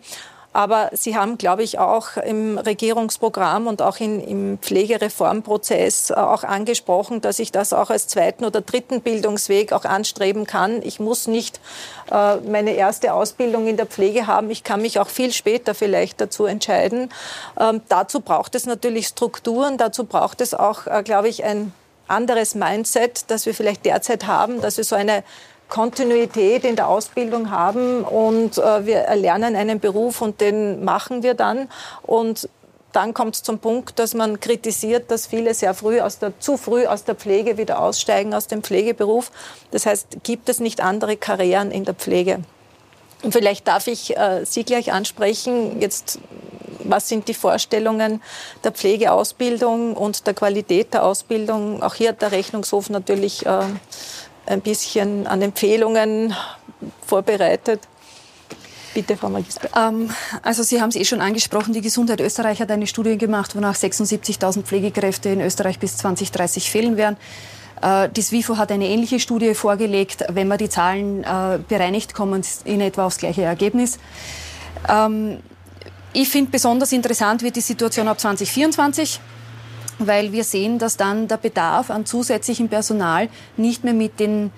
[0.53, 6.43] Aber Sie haben, glaube ich, auch im Regierungsprogramm und auch in, im Pflegereformprozess äh, auch
[6.43, 10.83] angesprochen, dass ich das auch als zweiten oder dritten Bildungsweg auch anstreben kann.
[10.83, 11.59] Ich muss nicht
[12.11, 14.51] äh, meine erste Ausbildung in der Pflege haben.
[14.51, 17.09] Ich kann mich auch viel später vielleicht dazu entscheiden.
[17.59, 19.77] Ähm, dazu braucht es natürlich Strukturen.
[19.77, 21.73] Dazu braucht es auch, äh, glaube ich, ein
[22.07, 25.23] anderes Mindset, das wir vielleicht derzeit haben, dass wir so eine
[25.73, 31.33] Kontinuität in der Ausbildung haben und äh, wir erlernen einen Beruf und den machen wir
[31.33, 31.67] dann.
[32.03, 32.47] Und
[32.91, 36.57] dann kommt es zum Punkt, dass man kritisiert, dass viele sehr früh aus der, zu
[36.57, 39.31] früh aus der Pflege wieder aussteigen, aus dem Pflegeberuf.
[39.71, 42.41] Das heißt, gibt es nicht andere Karrieren in der Pflege?
[43.23, 45.81] Und vielleicht darf ich äh, Sie gleich ansprechen.
[45.81, 46.19] Jetzt,
[46.83, 48.21] was sind die Vorstellungen
[48.63, 51.81] der Pflegeausbildung und der Qualität der Ausbildung?
[51.81, 53.63] Auch hier hat der Rechnungshof natürlich äh,
[54.45, 56.35] ein bisschen an Empfehlungen
[57.05, 57.81] vorbereitet.
[58.93, 59.69] Bitte, Frau Magister.
[59.75, 60.11] Ähm,
[60.43, 63.75] also Sie haben es eh schon angesprochen, die Gesundheit Österreich hat eine Studie gemacht, wonach
[63.75, 67.17] 76.000 Pflegekräfte in Österreich bis 2030 fehlen werden.
[67.81, 70.23] Äh, das WIFO hat eine ähnliche Studie vorgelegt.
[70.29, 73.97] Wenn man die Zahlen äh, bereinigt, kommen in etwa aufs gleiche Ergebnis.
[74.87, 75.39] Ähm,
[76.13, 79.19] ich finde besonders interessant wird die Situation ab 2024
[79.99, 84.51] weil wir sehen, dass dann der Bedarf an zusätzlichem Personal nicht mehr mit den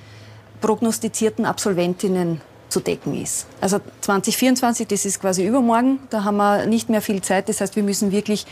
[0.62, 3.48] prognostizierten Absolventinnen zu decken ist.
[3.62, 7.48] Also 2024, das ist quasi übermorgen, da haben wir nicht mehr viel Zeit.
[7.48, 8.46] Das heißt, wir müssen wirklich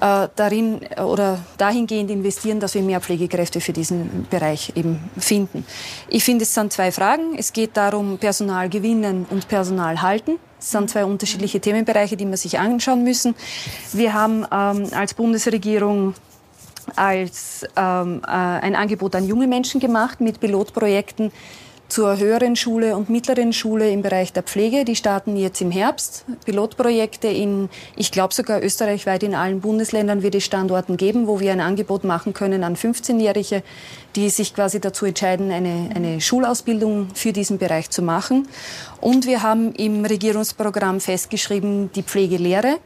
[0.00, 5.64] äh, darin oder dahingehend investieren, dass wir mehr Pflegekräfte für diesen Bereich eben finden.
[6.08, 7.36] Ich finde, es sind zwei Fragen.
[7.36, 10.38] Es geht darum, Personal gewinnen und Personal halten.
[10.58, 13.34] Das sind zwei unterschiedliche Themenbereiche, die man sich anschauen müssen.
[13.92, 16.14] Wir haben ähm, als Bundesregierung
[16.94, 21.32] als ähm, äh, ein Angebot an junge Menschen gemacht mit Pilotprojekten,
[21.88, 24.84] zur höheren Schule und mittleren Schule im Bereich der Pflege.
[24.84, 26.24] Die starten jetzt im Herbst.
[26.44, 31.52] Pilotprojekte in, ich glaube sogar österreichweit in allen Bundesländern wird es Standorten geben, wo wir
[31.52, 33.62] ein Angebot machen können an 15-Jährige,
[34.16, 38.48] die sich quasi dazu entscheiden, eine, eine Schulausbildung für diesen Bereich zu machen.
[39.00, 42.78] Und wir haben im Regierungsprogramm festgeschrieben, die Pflegelehre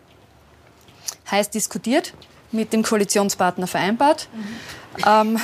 [1.31, 2.13] heiß diskutiert,
[2.53, 4.29] mit dem Koalitionspartner vereinbart.
[4.35, 5.05] Mhm.
[5.07, 5.41] Ähm,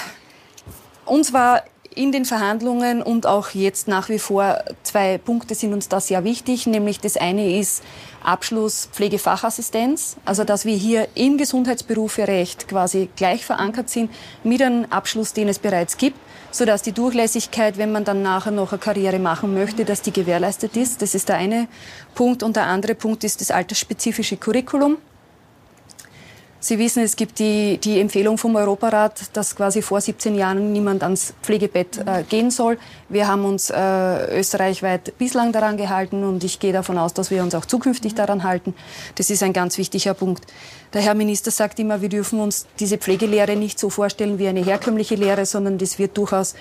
[1.04, 1.62] uns war
[1.96, 6.24] in den Verhandlungen und auch jetzt nach wie vor zwei Punkte sind uns da sehr
[6.24, 7.82] wichtig, nämlich das eine ist
[8.22, 14.10] Abschluss Pflegefachassistenz, also dass wir hier im Gesundheitsberuferecht quasi gleich verankert sind
[14.44, 16.18] mit einem Abschluss, den es bereits gibt,
[16.50, 20.76] sodass die Durchlässigkeit, wenn man dann nachher noch eine Karriere machen möchte, dass die gewährleistet
[20.76, 21.00] ist.
[21.00, 21.66] Das ist der eine
[22.14, 24.98] Punkt und der andere Punkt ist das altersspezifische Curriculum.
[26.58, 31.02] Sie wissen, es gibt die, die Empfehlung vom Europarat, dass quasi vor 17 Jahren niemand
[31.02, 32.78] ans Pflegebett äh, gehen soll.
[33.08, 37.42] Wir haben uns äh, österreichweit bislang daran gehalten und ich gehe davon aus, dass wir
[37.42, 38.74] uns auch zukünftig daran halten.
[39.16, 40.46] Das ist ein ganz wichtiger Punkt.
[40.94, 44.64] Der Herr Minister sagt immer, wir dürfen uns diese Pflegelehre nicht so vorstellen wie eine
[44.64, 46.54] herkömmliche Lehre, sondern das wird durchaus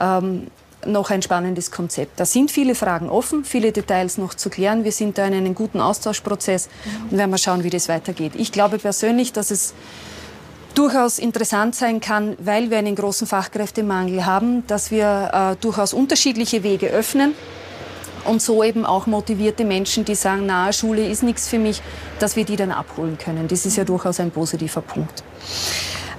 [0.00, 0.46] ähm,
[0.86, 2.18] noch ein spannendes Konzept.
[2.18, 4.84] Da sind viele Fragen offen, viele Details noch zu klären.
[4.84, 6.68] Wir sind da in einem guten Austauschprozess
[7.10, 8.32] und werden mal schauen, wie das weitergeht.
[8.36, 9.74] Ich glaube persönlich, dass es
[10.74, 16.62] durchaus interessant sein kann, weil wir einen großen Fachkräftemangel haben, dass wir äh, durchaus unterschiedliche
[16.62, 17.34] Wege öffnen
[18.24, 21.82] und so eben auch motivierte Menschen, die sagen, na, Schule ist nichts für mich,
[22.18, 23.48] dass wir die dann abholen können.
[23.48, 25.22] Das ist ja durchaus ein positiver Punkt.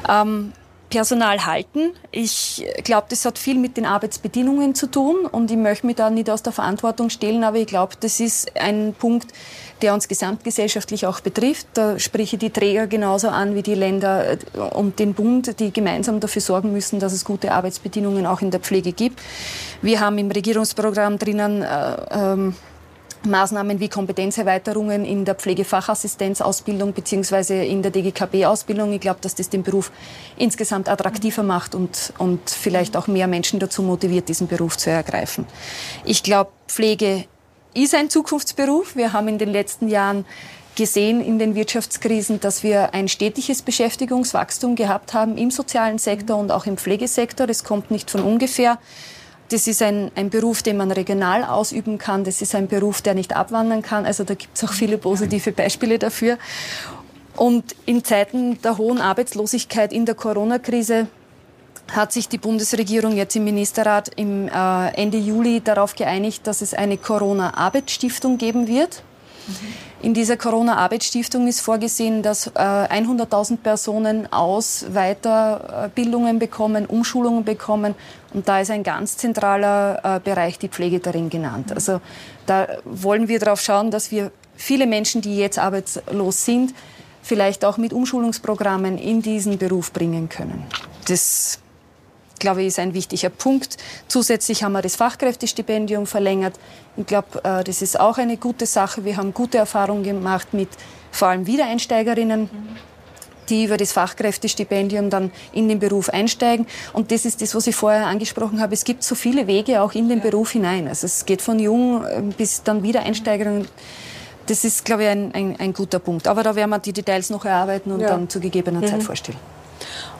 [0.09, 0.51] Ähm,
[0.93, 1.89] Personal halten.
[2.11, 6.11] Ich glaube, das hat viel mit den Arbeitsbedingungen zu tun und ich möchte mich da
[6.11, 9.31] nicht aus der Verantwortung stellen, aber ich glaube, das ist ein Punkt,
[9.81, 11.65] der uns gesamtgesellschaftlich auch betrifft.
[11.73, 14.37] Da spreche ich die Träger genauso an wie die Länder
[14.73, 18.59] und den Bund, die gemeinsam dafür sorgen müssen, dass es gute Arbeitsbedingungen auch in der
[18.59, 19.19] Pflege gibt.
[19.81, 22.55] Wir haben im Regierungsprogramm drinnen äh, ähm,
[23.25, 28.93] Maßnahmen wie Kompetenzerweiterungen in der Pflegefachassistenzausbildung beziehungsweise in der DGKB-Ausbildung.
[28.93, 29.91] Ich glaube, dass das den Beruf
[30.37, 35.45] insgesamt attraktiver macht und, und vielleicht auch mehr Menschen dazu motiviert, diesen Beruf zu ergreifen.
[36.05, 37.25] Ich glaube, Pflege
[37.73, 38.95] ist ein Zukunftsberuf.
[38.95, 40.25] Wir haben in den letzten Jahren
[40.75, 46.51] gesehen in den Wirtschaftskrisen, dass wir ein stetiges Beschäftigungswachstum gehabt haben im sozialen Sektor und
[46.51, 47.47] auch im Pflegesektor.
[47.47, 48.79] Das kommt nicht von ungefähr.
[49.49, 52.23] Das ist ein, ein Beruf, den man regional ausüben kann.
[52.23, 54.05] Das ist ein Beruf, der nicht abwandern kann.
[54.05, 56.37] Also da gibt es auch viele positive Beispiele dafür.
[57.35, 61.07] Und in Zeiten der hohen Arbeitslosigkeit in der Corona-Krise
[61.91, 66.73] hat sich die Bundesregierung jetzt im Ministerrat im äh, Ende Juli darauf geeinigt, dass es
[66.73, 69.03] eine Corona-Arbeitsstiftung geben wird.
[69.47, 69.53] Mhm.
[70.03, 77.95] In dieser Corona-Arbeitsstiftung ist vorgesehen, dass äh, 100.000 Personen aus Weiterbildungen bekommen, Umschulungen bekommen.
[78.33, 81.71] Und da ist ein ganz zentraler äh, Bereich die Pflege darin genannt.
[81.71, 82.01] Also
[82.45, 86.73] da wollen wir darauf schauen, dass wir viele Menschen, die jetzt arbeitslos sind,
[87.21, 90.65] vielleicht auch mit Umschulungsprogrammen in diesen Beruf bringen können.
[91.07, 91.59] Das
[92.43, 93.77] glaube ich, ist ein wichtiger Punkt.
[94.07, 96.53] Zusätzlich haben wir das Fachkräftestipendium verlängert.
[96.97, 99.05] Ich glaube, äh, das ist auch eine gute Sache.
[99.05, 100.67] Wir haben gute Erfahrungen gemacht mit
[101.11, 102.49] vor allem Wiedereinsteigerinnen.
[103.49, 106.65] die über das Fachkräftestipendium dann in den Beruf einsteigen.
[106.93, 108.73] Und das ist das, was ich vorher angesprochen habe.
[108.73, 110.87] Es gibt so viele Wege auch in den Beruf hinein.
[110.87, 113.67] Also es geht von jung äh, bis dann Wiedereinsteigerinnen.
[114.45, 116.27] Das ist, glaube ich, ein, ein, ein, guter Punkt.
[116.27, 118.07] Aber da werden wir die Details noch erarbeiten und ja.
[118.07, 118.87] dann zu gegebener mhm.
[118.87, 119.37] Zeit vorstellen.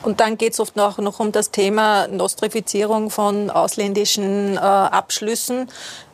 [0.02, 5.68] Und dann geht es oft noch, noch um das Thema Nostrifizierung von ausländischen äh, Abschlüssen.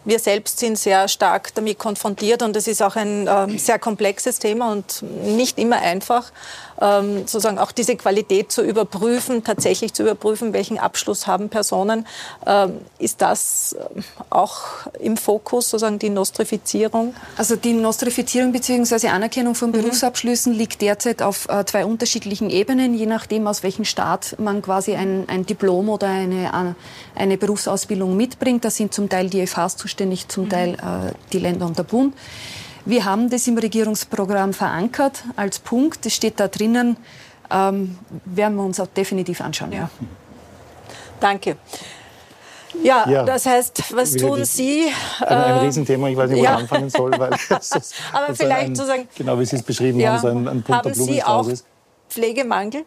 [0.05, 4.39] Wir selbst sind sehr stark damit konfrontiert und es ist auch ein äh, sehr komplexes
[4.39, 6.33] Thema und nicht immer einfach,
[6.81, 12.07] ähm, sozusagen auch diese Qualität zu überprüfen, tatsächlich zu überprüfen, welchen Abschluss haben Personen.
[12.47, 14.01] Ähm, ist das äh,
[14.31, 17.15] auch im Fokus, sozusagen die Nostrifizierung?
[17.37, 19.09] Also die Nostrifizierung bzw.
[19.09, 19.83] Anerkennung von mhm.
[19.83, 24.95] Berufsabschlüssen liegt derzeit auf äh, zwei unterschiedlichen Ebenen, je nachdem, aus welchem Staat man quasi
[24.95, 26.75] ein, ein Diplom oder eine,
[27.15, 28.65] eine Berufsausbildung mitbringt.
[28.65, 31.83] Da sind zum Teil die FHs zu zuständig, zum Teil äh, die Länder und der
[31.83, 32.15] Bund.
[32.85, 36.05] Wir haben das im Regierungsprogramm verankert als Punkt.
[36.07, 36.97] Das steht da drinnen.
[37.51, 39.73] Ähm, werden wir uns auch definitiv anschauen.
[39.73, 39.91] Ja.
[41.19, 41.57] Danke.
[42.83, 44.85] Ja, ja, das heißt, was tun die, Sie?
[45.21, 46.55] Ein, ein äh, Riesenthema, ich weiß nicht, wo ja.
[46.55, 47.11] ich anfangen soll.
[47.19, 49.09] Weil das, das, Aber vielleicht ein, sozusagen.
[49.17, 51.49] Genau, wie Sie es beschrieben ja, haben, so ein, ein Punkt haben Sie auch
[52.09, 52.85] Pflegemangel?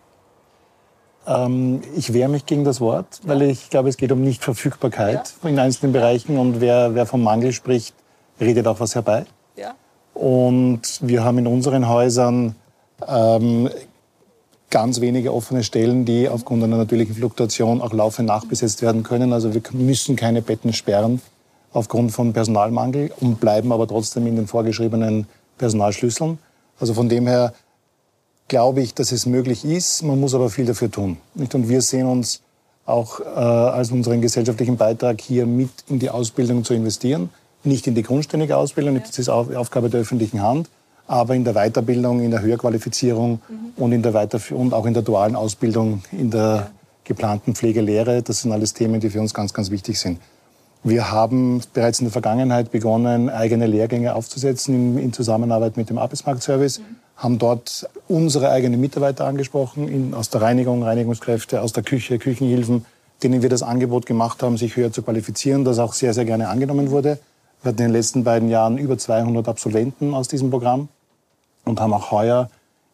[1.25, 5.49] Ähm, ich wehre mich gegen das Wort, weil ich glaube, es geht um Nichtverfügbarkeit ja.
[5.49, 7.95] in einzelnen Bereichen und wer, wer vom Mangel spricht,
[8.39, 9.25] redet auch was herbei.
[9.55, 9.75] Ja.
[10.13, 12.55] Und wir haben in unseren Häusern
[13.07, 13.69] ähm,
[14.69, 19.33] ganz wenige offene Stellen, die aufgrund einer natürlichen Fluktuation auch laufend nachbesetzt werden können.
[19.33, 21.21] Also wir müssen keine Betten sperren
[21.71, 25.27] aufgrund von Personalmangel und bleiben aber trotzdem in den vorgeschriebenen
[25.57, 26.37] Personalschlüsseln.
[26.79, 27.53] Also von dem her
[28.47, 30.03] glaube ich, dass es möglich ist.
[30.03, 31.17] Man muss aber viel dafür tun.
[31.35, 32.41] Und wir sehen uns
[32.85, 37.29] auch äh, als unseren gesellschaftlichen Beitrag hier mit in die Ausbildung zu investieren.
[37.63, 40.69] Nicht in die grundständige Ausbildung, das ist Aufgabe der öffentlichen Hand,
[41.07, 43.83] aber in der Weiterbildung, in der Höherqualifizierung mhm.
[43.83, 46.71] und, in der Weiterf und auch in der dualen Ausbildung, in der
[47.03, 48.21] geplanten Pflegelehre.
[48.21, 50.19] Das sind alles Themen, die für uns ganz, ganz wichtig sind.
[50.85, 55.97] Wir haben bereits in der Vergangenheit begonnen, eigene Lehrgänge aufzusetzen in, in Zusammenarbeit mit dem
[55.97, 56.79] Arbeitsmarktservice.
[56.79, 62.17] Mhm haben dort unsere eigenen Mitarbeiter angesprochen, in, aus der Reinigung, Reinigungskräfte, aus der Küche,
[62.19, 62.85] Küchenhilfen,
[63.21, 66.49] denen wir das Angebot gemacht haben, sich höher zu qualifizieren, das auch sehr, sehr gerne
[66.49, 67.19] angenommen wurde.
[67.63, 70.89] Wir hatten in den letzten beiden Jahren über 200 Absolventen aus diesem Programm
[71.63, 72.49] und haben auch heuer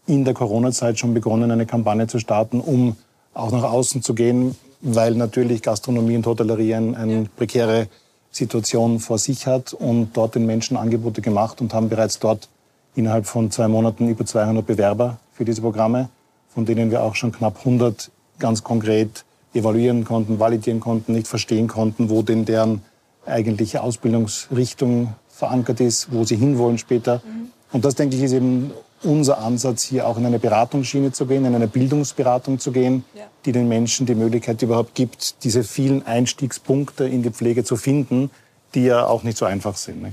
[0.06, 2.96] in der Corona-Zeit schon begonnen, eine Kampagne zu starten, um
[3.34, 7.88] auch nach außen zu gehen, weil natürlich Gastronomie und Hotellerie eine prekäre
[8.30, 12.48] Situation vor sich hat und dort den Menschen Angebote gemacht und haben bereits dort
[12.94, 16.10] innerhalb von zwei Monaten über 200 Bewerber für diese Programme,
[16.54, 21.68] von denen wir auch schon knapp 100 ganz konkret evaluieren konnten, validieren konnten, nicht verstehen
[21.68, 22.84] konnten, wo denn deren
[23.30, 27.22] eigentliche Ausbildungsrichtung verankert ist, wo sie hinwollen später.
[27.26, 27.50] Mhm.
[27.72, 28.72] Und das, denke ich, ist eben
[29.04, 33.24] unser Ansatz, hier auch in eine Beratungsschiene zu gehen, in eine Bildungsberatung zu gehen, ja.
[33.46, 38.30] die den Menschen die Möglichkeit überhaupt gibt, diese vielen Einstiegspunkte in die Pflege zu finden,
[38.76, 40.02] die ja auch nicht so einfach sind.
[40.02, 40.12] Mhm.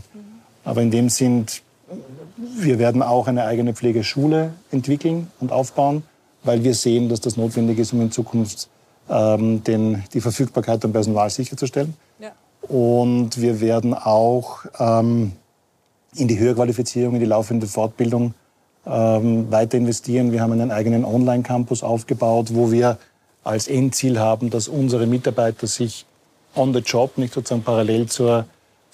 [0.65, 1.63] Aber in dem sind
[2.37, 6.03] wir werden auch eine eigene Pflegeschule entwickeln und aufbauen,
[6.43, 8.69] weil wir sehen, dass das notwendig ist, um in Zukunft
[9.09, 11.95] ähm, den, die Verfügbarkeit von Personal sicherzustellen.
[12.69, 15.33] Und wir werden auch ähm,
[16.15, 18.35] in die Höherqualifizierung, in die laufende Fortbildung
[18.87, 20.33] ähm, weiter investieren.
[20.33, 22.99] Wir haben einen eigenen Online-Campus aufgebaut, wo wir
[23.45, 26.07] als Endziel haben, dass unsere Mitarbeiter sich
[26.55, 28.47] on the job, nicht sozusagen parallel zur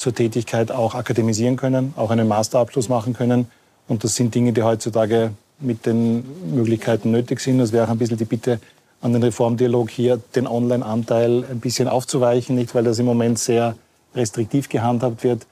[0.02, 3.46] zur Tätigkeit auch akademisieren können, auch einen Masterabschluss machen können.
[3.86, 5.30] Und das sind Dinge, die heutzutage
[5.60, 7.60] mit den Möglichkeiten nötig sind.
[7.60, 8.58] Es wäre auch ein bisschen die Bitte
[9.02, 13.74] an den Reformdialog hier, den Online-Anteil ein bisschen aufzuweichen, nicht weil das im Moment sehr
[14.14, 15.46] restriktiv gehandhabt wird.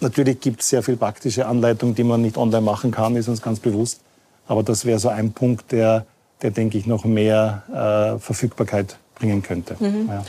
[0.00, 3.42] Natürlich gibt es sehr viel praktische Anleitungen, die man nicht online machen kann, ist uns
[3.42, 4.00] ganz bewusst.
[4.46, 6.06] Aber das wäre so ein Punkt, der,
[6.42, 7.62] der denke ich, noch mehr
[8.16, 9.76] äh, Verfügbarkeit bringen könnte.
[9.78, 10.08] Mhm.
[10.08, 10.24] Ja.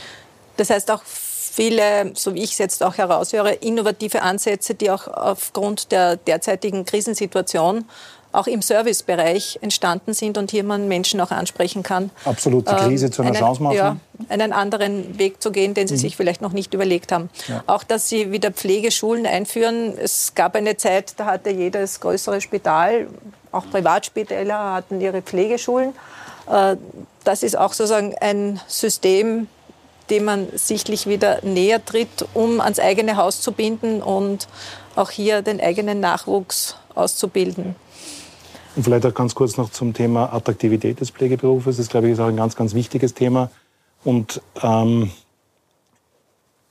[0.56, 5.06] Das heißt auch viele, so wie ich es jetzt auch heraushöre, innovative Ansätze, die auch
[5.06, 7.84] aufgrund der derzeitigen Krisensituation
[8.34, 12.10] auch im Servicebereich entstanden sind und hier man Menschen auch ansprechen kann.
[12.24, 13.76] Absolut, die Krise ähm, zu einer einen, Chance machen.
[13.76, 13.96] Ja,
[14.28, 15.98] einen anderen Weg zu gehen, den sie mhm.
[15.98, 17.30] sich vielleicht noch nicht überlegt haben.
[17.48, 17.62] Ja.
[17.66, 19.96] Auch, dass sie wieder Pflegeschulen einführen.
[19.96, 23.06] Es gab eine Zeit, da hatte jedes größere Spital,
[23.52, 25.92] auch Privatspitäler hatten ihre Pflegeschulen.
[26.50, 26.76] Äh,
[27.22, 29.46] das ist auch sozusagen ein System,
[30.10, 34.48] dem man sichtlich wieder näher tritt, um ans eigene Haus zu binden und
[34.96, 37.76] auch hier den eigenen Nachwuchs auszubilden.
[38.76, 41.76] Und vielleicht auch ganz kurz noch zum Thema Attraktivität des Pflegeberufes.
[41.76, 43.50] Das, glaube ich, ist auch ein ganz, ganz wichtiges Thema.
[44.02, 45.10] Und ähm,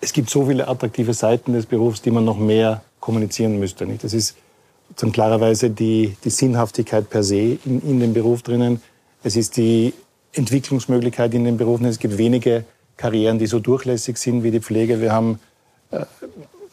[0.02, 3.86] es gibt so viele attraktive Seiten des Berufs, die man noch mehr kommunizieren müsste.
[3.86, 4.04] Nicht?
[4.04, 4.36] Das ist
[4.90, 8.82] sozusagen klarerweise die, die Sinnhaftigkeit per se in, in dem Beruf drinnen.
[9.24, 9.94] Es ist die
[10.34, 11.86] Entwicklungsmöglichkeit in den Berufen.
[11.86, 12.66] Es gibt wenige
[12.98, 15.00] Karrieren, die so durchlässig sind wie die Pflege.
[15.00, 15.40] Wir haben
[15.92, 16.04] äh,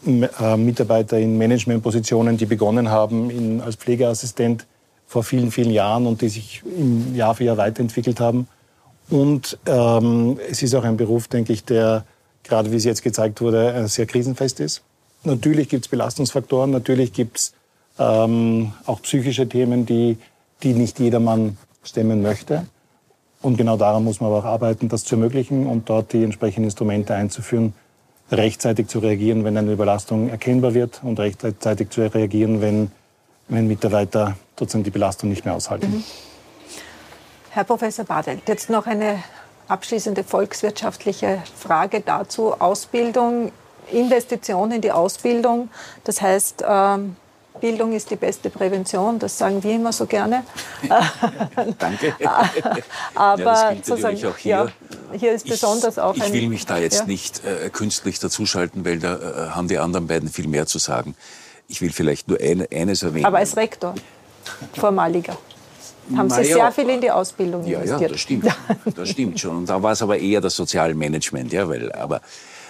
[0.07, 4.67] äh Mitarbeiter in Managementpositionen, die begonnen haben in, als Pflegeassistent
[5.11, 8.47] vor vielen, vielen Jahren und die sich im Jahr für Jahr weiterentwickelt haben.
[9.09, 12.05] Und ähm, es ist auch ein Beruf, denke ich, der,
[12.45, 14.83] gerade wie es jetzt gezeigt wurde, äh, sehr krisenfest ist.
[15.25, 17.55] Natürlich gibt es Belastungsfaktoren, natürlich gibt es
[17.99, 20.17] ähm, auch psychische Themen, die,
[20.63, 22.67] die nicht jedermann stemmen möchte.
[23.43, 26.67] Und genau daran muss man aber auch arbeiten, das zu ermöglichen und dort die entsprechenden
[26.67, 27.73] Instrumente einzuführen,
[28.31, 32.93] rechtzeitig zu reagieren, wenn eine Überlastung erkennbar wird und rechtzeitig zu reagieren, wenn,
[33.51, 35.91] wenn Mitarbeiter sozusagen die Belastung nicht mehr aushalten.
[35.91, 36.05] Mhm.
[37.51, 39.23] Herr Professor Badelt, jetzt noch eine
[39.69, 42.55] abschließende volkswirtschaftliche Frage dazu.
[42.61, 43.53] Ausbildung,
[43.93, 45.69] Investition in die Ausbildung.
[46.05, 47.17] Das heißt, ähm,
[47.61, 50.45] Bildung ist die beste Prävention, das sagen wir immer so gerne.
[51.79, 52.15] Danke.
[53.15, 54.73] Aber ja, sozusagen, auch hier.
[55.13, 57.07] Ja, hier ist besonders ich, auch Ich will mich da jetzt ja.
[57.07, 61.15] nicht äh, künstlich dazuschalten, weil da äh, haben die anderen beiden viel mehr zu sagen.
[61.71, 63.27] Ich will vielleicht nur eine, eines erwähnen.
[63.27, 63.95] Aber als Rektor
[64.75, 65.37] vormaliger.
[66.17, 68.01] Haben Sie sehr viel in die Ausbildung ja, investiert?
[68.01, 68.49] Ja, das stimmt.
[68.97, 69.57] Das stimmt schon.
[69.59, 72.21] Und da war es aber eher das Sozialmanagement, ja, weil, aber,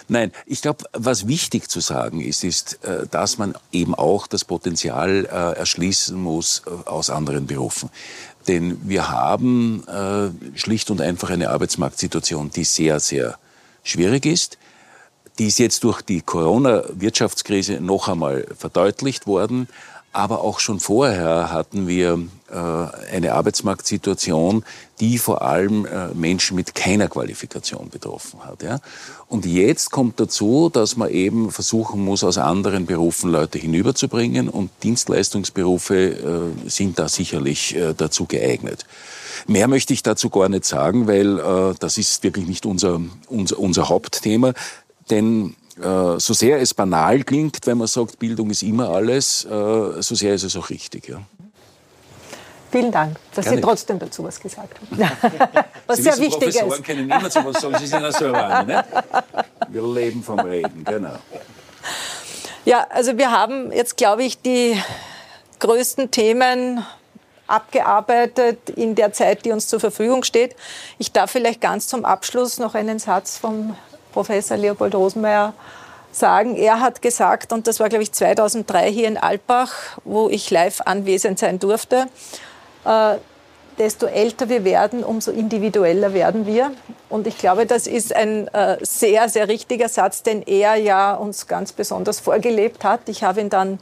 [0.09, 4.45] Nein, ich glaube, was wichtig zu sagen ist, ist, äh, dass man eben auch das
[4.45, 7.91] Potenzial äh, erschließen muss äh, aus anderen Berufen.
[8.49, 9.85] Denn wir haben
[10.55, 13.39] schlicht und einfach eine Arbeitsmarktsituation, die sehr, sehr
[13.85, 14.57] schwierig ist.
[15.41, 19.69] Die ist jetzt durch die Corona-Wirtschaftskrise noch einmal verdeutlicht worden.
[20.13, 22.19] Aber auch schon vorher hatten wir
[22.51, 24.67] äh, eine Arbeitsmarktsituation,
[25.01, 28.63] die vor allem äh, Menschen mit keiner Qualifikation betroffen hat.
[28.63, 28.81] Ja?
[29.29, 34.71] Und jetzt kommt dazu, dass man eben versuchen muss, aus anderen Berufen Leute hinüberzubringen und
[34.83, 38.85] Dienstleistungsberufe äh, sind da sicherlich äh, dazu geeignet.
[39.47, 43.59] Mehr möchte ich dazu gar nicht sagen, weil äh, das ist wirklich nicht unser, unser,
[43.59, 44.53] unser Hauptthema.
[45.11, 50.03] Denn äh, so sehr es banal klingt, wenn man sagt, Bildung ist immer alles, äh,
[50.03, 51.09] so sehr ist es auch richtig.
[51.09, 51.21] Ja.
[52.71, 53.59] Vielen Dank, dass Gerne.
[53.59, 55.11] Sie trotzdem dazu was gesagt haben.
[55.87, 56.85] was Sie sehr wissen, wichtig Professoren ist.
[56.85, 57.77] können immer zu was sagen.
[57.79, 58.85] Sie sind ja so erwarten, ne?
[59.69, 61.17] Wir leben vom Reden, genau.
[62.65, 64.81] Ja, also wir haben jetzt, glaube ich, die
[65.59, 66.85] größten Themen
[67.49, 70.55] abgearbeitet in der Zeit, die uns zur Verfügung steht.
[70.99, 73.75] Ich darf vielleicht ganz zum Abschluss noch einen Satz vom
[74.13, 75.55] Professor Leopold Rosenmeier
[76.13, 76.57] sagen.
[76.57, 79.73] Er hat gesagt, und das war, glaube ich, 2003 hier in Alpbach,
[80.05, 82.07] wo ich live anwesend sein durfte,
[82.85, 83.17] äh,
[83.79, 86.73] desto älter wir werden, umso individueller werden wir.
[87.09, 91.47] Und ich glaube, das ist ein äh, sehr, sehr richtiger Satz, den er ja uns
[91.47, 93.09] ganz besonders vorgelebt hat.
[93.09, 93.79] Ich habe ihn dann,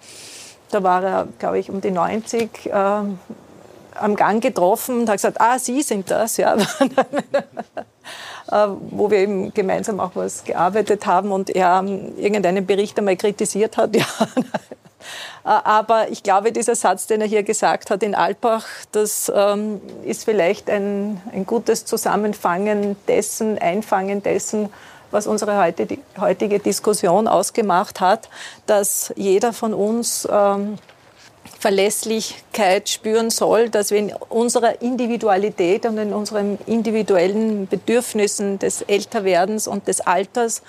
[0.71, 5.41] da war er, glaube ich, um die 90, äh, am Gang getroffen und hat gesagt,
[5.41, 6.57] ah, Sie sind das, ja.
[8.51, 11.85] Äh, wo wir eben gemeinsam auch was gearbeitet haben und er
[12.17, 13.97] irgendeinen Bericht einmal kritisiert hat.
[13.99, 14.05] Ja.
[15.45, 19.81] Äh, aber ich glaube, dieser Satz, den er hier gesagt hat in Alpbach, das ähm,
[20.05, 24.69] ist vielleicht ein, ein gutes Zusammenfangen dessen, Einfangen dessen,
[25.11, 25.57] was unsere
[26.19, 28.29] heutige Diskussion ausgemacht hat,
[28.67, 30.79] dass jeder von uns ähm,
[31.59, 39.67] Verlässlichkeit spüren soll, dass wir in unserer Individualität und in unseren individuellen Bedürfnissen des Älterwerdens
[39.67, 40.63] und des Alters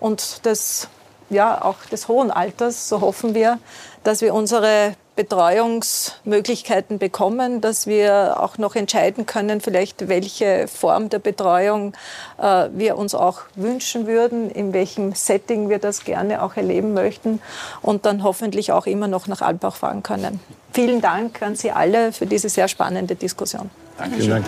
[0.00, 0.88] und des,
[1.28, 3.58] ja, auch des hohen Alters, so hoffen wir,
[4.02, 11.18] dass wir unsere Betreuungsmöglichkeiten bekommen, dass wir auch noch entscheiden können, vielleicht welche Form der
[11.18, 11.92] Betreuung
[12.38, 17.42] äh, wir uns auch wünschen würden, in welchem Setting wir das gerne auch erleben möchten
[17.82, 20.40] und dann hoffentlich auch immer noch nach Albach fahren können.
[20.72, 23.68] Vielen Dank an Sie alle für diese sehr spannende Diskussion.
[23.98, 24.42] Dankeschön.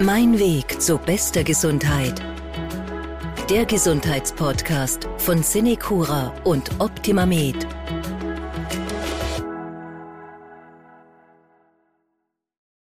[0.00, 2.22] Mein Weg zu bester Gesundheit
[3.50, 7.66] Der Gesundheitspodcast von Cinecura und Optimamed.